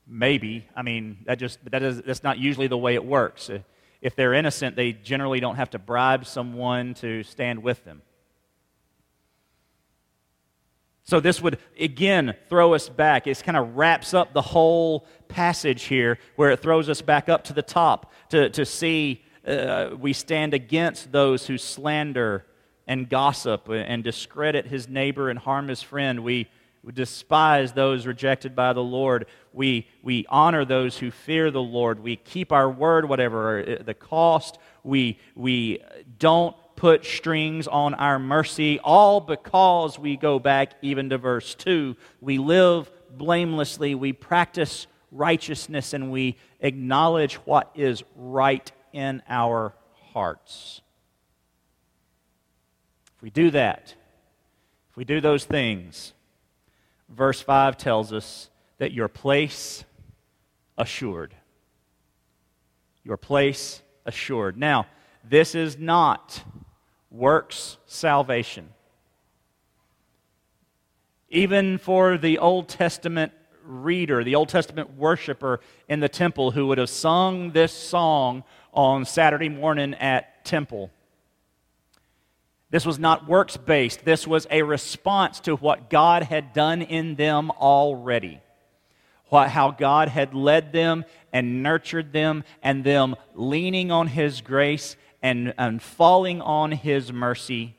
Maybe. 0.07 0.69
I 0.77 0.83
mean, 0.83 1.19
that 1.27 1.39
just 1.39 1.59
that 1.71 1.83
is 1.83 2.03
that's 2.03 2.23
not 2.23 2.39
usually 2.39 2.69
the 2.69 2.79
way 2.79 2.95
it 2.95 3.05
works. 3.05 3.51
If 4.01 4.15
they're 4.15 4.35
innocent, 4.35 4.77
they 4.77 4.93
generally 4.93 5.41
don't 5.41 5.57
have 5.57 5.71
to 5.71 5.79
bribe 5.79 6.27
someone 6.27 6.95
to 6.95 7.23
stand 7.23 7.63
with 7.63 7.85
them. 7.85 8.03
So 11.03 11.21
this 11.21 11.41
would 11.41 11.59
again 11.79 12.35
throw 12.49 12.75
us 12.75 12.89
back. 12.89 13.27
It 13.27 13.43
kind 13.43 13.57
of 13.57 13.77
wraps 13.77 14.13
up 14.15 14.33
the 14.33 14.43
whole 14.43 15.07
passage 15.29 15.85
here 15.85 16.19
where 16.35 16.51
it 16.51 16.61
throws 16.61 16.89
us 16.89 17.01
back 17.01 17.29
up 17.29 17.45
to 17.45 17.53
the 17.53 17.63
top 17.63 18.13
to, 18.31 18.51
to 18.51 18.65
see 18.65 19.23
uh, 19.47 19.91
we 19.99 20.13
stand 20.13 20.53
against 20.53 21.13
those 21.13 21.47
who 21.47 21.59
slander 21.59 22.45
and 22.89 23.09
gossip 23.09 23.69
and 23.69 24.03
discredit 24.03 24.67
his 24.67 24.89
neighbor 24.89 25.31
and 25.31 25.39
harm 25.39 25.69
his 25.69 25.83
friend. 25.83 26.25
We, 26.25 26.49
we 26.87 26.93
despise 26.93 27.73
those 27.73 28.07
rejected 28.07 28.55
by 28.55 28.73
the 28.73 28.83
Lord. 28.83 29.27
We, 29.53 29.89
we 30.05 30.25
honor 30.29 30.65
those 30.65 30.97
who 30.97 31.11
fear 31.11 31.51
the 31.51 31.61
Lord. 31.61 31.99
We 31.99 32.15
keep 32.15 32.53
our 32.53 32.71
word, 32.71 33.09
whatever 33.09 33.81
the 33.85 33.93
cost. 33.93 34.59
We, 34.85 35.19
we 35.35 35.83
don't 36.21 36.55
put 36.77 37.05
strings 37.05 37.67
on 37.67 37.95
our 37.95 38.21
mercy, 38.21 38.79
all 38.79 39.21
because 39.21 39.99
we 39.99 40.17
go 40.17 40.39
back 40.39 40.75
even 40.81 41.11
to 41.11 41.19
verse 41.19 41.57
2. 41.57 41.97
We 42.21 42.39
live 42.39 42.89
blamelessly, 43.11 43.97
we 43.97 44.13
practice 44.13 44.87
righteousness, 45.11 45.93
and 45.93 46.13
we 46.13 46.37
acknowledge 46.61 47.35
what 47.47 47.69
is 47.75 48.05
right 48.15 48.71
in 48.93 49.25
our 49.29 49.75
hearts. 50.13 50.83
If 53.17 53.23
we 53.23 53.31
do 53.31 53.51
that, 53.51 53.93
if 54.91 54.97
we 54.97 55.05
do 55.05 55.21
those 55.21 55.45
things, 55.45 56.13
verse 57.09 57.41
5 57.41 57.77
tells 57.77 58.13
us 58.13 58.51
that 58.79 58.93
your 58.93 59.09
place 59.09 59.85
assured. 60.77 61.35
Your 63.05 63.17
place 63.17 63.83
assured. 64.05 64.57
Now, 64.57 64.87
this 65.25 65.55
is 65.55 65.79
not 65.79 66.43
works 67.11 67.79
salvation. 67.87 68.69
Even 71.29 71.79
for 71.79 72.19
the 72.19 72.39
Old 72.39 72.69
Testament 72.69 73.33
reader, 73.65 74.23
the 74.23 74.37
Old 74.37 74.49
Testament 74.49 74.97
worshiper 74.97 75.61
in 75.89 76.01
the 76.01 76.09
temple 76.09 76.53
who 76.53 76.67
would 76.69 76.79
have 76.79 76.91
sung 76.91 77.51
this 77.51 77.73
song 77.73 78.45
on 78.73 79.05
Saturday 79.05 79.49
morning 79.49 79.95
at 79.95 80.45
temple. 80.45 80.91
This 82.71 82.85
was 82.85 82.99
not 82.99 83.29
works 83.29 83.57
based. 83.57 84.05
This 84.05 84.27
was 84.27 84.47
a 84.51 84.63
response 84.63 85.41
to 85.41 85.55
what 85.57 85.89
God 85.89 86.25
had 86.25 86.53
done 86.53 86.83
in 86.83 87.15
them 87.15 87.51
already. 87.53 88.41
What, 89.29 89.51
how 89.51 89.71
God 89.71 90.09
had 90.09 90.35
led 90.35 90.73
them 90.73 91.05
and 91.33 91.63
nurtured 91.63 92.13
them, 92.13 92.45
and 92.63 92.83
them 92.83 93.17
leaning 93.35 93.91
on 93.91 94.07
His 94.07 94.41
grace 94.41 94.97
and, 95.23 95.53
and 95.59 95.83
falling 95.83 96.41
on 96.41 96.73
His 96.73 97.13
mercy. 97.13 97.75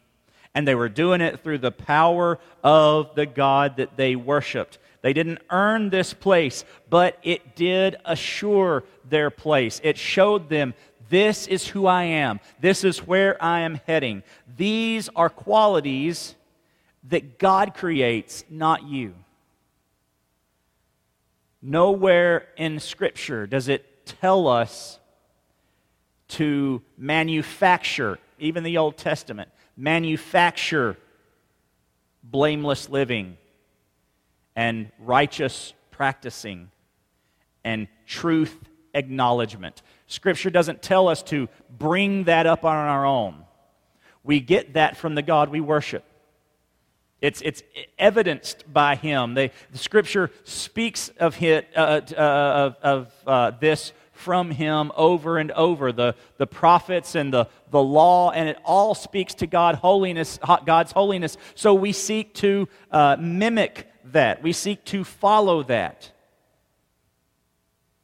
And 0.54 0.68
they 0.68 0.76
were 0.76 0.90
doing 0.90 1.22
it 1.22 1.42
through 1.42 1.60
the 1.60 1.72
power 1.72 2.40
of 2.64 3.16
the 3.16 3.26
God 3.26 3.78
that 3.78 3.98
they 3.98 4.16
worshiped. 4.16 4.78
They 5.02 5.14
didn't 5.14 5.40
earn 5.50 5.90
this 5.90 6.14
place, 6.14 6.66
but 6.90 7.18
it 7.24 7.56
did 7.56 7.96
assure 8.04 8.84
their 9.10 9.30
place. 9.30 9.80
It 9.84 9.98
showed 9.98 10.50
them 10.50 10.74
this 11.10 11.48
is 11.48 11.68
who 11.68 11.86
I 11.86 12.04
am, 12.04 12.40
this 12.60 12.84
is 12.84 13.00
where 13.00 13.42
I 13.44 13.62
am 13.62 13.80
heading. 13.86 14.24
These 14.58 15.10
are 15.16 15.30
qualities 15.30 16.36
that 17.10 17.40
God 17.40 17.74
creates, 17.74 18.44
not 18.50 18.84
you. 18.84 19.14
Nowhere 21.62 22.48
in 22.58 22.80
Scripture 22.80 23.48
does 23.48 23.68
it 23.68 24.06
tell 24.06 24.48
us 24.48 25.00
to 26.30 26.82
manufacture, 26.98 28.20
even 28.40 28.64
the 28.64 28.78
Old 28.78 28.98
Testament, 28.98 29.50
manufacture 29.76 30.98
blameless 32.24 32.90
living 32.90 33.38
and 34.56 34.92
righteous 35.00 35.74
practicing 35.92 36.70
and 37.64 37.88
truth 38.06 38.58
acknowledgement. 38.94 39.82
Scripture 40.08 40.50
doesn't 40.50 40.82
tell 40.82 41.08
us 41.08 41.22
to 41.24 41.50
bring 41.78 42.24
that 42.26 42.46
up 42.48 42.64
on 42.66 42.76
our 42.76 43.06
own. 43.06 43.44
We 44.24 44.40
get 44.40 44.74
that 44.74 44.98
from 44.98 45.16
the 45.16 45.22
God 45.22 45.50
we 45.50 45.62
worship. 45.62 46.04
It's, 47.22 47.42
it's 47.42 47.64
evidenced 47.98 48.72
by 48.72 48.96
him. 48.96 49.34
They, 49.34 49.52
the 49.72 49.78
scripture 49.78 50.32
speaks 50.44 51.10
of, 51.20 51.36
hit, 51.36 51.68
uh, 51.76 52.02
uh, 52.12 52.22
of, 52.22 52.76
of 52.84 53.14
uh, 53.26 53.52
this 53.60 53.92
from 54.12 54.52
him 54.52 54.92
over 54.96 55.38
and 55.38 55.52
over 55.52 55.92
the, 55.92 56.16
the 56.38 56.48
prophets 56.48 57.16
and 57.16 57.34
the, 57.34 57.48
the 57.72 57.82
law 57.82 58.32
and 58.32 58.50
it 58.50 58.58
all 58.66 58.96
speaks 58.96 59.36
to 59.36 59.46
god 59.46 59.76
holiness 59.76 60.40
god's 60.66 60.92
holiness 60.92 61.38
so 61.54 61.76
we 61.76 61.92
seek 61.92 62.34
to 62.34 62.68
uh, 62.92 63.16
mimic 63.20 63.88
that 64.06 64.42
we 64.42 64.52
seek 64.52 64.84
to 64.86 65.04
follow 65.04 65.62
that 65.62 66.12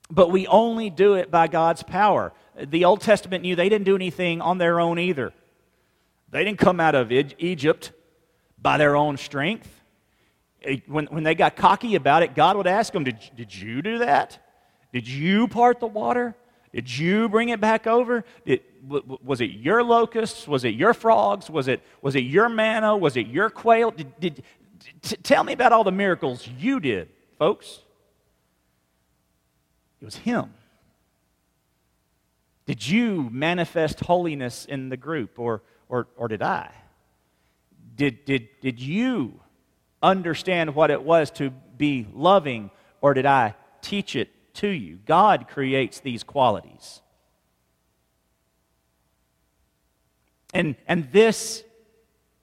but 0.09 0.31
we 0.31 0.47
only 0.47 0.89
do 0.89 1.15
it 1.15 1.31
by 1.31 1.47
god's 1.47 1.83
power 1.83 2.33
the 2.55 2.85
old 2.85 3.01
testament 3.01 3.43
knew 3.43 3.55
they 3.55 3.69
didn't 3.69 3.85
do 3.85 3.95
anything 3.95 4.41
on 4.41 4.57
their 4.57 4.79
own 4.79 4.99
either 4.99 5.33
they 6.29 6.43
didn't 6.43 6.59
come 6.59 6.79
out 6.79 6.95
of 6.95 7.11
egypt 7.11 7.91
by 8.61 8.77
their 8.77 8.95
own 8.95 9.17
strength 9.17 9.81
when, 10.87 11.05
when 11.07 11.23
they 11.23 11.35
got 11.35 11.55
cocky 11.55 11.95
about 11.95 12.23
it 12.23 12.35
god 12.35 12.55
would 12.55 12.67
ask 12.67 12.93
them 12.93 13.03
did, 13.03 13.17
did 13.35 13.53
you 13.53 13.81
do 13.81 13.99
that 13.99 14.39
did 14.93 15.07
you 15.07 15.47
part 15.47 15.79
the 15.79 15.87
water? 15.87 16.35
Did 16.71 16.97
you 16.97 17.27
bring 17.27 17.49
it 17.49 17.59
back 17.59 17.87
over? 17.87 18.23
Did, 18.45 18.61
was 18.87 19.41
it 19.41 19.51
your 19.51 19.83
locusts? 19.83 20.47
Was 20.47 20.63
it 20.63 20.75
your 20.75 20.93
frogs? 20.93 21.49
Was 21.49 21.67
it, 21.67 21.81
was 22.01 22.15
it 22.15 22.21
your 22.21 22.47
manna? 22.47 22.95
Was 22.95 23.17
it 23.17 23.27
your 23.27 23.49
quail? 23.49 23.89
Did, 23.91 24.19
did, 24.19 24.43
t- 25.01 25.15
tell 25.17 25.43
me 25.43 25.53
about 25.53 25.71
all 25.71 25.83
the 25.83 25.91
miracles 25.91 26.47
you 26.59 26.79
did, 26.79 27.09
folks. 27.39 27.79
It 30.03 30.05
was 30.05 30.15
Him. 30.17 30.53
Did 32.65 32.85
you 32.85 33.29
manifest 33.31 34.01
holiness 34.01 34.65
in 34.65 34.89
the 34.89 34.97
group, 34.97 35.39
or, 35.39 35.63
or, 35.87 36.07
or 36.17 36.27
did 36.27 36.41
I? 36.41 36.69
Did, 37.95 38.25
did, 38.25 38.49
did 38.61 38.79
you 38.81 39.39
understand 40.01 40.75
what 40.75 40.91
it 40.91 41.01
was 41.01 41.31
to 41.31 41.51
be 41.77 42.05
loving, 42.13 42.69
or 42.99 43.13
did 43.13 43.25
I 43.25 43.55
teach 43.81 44.17
it 44.17 44.29
to 44.55 44.67
you. 44.67 44.99
God 45.05 45.47
creates 45.47 46.01
these 46.01 46.21
qualities. 46.21 47.01
And, 50.53 50.75
and 50.85 51.11
this 51.13 51.63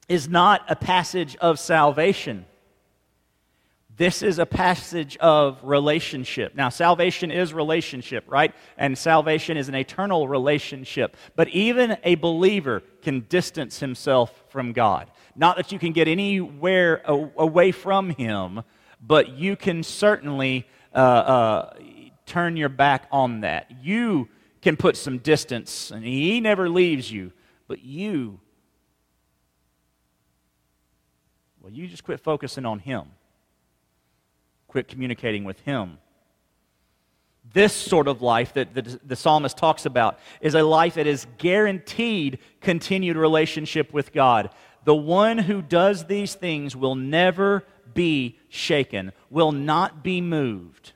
is 0.08 0.28
not 0.28 0.62
a 0.68 0.74
passage 0.74 1.36
of 1.36 1.58
salvation. 1.58 2.46
This 4.00 4.22
is 4.22 4.38
a 4.38 4.46
passage 4.46 5.18
of 5.18 5.62
relationship. 5.62 6.54
Now, 6.54 6.70
salvation 6.70 7.30
is 7.30 7.52
relationship, 7.52 8.24
right? 8.28 8.54
And 8.78 8.96
salvation 8.96 9.58
is 9.58 9.68
an 9.68 9.74
eternal 9.74 10.26
relationship. 10.26 11.18
But 11.36 11.48
even 11.48 11.98
a 12.02 12.14
believer 12.14 12.82
can 13.02 13.26
distance 13.28 13.78
himself 13.78 14.42
from 14.48 14.72
God. 14.72 15.10
Not 15.36 15.58
that 15.58 15.70
you 15.70 15.78
can 15.78 15.92
get 15.92 16.08
anywhere 16.08 17.02
away 17.04 17.72
from 17.72 18.08
Him, 18.08 18.62
but 19.02 19.32
you 19.32 19.54
can 19.54 19.82
certainly 19.82 20.66
uh, 20.94 20.96
uh, 20.96 21.74
turn 22.24 22.56
your 22.56 22.70
back 22.70 23.06
on 23.12 23.42
that. 23.42 23.70
You 23.82 24.30
can 24.62 24.78
put 24.78 24.96
some 24.96 25.18
distance, 25.18 25.90
and 25.90 26.02
He 26.02 26.40
never 26.40 26.70
leaves 26.70 27.12
you, 27.12 27.32
but 27.68 27.84
you, 27.84 28.40
well, 31.60 31.70
you 31.70 31.86
just 31.86 32.02
quit 32.02 32.20
focusing 32.20 32.64
on 32.64 32.78
Him, 32.78 33.10
quit 34.70 34.88
communicating 34.88 35.44
with 35.44 35.58
Him. 35.60 35.98
This 37.52 37.72
sort 37.72 38.06
of 38.06 38.22
life 38.22 38.54
that 38.54 38.72
the, 38.72 39.00
the 39.04 39.16
psalmist 39.16 39.56
talks 39.56 39.84
about 39.84 40.20
is 40.40 40.54
a 40.54 40.62
life 40.62 40.94
that 40.94 41.08
is 41.08 41.26
guaranteed 41.38 42.38
continued 42.60 43.16
relationship 43.16 43.92
with 43.92 44.12
God. 44.12 44.50
The 44.84 44.94
one 44.94 45.38
who 45.38 45.60
does 45.60 46.04
these 46.04 46.34
things 46.34 46.76
will 46.76 46.94
never 46.94 47.64
be 47.92 48.38
shaken, 48.48 49.10
will 49.28 49.50
not 49.50 50.04
be 50.04 50.20
moved. 50.20 50.92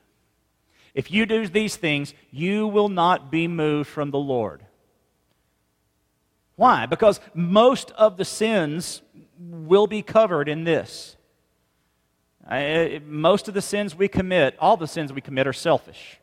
If 0.93 1.11
you 1.11 1.25
do 1.25 1.45
these 1.45 1.75
things, 1.75 2.13
you 2.31 2.67
will 2.67 2.87
not 2.87 3.29
be 3.29 3.49
moved 3.49 3.89
from 3.89 4.11
the 4.11 4.17
Lord. 4.17 4.65
Why? 6.55 6.85
Because 6.85 7.19
most 7.33 7.91
of 7.91 8.15
the 8.15 8.23
sins 8.23 9.01
will 9.37 9.87
be 9.87 10.01
covered 10.01 10.47
in 10.47 10.63
this. 10.63 11.14
Most 13.05 13.47
of 13.47 13.53
the 13.53 13.61
sins 13.61 13.95
we 13.95 14.07
commit, 14.07 14.55
all 14.59 14.77
the 14.77 14.87
sins 14.87 15.11
we 15.11 15.21
commit, 15.21 15.47
are 15.47 15.53
selfish. 15.53 16.19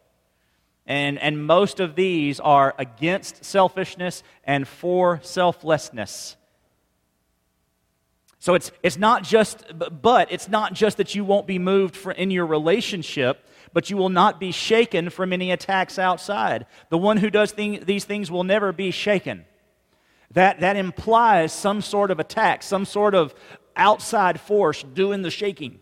And, 0.86 1.18
and 1.18 1.46
most 1.46 1.80
of 1.80 1.94
these 1.94 2.40
are 2.40 2.74
against 2.78 3.44
selfishness 3.44 4.22
and 4.44 4.66
for 4.66 5.20
selflessness. 5.22 6.36
So 8.38 8.54
it's, 8.54 8.72
it's 8.82 8.98
not 8.98 9.22
just, 9.22 9.64
but 10.02 10.32
it's 10.32 10.48
not 10.48 10.74
just 10.74 10.96
that 10.96 11.14
you 11.14 11.24
won't 11.24 11.46
be 11.46 11.58
moved 11.58 11.96
for, 11.96 12.10
in 12.10 12.30
your 12.30 12.46
relationship 12.46 13.46
but 13.72 13.90
you 13.90 13.96
will 13.96 14.08
not 14.08 14.38
be 14.38 14.52
shaken 14.52 15.10
from 15.10 15.32
any 15.32 15.50
attacks 15.50 15.98
outside. 15.98 16.66
The 16.90 16.98
one 16.98 17.16
who 17.16 17.30
does 17.30 17.52
thing, 17.52 17.84
these 17.84 18.04
things 18.04 18.30
will 18.30 18.44
never 18.44 18.72
be 18.72 18.90
shaken. 18.90 19.44
That, 20.32 20.60
that 20.60 20.76
implies 20.76 21.52
some 21.52 21.82
sort 21.82 22.10
of 22.10 22.20
attack, 22.20 22.62
some 22.62 22.84
sort 22.84 23.14
of 23.14 23.34
outside 23.76 24.40
force 24.40 24.82
doing 24.82 25.22
the 25.22 25.30
shaking. 25.30 25.80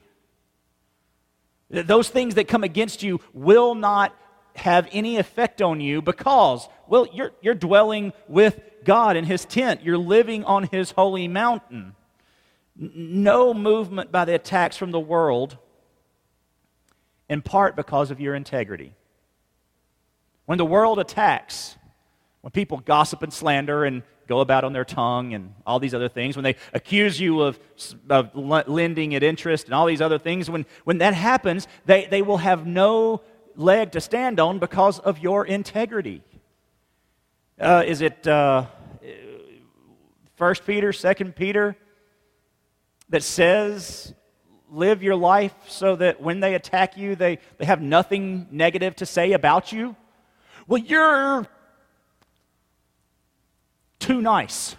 Those 1.70 2.08
things 2.08 2.34
that 2.34 2.48
come 2.48 2.64
against 2.64 3.02
you 3.02 3.20
will 3.32 3.74
not 3.74 4.14
have 4.56 4.88
any 4.92 5.16
effect 5.18 5.62
on 5.62 5.80
you 5.80 6.02
because, 6.02 6.68
well, 6.88 7.06
you're, 7.12 7.32
you're 7.40 7.54
dwelling 7.54 8.12
with 8.28 8.60
God 8.84 9.16
in 9.16 9.24
His 9.24 9.44
tent. 9.44 9.82
You're 9.82 9.98
living 9.98 10.44
on 10.44 10.64
His 10.64 10.90
holy 10.90 11.28
mountain. 11.28 11.94
No 12.76 13.54
movement 13.54 14.10
by 14.10 14.24
the 14.24 14.34
attacks 14.34 14.76
from 14.76 14.90
the 14.90 15.00
world, 15.00 15.58
in 17.28 17.42
part 17.42 17.76
because 17.76 18.10
of 18.10 18.20
your 18.20 18.34
integrity. 18.34 18.94
When 20.46 20.58
the 20.58 20.64
world 20.64 20.98
attacks, 20.98 21.76
when 22.40 22.50
people 22.50 22.78
gossip 22.78 23.22
and 23.22 23.32
slander 23.32 23.84
and 23.84 24.02
go 24.30 24.38
about 24.38 24.62
on 24.62 24.72
their 24.72 24.84
tongue 24.84 25.34
and 25.34 25.52
all 25.66 25.80
these 25.80 25.92
other 25.92 26.08
things, 26.08 26.36
when 26.36 26.44
they 26.44 26.54
accuse 26.72 27.18
you 27.18 27.42
of, 27.42 27.58
of 28.08 28.30
lending 28.36 29.16
at 29.16 29.24
interest 29.24 29.64
and 29.64 29.74
all 29.74 29.86
these 29.86 30.00
other 30.00 30.20
things, 30.20 30.48
when, 30.48 30.64
when 30.84 30.98
that 30.98 31.14
happens, 31.14 31.66
they, 31.84 32.06
they 32.06 32.22
will 32.22 32.36
have 32.36 32.64
no 32.64 33.22
leg 33.56 33.90
to 33.90 34.00
stand 34.00 34.38
on 34.38 34.60
because 34.60 35.00
of 35.00 35.18
your 35.18 35.44
integrity. 35.44 36.22
Uh, 37.60 37.82
is 37.84 38.02
it 38.02 38.24
uh, 38.28 38.66
1 40.38 40.54
Peter, 40.64 40.92
2 40.92 41.24
Peter 41.32 41.76
that 43.08 43.24
says, 43.24 44.14
live 44.70 45.02
your 45.02 45.16
life 45.16 45.54
so 45.66 45.96
that 45.96 46.22
when 46.22 46.38
they 46.38 46.54
attack 46.54 46.96
you, 46.96 47.16
they, 47.16 47.40
they 47.58 47.64
have 47.64 47.82
nothing 47.82 48.46
negative 48.52 48.94
to 48.94 49.06
say 49.06 49.32
about 49.32 49.72
you? 49.72 49.96
Well, 50.68 50.80
you're 50.80 51.48
too 54.00 54.20
nice. 54.20 54.74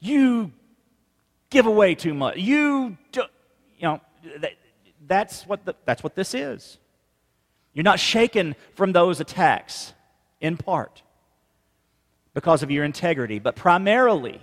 You 0.00 0.52
give 1.50 1.66
away 1.66 1.94
too 1.94 2.12
much. 2.12 2.36
You, 2.36 2.98
do, 3.12 3.22
you 3.78 3.84
know, 3.84 4.00
that, 4.38 4.54
that's, 5.06 5.44
what 5.44 5.64
the, 5.64 5.76
that's 5.84 6.02
what 6.02 6.16
this 6.16 6.34
is. 6.34 6.78
You're 7.72 7.84
not 7.84 8.00
shaken 8.00 8.56
from 8.74 8.92
those 8.92 9.20
attacks, 9.20 9.92
in 10.40 10.56
part, 10.56 11.02
because 12.32 12.62
of 12.62 12.70
your 12.70 12.84
integrity, 12.84 13.38
but 13.38 13.54
primarily, 13.56 14.40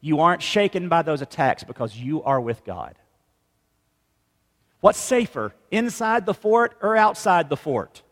you 0.00 0.20
aren't 0.20 0.42
shaken 0.42 0.88
by 0.88 1.02
those 1.02 1.22
attacks 1.22 1.64
because 1.64 1.96
you 1.96 2.22
are 2.24 2.40
with 2.40 2.64
God. 2.64 2.96
What's 4.80 4.98
safer, 4.98 5.54
inside 5.70 6.26
the 6.26 6.34
fort 6.34 6.76
or 6.82 6.96
outside 6.96 7.48
the 7.48 7.56
fort? 7.56 8.02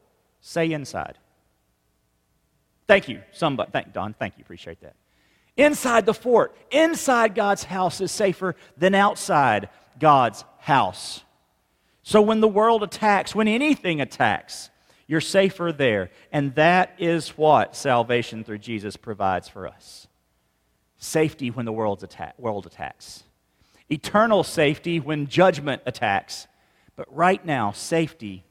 Say 0.41 0.73
inside. 0.73 1.19
Thank 2.91 3.09
you, 3.09 3.23
somebody. 3.31 3.71
Thank 3.71 3.93
Don. 3.93 4.15
Thank 4.15 4.37
you. 4.37 4.43
Appreciate 4.43 4.81
that. 4.81 4.97
Inside 5.57 6.07
the 6.07 6.13
fort, 6.13 6.57
inside 6.73 7.37
God's 7.37 7.63
house 7.63 8.01
is 8.01 8.11
safer 8.11 8.57
than 8.77 8.97
outside 8.97 9.69
God's 10.01 10.45
house. 10.59 11.23
So 12.03 12.21
when 12.21 12.41
the 12.41 12.49
world 12.49 12.83
attacks, 12.83 13.33
when 13.33 13.47
anything 13.47 14.01
attacks, 14.01 14.71
you're 15.07 15.21
safer 15.21 15.71
there. 15.71 16.11
And 16.33 16.53
that 16.57 16.97
is 16.99 17.29
what 17.39 17.77
salvation 17.77 18.43
through 18.43 18.59
Jesus 18.59 18.97
provides 18.97 19.49
for 19.49 19.69
us 19.69 20.09
safety 20.99 21.53
when 21.53 21.67
the 21.67 21.73
world's 21.73 22.03
attack, 22.03 22.37
world 22.41 22.67
attacks, 22.67 23.23
eternal 23.89 24.43
safety 24.43 24.99
when 24.99 25.29
judgment 25.29 25.81
attacks. 25.87 26.49
But 26.97 27.07
right 27.15 27.47
now, 27.47 27.71
safety 27.71 28.43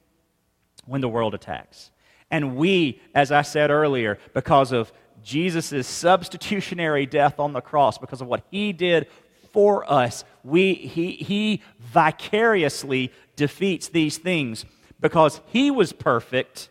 when 0.86 1.02
the 1.02 1.10
world 1.10 1.34
attacks. 1.34 1.92
And 2.32 2.56
we, 2.56 3.02
as 3.16 3.32
I 3.32 3.42
said 3.42 3.72
earlier, 3.72 4.20
because 4.34 4.72
of 4.72 4.92
Jesus' 5.24 5.88
substitutionary 5.88 7.06
death 7.06 7.40
on 7.40 7.54
the 7.54 7.62
cross, 7.62 7.98
because 7.98 8.22
of 8.22 8.28
what 8.28 8.44
he 8.52 8.72
did 8.72 9.08
for 9.52 9.90
us, 9.92 10.24
we, 10.44 10.74
he, 10.74 11.14
he 11.14 11.62
vicariously 11.80 13.12
defeats 13.36 13.88
these 13.90 14.18
things 14.18 14.66
because 15.00 15.42
he 15.48 15.72
was 15.72 15.92
perfect. 15.92 16.70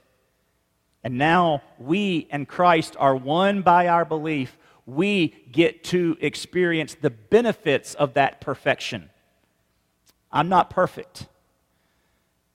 And 1.02 1.18
now 1.18 1.62
we 1.78 2.28
and 2.30 2.46
Christ 2.46 2.96
are 2.98 3.16
one 3.16 3.62
by 3.62 3.88
our 3.88 4.04
belief. 4.04 4.56
We 4.86 5.28
get 5.50 5.84
to 5.84 6.16
experience 6.20 6.94
the 6.94 7.10
benefits 7.10 7.94
of 7.94 8.14
that 8.14 8.40
perfection. 8.40 9.10
I'm 10.30 10.48
not 10.48 10.70
perfect. 10.70 11.26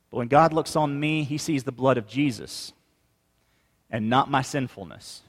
But 0.10 0.18
when 0.18 0.28
God 0.28 0.54
looks 0.54 0.76
on 0.76 1.00
me, 1.00 1.24
he 1.24 1.38
sees 1.38 1.64
the 1.64 1.72
blood 1.72 1.98
of 1.98 2.08
Jesus 2.08 2.72
and 3.94 4.10
not 4.10 4.30
my 4.30 4.42
sinfulness. 4.42 5.22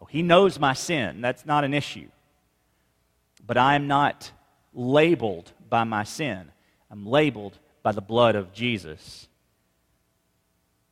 Well, 0.00 0.08
he 0.10 0.22
knows 0.22 0.58
my 0.58 0.72
sin. 0.72 1.20
That's 1.20 1.44
not 1.44 1.62
an 1.62 1.74
issue. 1.74 2.08
But 3.46 3.58
I 3.58 3.74
am 3.74 3.86
not 3.86 4.32
labeled 4.72 5.52
by 5.68 5.84
my 5.84 6.04
sin. 6.04 6.50
I'm 6.90 7.06
labeled 7.06 7.58
by 7.82 7.92
the 7.92 8.00
blood 8.00 8.34
of 8.34 8.54
Jesus. 8.54 9.28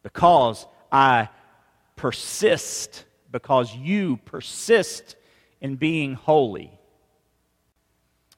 Because 0.02 0.66
I 0.92 1.30
persist, 1.96 3.06
because 3.32 3.74
you 3.74 4.18
persist 4.26 5.16
in 5.62 5.76
being 5.76 6.14
holy, 6.14 6.70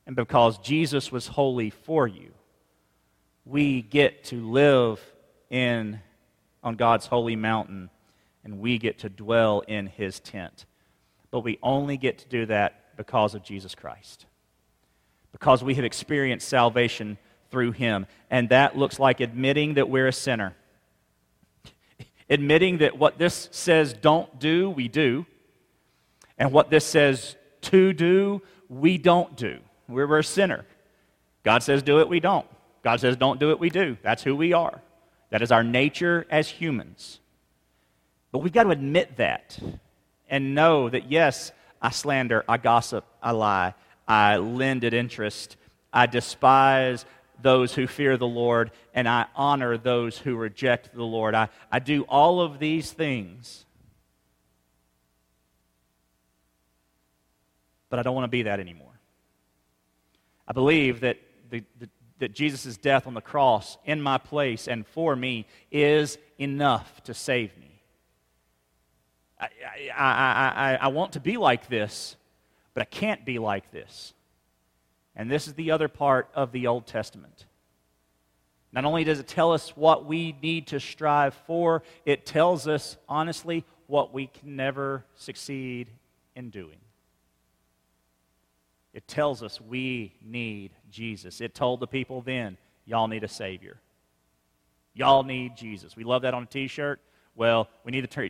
and 0.07 0.15
because 0.15 0.57
Jesus 0.59 1.11
was 1.11 1.27
holy 1.27 1.71
for 1.71 2.07
you, 2.07 2.31
we 3.45 3.83
get 3.83 4.25
to 4.25 4.49
live 4.51 5.01
in 5.51 6.01
on 6.63 6.77
God's 6.77 7.07
holy 7.07 7.35
mountain 7.35 7.91
and 8.45 8.61
we 8.61 8.79
get 8.79 8.99
to 9.01 9.09
dwell 9.09 9.61
in 9.61 9.87
his 9.87 10.21
tent. 10.21 10.67
But 11.31 11.41
we 11.41 11.59
only 11.63 11.97
get 11.97 12.19
to 12.19 12.29
do 12.29 12.47
that 12.47 12.97
because 12.97 13.35
of 13.35 13.43
Jesus 13.43 13.75
Christ. 13.75 14.27
Because 15.33 15.63
we 15.63 15.75
have 15.75 15.85
experienced 15.85 16.49
salvation 16.49 17.19
through 17.51 17.73
him. 17.73 18.07
And 18.31 18.49
that 18.49 18.77
looks 18.77 18.99
like 18.99 19.21
admitting 19.21 19.75
that 19.75 19.89
we're 19.89 20.09
a 20.09 20.13
sinner. 20.13 20.55
admitting 22.31 22.79
that 22.79 22.99
what 22.99 23.19
this 23.19 23.49
says 23.53 23.93
don't 23.93 24.39
do, 24.39 24.71
we 24.71 24.89
do. 24.89 25.27
And 26.39 26.53
what 26.53 26.71
this 26.71 26.85
says 26.85 27.37
to 27.63 27.93
do, 27.93 28.43
we 28.69 28.99
don't 28.99 29.37
do. 29.37 29.59
We're, 29.89 30.07
we're 30.07 30.21
a 30.21 30.25
sinner. 30.25 30.65
God 31.45 31.63
says 31.63 31.83
do 31.83 32.01
it, 32.01 32.09
we 32.09 32.21
don't. 32.21 32.47
God 32.83 33.01
says 33.01 33.17
don't 33.17 33.39
do 33.39 33.51
it, 33.51 33.59
we 33.59 33.71
do. 33.71 33.99
That's 34.03 34.23
who 34.23 34.35
we 34.35 34.53
are. 34.53 34.81
That 35.31 35.43
is 35.43 35.53
our 35.53 35.63
nature 35.63 36.27
as 36.31 36.49
humans. 36.49 37.21
But 38.33 38.41
we've 38.41 38.53
got 38.53 38.65
to 38.65 38.71
admit 38.71 39.17
that 39.17 39.59
and 40.29 40.55
know 40.55 40.89
that, 40.89 41.11
yes, 41.11 41.53
I 41.83 41.91
slander, 41.91 42.45
I 42.49 42.57
gossip, 42.57 43.05
I 43.23 43.33
lie, 43.33 43.75
I 44.07 44.37
lend 44.37 44.85
at 44.85 44.95
interest, 44.95 45.57
I 45.93 46.07
despise 46.07 47.05
those 47.43 47.75
who 47.75 47.87
fear 47.87 48.17
the 48.17 48.27
Lord, 48.27 48.71
and 48.95 49.09
I 49.09 49.27
honor 49.35 49.77
those 49.77 50.19
who 50.19 50.37
reject 50.37 50.95
the 50.95 51.03
Lord. 51.05 51.35
I, 51.35 51.49
I 51.73 51.79
do 51.79 52.03
all 52.03 52.41
of 52.41 52.59
these 52.59 52.93
things. 52.93 53.65
But 57.89 57.99
I 57.99 58.03
don't 58.03 58.15
want 58.15 58.25
to 58.25 58.29
be 58.29 58.43
that 58.43 58.61
anymore. 58.61 59.01
I 60.47 60.53
believe 60.53 61.01
that, 61.01 61.19
the, 61.51 61.65
the, 61.79 61.89
that 62.19 62.35
Jesus' 62.35 62.77
death 62.77 63.07
on 63.07 63.15
the 63.15 63.21
cross 63.21 63.79
in 63.85 64.01
my 64.01 64.19
place 64.19 64.69
and 64.69 64.87
for 64.87 65.17
me 65.17 65.47
is 65.73 66.19
enough 66.39 67.03
to 67.05 67.15
save 67.15 67.57
me. 67.59 67.70
I, 69.41 69.49
I, 69.97 70.75
I, 70.75 70.79
I 70.83 70.89
want 70.89 71.13
to 71.13 71.21
be 71.21 71.37
like 71.37 71.69
this, 71.69 72.17
but 72.75 72.83
I 72.83 72.85
can't 72.85 73.25
be 73.25 73.39
like 73.39 73.71
this. 73.73 74.13
And 75.17 75.31
this 75.31 75.49
is 75.49 75.55
the 75.55 75.71
other 75.71 75.89
part 75.89 76.29
of 76.35 76.53
the 76.53 76.67
Old 76.67 76.87
Testament. 76.87 77.47
Not 78.73 78.85
only 78.85 79.03
does 79.03 79.19
it 79.19 79.27
tell 79.27 79.53
us 79.53 79.71
what 79.77 80.05
we 80.05 80.37
need 80.41 80.69
to 80.69 80.79
strive 80.79 81.35
for, 81.47 81.83
it 82.05 82.25
tells 82.25 82.69
us, 82.69 82.97
honestly, 83.09 83.65
what 83.87 84.13
we 84.13 84.29
can 84.29 84.55
never 84.55 85.05
succeed 85.17 85.91
in 86.37 86.51
doing. 86.51 86.79
It 88.95 89.07
tells 89.09 89.43
us 89.43 89.61
we 89.61 90.15
need 90.25 90.73
Jesus. 90.91 91.41
It 91.41 91.55
told 91.55 91.81
the 91.81 91.87
people 91.87 92.23
then, 92.23 92.57
y'all 92.87 93.09
need 93.09 93.25
a 93.25 93.29
Savior. 93.29 93.79
Y'all 94.95 95.23
need 95.23 95.57
Jesus. 95.57 95.97
We 95.97 96.05
love 96.05 96.23
that 96.23 96.35
on 96.35 96.45
a 96.45 96.47
t 96.47 96.67
shirt. 96.67 97.01
Well, 97.41 97.71
we 97.85 97.91
need 97.91 98.03
to 98.03 98.29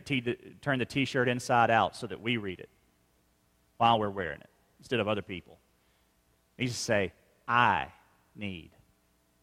turn 0.61 0.79
the 0.79 0.85
t 0.85 1.03
shirt 1.03 1.27
inside 1.27 1.69
out 1.69 1.97
so 1.97 2.07
that 2.07 2.21
we 2.21 2.37
read 2.37 2.61
it 2.61 2.69
while 3.75 3.99
we're 3.99 4.09
wearing 4.09 4.39
it 4.39 4.49
instead 4.79 5.01
of 5.01 5.09
other 5.09 5.21
people. 5.21 5.59
He 6.57 6.67
just 6.67 6.83
say, 6.83 7.11
I 7.45 7.87
need 8.37 8.71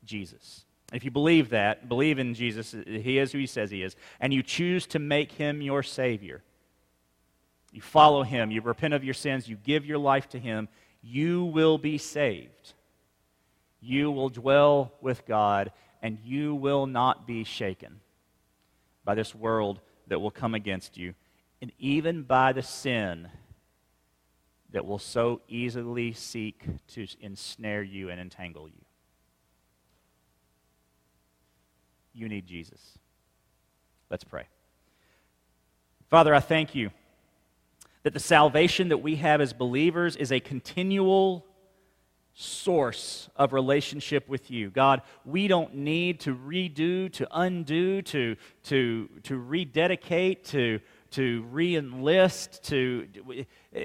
Jesus. 0.06 0.64
If 0.90 1.04
you 1.04 1.10
believe 1.10 1.50
that, 1.50 1.86
believe 1.86 2.18
in 2.18 2.32
Jesus, 2.32 2.74
He 2.86 3.18
is 3.18 3.30
who 3.30 3.36
He 3.36 3.46
says 3.46 3.70
He 3.70 3.82
is, 3.82 3.94
and 4.20 4.32
you 4.32 4.42
choose 4.42 4.86
to 4.86 4.98
make 4.98 5.32
Him 5.32 5.60
your 5.60 5.82
Savior, 5.82 6.42
you 7.70 7.82
follow 7.82 8.22
Him, 8.22 8.50
you 8.50 8.62
repent 8.62 8.94
of 8.94 9.04
your 9.04 9.12
sins, 9.12 9.50
you 9.50 9.56
give 9.56 9.84
your 9.84 9.98
life 9.98 10.30
to 10.30 10.38
Him, 10.38 10.68
you 11.02 11.44
will 11.44 11.76
be 11.76 11.98
saved. 11.98 12.72
You 13.82 14.10
will 14.12 14.30
dwell 14.30 14.94
with 15.02 15.26
God, 15.26 15.72
and 16.00 16.16
you 16.24 16.54
will 16.54 16.86
not 16.86 17.26
be 17.26 17.44
shaken 17.44 18.00
by 19.09 19.14
this 19.14 19.34
world 19.34 19.80
that 20.09 20.20
will 20.20 20.30
come 20.30 20.54
against 20.54 20.98
you, 20.98 21.14
and 21.62 21.72
even 21.78 22.24
by 22.24 22.52
the 22.52 22.62
sin 22.62 23.26
that 24.70 24.84
will 24.84 24.98
so 24.98 25.40
easily 25.48 26.12
seek 26.12 26.62
to 26.86 27.06
ensnare 27.22 27.82
you 27.82 28.11
and 28.11 28.20
entangle 28.20 28.68
you. 28.68 28.84
You 32.12 32.28
need 32.28 32.46
Jesus. 32.46 32.98
Let's 34.11 34.24
pray. 34.24 34.44
Father, 36.11 36.34
I 36.34 36.40
thank 36.40 36.74
you 36.74 36.90
that 38.02 38.12
the 38.12 38.20
salvation 38.20 38.90
that 38.90 38.98
we 38.98 39.16
have 39.16 39.40
as 39.40 39.54
believers 39.54 40.16
is 40.16 40.30
a 40.30 40.38
continual 40.38 41.46
source 42.41 43.28
of 43.34 43.53
relationship 43.53 44.28
with 44.28 44.49
you. 44.49 44.70
God, 44.70 45.03
we 45.24 45.49
don't 45.49 45.74
need 45.74 46.20
to 46.20 46.36
redo, 46.36 47.12
to 47.14 47.26
undo, 47.32 48.01
to, 48.03 48.36
to, 48.62 49.09
to 49.24 49.36
rededicate, 49.36 50.45
to, 50.45 50.78
to 51.11 51.43
re 51.51 51.74
enlist, 51.74 52.62
to 52.66 53.09
uh, 53.76 53.80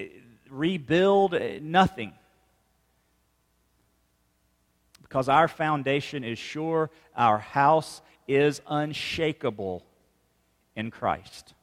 rebuild, 0.51 1.33
uh, 1.33 1.39
nothing. 1.61 2.13
Because 5.01 5.27
our 5.27 5.47
foundation 5.47 6.23
is 6.23 6.37
sure, 6.37 6.91
our 7.15 7.39
house 7.39 8.03
is 8.27 8.61
unshakable 8.67 9.83
in 10.75 10.91
Christ. 10.91 11.55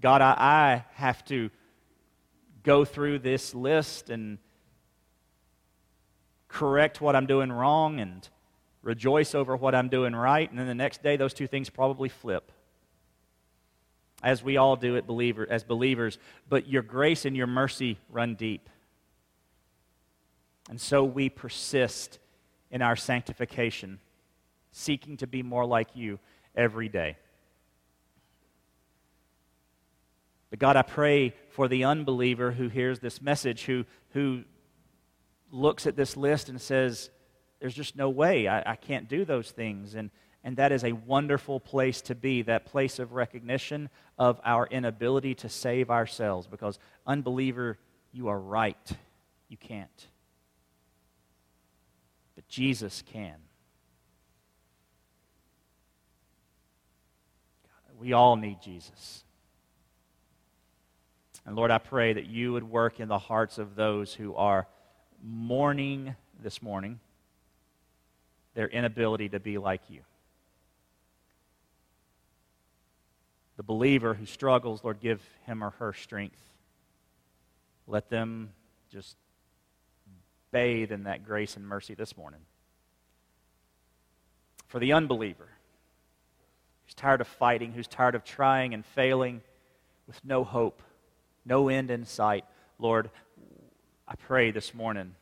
God, 0.00 0.22
I, 0.22 0.34
I 0.38 0.84
have 0.94 1.22
to 1.26 1.50
go 2.62 2.84
through 2.84 3.20
this 3.20 3.54
list 3.54 4.10
and 4.10 4.38
correct 6.48 7.00
what 7.00 7.16
I'm 7.16 7.26
doing 7.26 7.50
wrong 7.50 8.00
and 8.00 8.28
rejoice 8.82 9.34
over 9.34 9.56
what 9.56 9.74
I'm 9.74 9.88
doing 9.88 10.14
right, 10.14 10.48
and 10.50 10.58
then 10.58 10.66
the 10.66 10.74
next 10.74 11.02
day 11.02 11.16
those 11.16 11.34
two 11.34 11.46
things 11.46 11.70
probably 11.70 12.08
flip. 12.08 12.52
As 14.22 14.42
we 14.42 14.56
all 14.56 14.76
do 14.76 14.96
it 14.96 15.06
believer, 15.06 15.46
as 15.48 15.64
believers, 15.64 16.18
but 16.48 16.68
your 16.68 16.82
grace 16.82 17.24
and 17.24 17.36
your 17.36 17.46
mercy 17.46 17.98
run 18.10 18.34
deep. 18.34 18.68
And 20.68 20.80
so 20.80 21.02
we 21.02 21.28
persist 21.28 22.18
in 22.70 22.82
our 22.82 22.96
sanctification, 22.96 23.98
seeking 24.70 25.16
to 25.18 25.26
be 25.26 25.42
more 25.42 25.66
like 25.66 25.88
you 25.94 26.18
every 26.54 26.88
day. 26.88 27.16
But 30.52 30.58
God, 30.58 30.76
I 30.76 30.82
pray 30.82 31.32
for 31.48 31.66
the 31.66 31.84
unbeliever 31.84 32.52
who 32.52 32.68
hears 32.68 33.00
this 33.00 33.22
message, 33.22 33.64
who, 33.64 33.86
who 34.10 34.42
looks 35.50 35.86
at 35.86 35.96
this 35.96 36.14
list 36.14 36.50
and 36.50 36.60
says, 36.60 37.08
There's 37.58 37.72
just 37.72 37.96
no 37.96 38.10
way. 38.10 38.48
I, 38.48 38.72
I 38.72 38.76
can't 38.76 39.08
do 39.08 39.24
those 39.24 39.50
things. 39.50 39.94
And, 39.94 40.10
and 40.44 40.58
that 40.58 40.70
is 40.70 40.84
a 40.84 40.92
wonderful 40.92 41.58
place 41.58 42.02
to 42.02 42.14
be, 42.14 42.42
that 42.42 42.66
place 42.66 42.98
of 42.98 43.14
recognition 43.14 43.88
of 44.18 44.42
our 44.44 44.66
inability 44.66 45.34
to 45.36 45.48
save 45.48 45.90
ourselves. 45.90 46.46
Because, 46.46 46.78
unbeliever, 47.06 47.78
you 48.12 48.28
are 48.28 48.38
right. 48.38 48.92
You 49.48 49.56
can't. 49.56 50.06
But 52.34 52.46
Jesus 52.46 53.02
can. 53.10 53.36
We 57.98 58.12
all 58.12 58.36
need 58.36 58.60
Jesus. 58.60 59.24
And 61.44 61.56
Lord, 61.56 61.70
I 61.70 61.78
pray 61.78 62.12
that 62.12 62.26
you 62.26 62.52
would 62.52 62.64
work 62.64 63.00
in 63.00 63.08
the 63.08 63.18
hearts 63.18 63.58
of 63.58 63.74
those 63.74 64.14
who 64.14 64.34
are 64.34 64.66
mourning 65.22 66.14
this 66.40 66.62
morning 66.62 67.00
their 68.54 68.68
inability 68.68 69.30
to 69.30 69.40
be 69.40 69.58
like 69.58 69.82
you. 69.88 70.02
The 73.56 73.62
believer 73.62 74.14
who 74.14 74.26
struggles, 74.26 74.84
Lord, 74.84 75.00
give 75.00 75.22
him 75.46 75.62
or 75.62 75.70
her 75.70 75.92
strength. 75.92 76.40
Let 77.86 78.08
them 78.08 78.50
just 78.90 79.16
bathe 80.50 80.92
in 80.92 81.04
that 81.04 81.24
grace 81.24 81.56
and 81.56 81.66
mercy 81.66 81.94
this 81.94 82.16
morning. 82.16 82.40
For 84.68 84.78
the 84.78 84.92
unbeliever 84.92 85.48
who's 86.84 86.94
tired 86.94 87.20
of 87.20 87.26
fighting, 87.26 87.72
who's 87.72 87.88
tired 87.88 88.14
of 88.14 88.24
trying 88.24 88.74
and 88.74 88.84
failing 88.84 89.42
with 90.06 90.20
no 90.24 90.44
hope 90.44 90.82
no 91.44 91.68
end 91.68 91.90
in 91.90 92.04
sight. 92.04 92.44
Lord, 92.78 93.10
I 94.06 94.14
pray 94.14 94.50
this 94.50 94.74
morning 94.74 95.14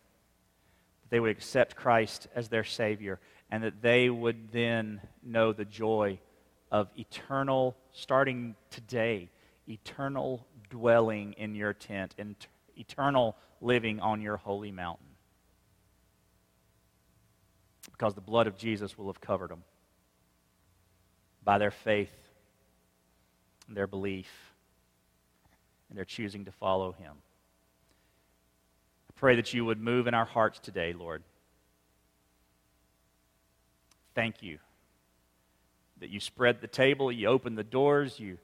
that 1.02 1.10
they 1.10 1.20
would 1.20 1.30
accept 1.30 1.76
Christ 1.76 2.28
as 2.34 2.48
their 2.48 2.64
Savior 2.64 3.18
and 3.50 3.64
that 3.64 3.82
they 3.82 4.08
would 4.08 4.52
then 4.52 5.00
know 5.22 5.52
the 5.52 5.64
joy 5.64 6.18
of 6.70 6.88
eternal, 6.96 7.76
starting 7.92 8.54
today, 8.70 9.28
eternal 9.68 10.46
dwelling 10.68 11.34
in 11.34 11.54
your 11.54 11.72
tent 11.72 12.14
and 12.16 12.36
eternal 12.76 13.36
living 13.60 14.00
on 14.00 14.20
your 14.20 14.36
holy 14.36 14.70
mountain. 14.70 15.06
Because 17.90 18.14
the 18.14 18.20
blood 18.20 18.46
of 18.46 18.56
Jesus 18.56 18.96
will 18.96 19.08
have 19.08 19.20
covered 19.20 19.50
them 19.50 19.64
by 21.44 21.58
their 21.58 21.70
faith 21.70 22.14
and 23.66 23.76
their 23.76 23.86
belief 23.86 24.49
and 25.90 25.98
they're 25.98 26.04
choosing 26.06 26.46
to 26.46 26.52
follow 26.52 26.92
him. 26.92 27.12
I 29.10 29.12
pray 29.16 29.36
that 29.36 29.52
you 29.52 29.66
would 29.66 29.80
move 29.80 30.06
in 30.06 30.14
our 30.14 30.24
hearts 30.24 30.58
today, 30.58 30.94
Lord. 30.94 31.22
Thank 34.14 34.42
you 34.42 34.58
that 36.00 36.10
you 36.10 36.18
spread 36.18 36.60
the 36.60 36.66
table, 36.66 37.12
you 37.12 37.28
open 37.28 37.54
the 37.54 37.64
doors, 37.64 38.18
you 38.18 38.38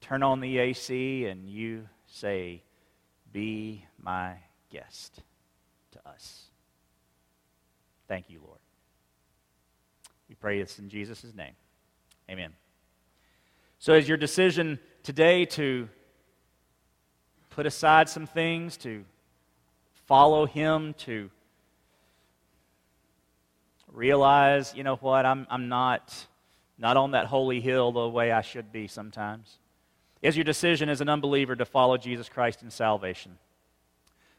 turn 0.00 0.22
on 0.22 0.40
the 0.40 0.58
AC, 0.58 1.26
and 1.26 1.48
you 1.48 1.88
say, 2.06 2.62
Be 3.32 3.84
my 4.00 4.34
guest 4.70 5.20
to 5.92 6.08
us. 6.08 6.44
Thank 8.08 8.30
you, 8.30 8.40
Lord. 8.44 8.60
We 10.28 10.36
pray 10.36 10.60
this 10.62 10.78
in 10.78 10.88
Jesus' 10.88 11.34
name. 11.34 11.54
Amen. 12.30 12.52
So, 13.78 13.92
as 13.92 14.08
your 14.08 14.16
decision 14.16 14.78
today 15.02 15.44
to 15.46 15.88
put 17.56 17.64
aside 17.64 18.06
some 18.06 18.26
things, 18.26 18.76
to 18.76 19.02
follow 20.04 20.44
Him, 20.44 20.94
to 20.98 21.30
realize, 23.90 24.74
you 24.76 24.84
know 24.84 24.96
what, 24.96 25.24
I'm, 25.24 25.46
I'm 25.48 25.70
not, 25.70 26.14
not 26.78 26.98
on 26.98 27.12
that 27.12 27.24
holy 27.24 27.62
hill 27.62 27.92
the 27.92 28.06
way 28.06 28.30
I 28.30 28.42
should 28.42 28.72
be 28.72 28.86
sometimes. 28.86 29.56
Is 30.20 30.36
your 30.36 30.44
decision 30.44 30.90
as 30.90 31.00
an 31.00 31.08
unbeliever 31.08 31.56
to 31.56 31.64
follow 31.64 31.96
Jesus 31.96 32.28
Christ 32.28 32.62
in 32.62 32.70
salvation? 32.70 33.38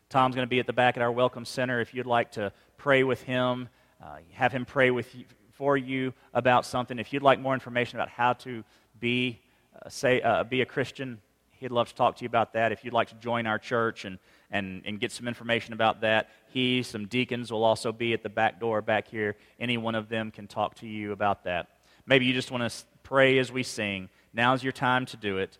Tom's 0.10 0.36
going 0.36 0.46
to 0.46 0.50
be 0.50 0.60
at 0.60 0.68
the 0.68 0.74
back 0.74 0.96
at 0.96 1.02
our 1.02 1.12
Welcome 1.12 1.44
Center. 1.44 1.82
If 1.82 1.96
you'd 1.96 2.06
like 2.06 2.34
to 2.34 2.54
pray 2.78 3.04
with 3.04 3.24
him, 3.24 3.68
uh, 4.00 4.18
have 4.34 4.52
him 4.52 4.64
pray 4.64 4.92
with 4.92 5.14
you, 5.16 5.26
for 5.54 5.76
you 5.76 6.14
about 6.36 6.68
something. 6.68 7.00
If 7.00 7.12
you'd 7.12 7.24
like 7.24 7.40
more 7.40 7.56
information 7.56 7.98
about 7.98 8.10
how 8.10 8.34
to 8.34 8.64
be, 9.00 9.42
uh, 9.76 9.90
say, 9.90 10.22
uh, 10.22 10.44
be 10.44 10.62
a 10.62 10.68
Christian, 10.68 11.20
He'd 11.60 11.72
love 11.72 11.90
to 11.90 11.96
talk 11.96 12.16
to 12.18 12.24
you 12.24 12.28
about 12.28 12.54
that. 12.54 12.72
If 12.72 12.84
you'd 12.84 12.94
like 12.94 13.10
to 13.10 13.16
join 13.16 13.48
our 13.48 13.58
church 13.58 14.06
and, 14.06 14.20
and, 14.52 14.84
and 14.86 15.00
get 15.00 15.12
some 15.12 15.28
information 15.28 15.74
about 15.74 16.02
that, 16.02 16.30
he, 16.50 16.84
some 16.84 17.08
deacons 17.08 17.52
will 17.52 17.64
also 17.64 17.92
be 17.92 18.14
at 18.14 18.22
the 18.22 18.30
back 18.30 18.60
door 18.60 18.82
back 18.82 19.08
here. 19.08 19.36
Any 19.60 19.78
one 19.78 19.96
of 19.96 20.08
them 20.08 20.30
can 20.32 20.48
talk 20.48 20.76
to 20.76 20.88
you 20.88 21.12
about 21.12 21.44
that. 21.46 21.70
Maybe 22.06 22.26
you 22.26 22.34
just 22.34 22.52
want 22.52 22.70
to 22.70 22.86
pray 23.04 23.40
as 23.40 23.52
we 23.52 23.64
sing. 23.64 24.10
Now's 24.34 24.64
your 24.64 24.72
time 24.72 25.06
to 25.08 25.18
do 25.18 25.40
it. 25.40 25.58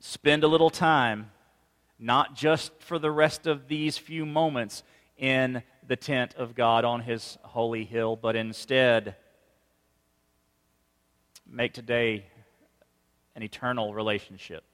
Spend 0.00 0.42
a 0.42 0.48
little 0.48 0.70
time, 0.70 1.30
not 1.98 2.34
just 2.34 2.72
for 2.80 2.98
the 2.98 3.10
rest 3.10 3.46
of 3.46 3.68
these 3.68 3.96
few 3.96 4.26
moments 4.26 4.82
in 5.16 5.62
the 5.86 5.96
tent 5.96 6.34
of 6.34 6.54
God 6.54 6.84
on 6.84 7.00
his 7.00 7.38
holy 7.42 7.84
hill, 7.84 8.16
but 8.16 8.34
instead 8.34 9.14
make 11.46 11.72
today 11.72 12.26
an 13.36 13.42
eternal 13.42 13.94
relationship 13.94 14.64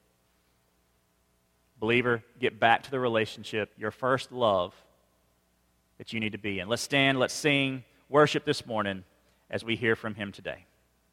Believer, 1.79 2.23
get 2.39 2.59
back 2.59 2.83
to 2.83 2.91
the 2.91 2.99
relationship, 2.99 3.71
your 3.77 3.91
first 3.91 4.31
love 4.31 4.73
that 5.97 6.13
you 6.13 6.19
need 6.19 6.33
to 6.33 6.37
be 6.37 6.59
in. 6.59 6.67
Let's 6.67 6.81
stand, 6.81 7.19
let's 7.19 7.33
sing, 7.33 7.83
worship 8.09 8.45
this 8.45 8.65
morning 8.65 9.03
as 9.49 9.63
we 9.63 9.75
hear 9.75 9.95
from 9.95 10.15
him 10.15 10.31
today. 10.31 10.65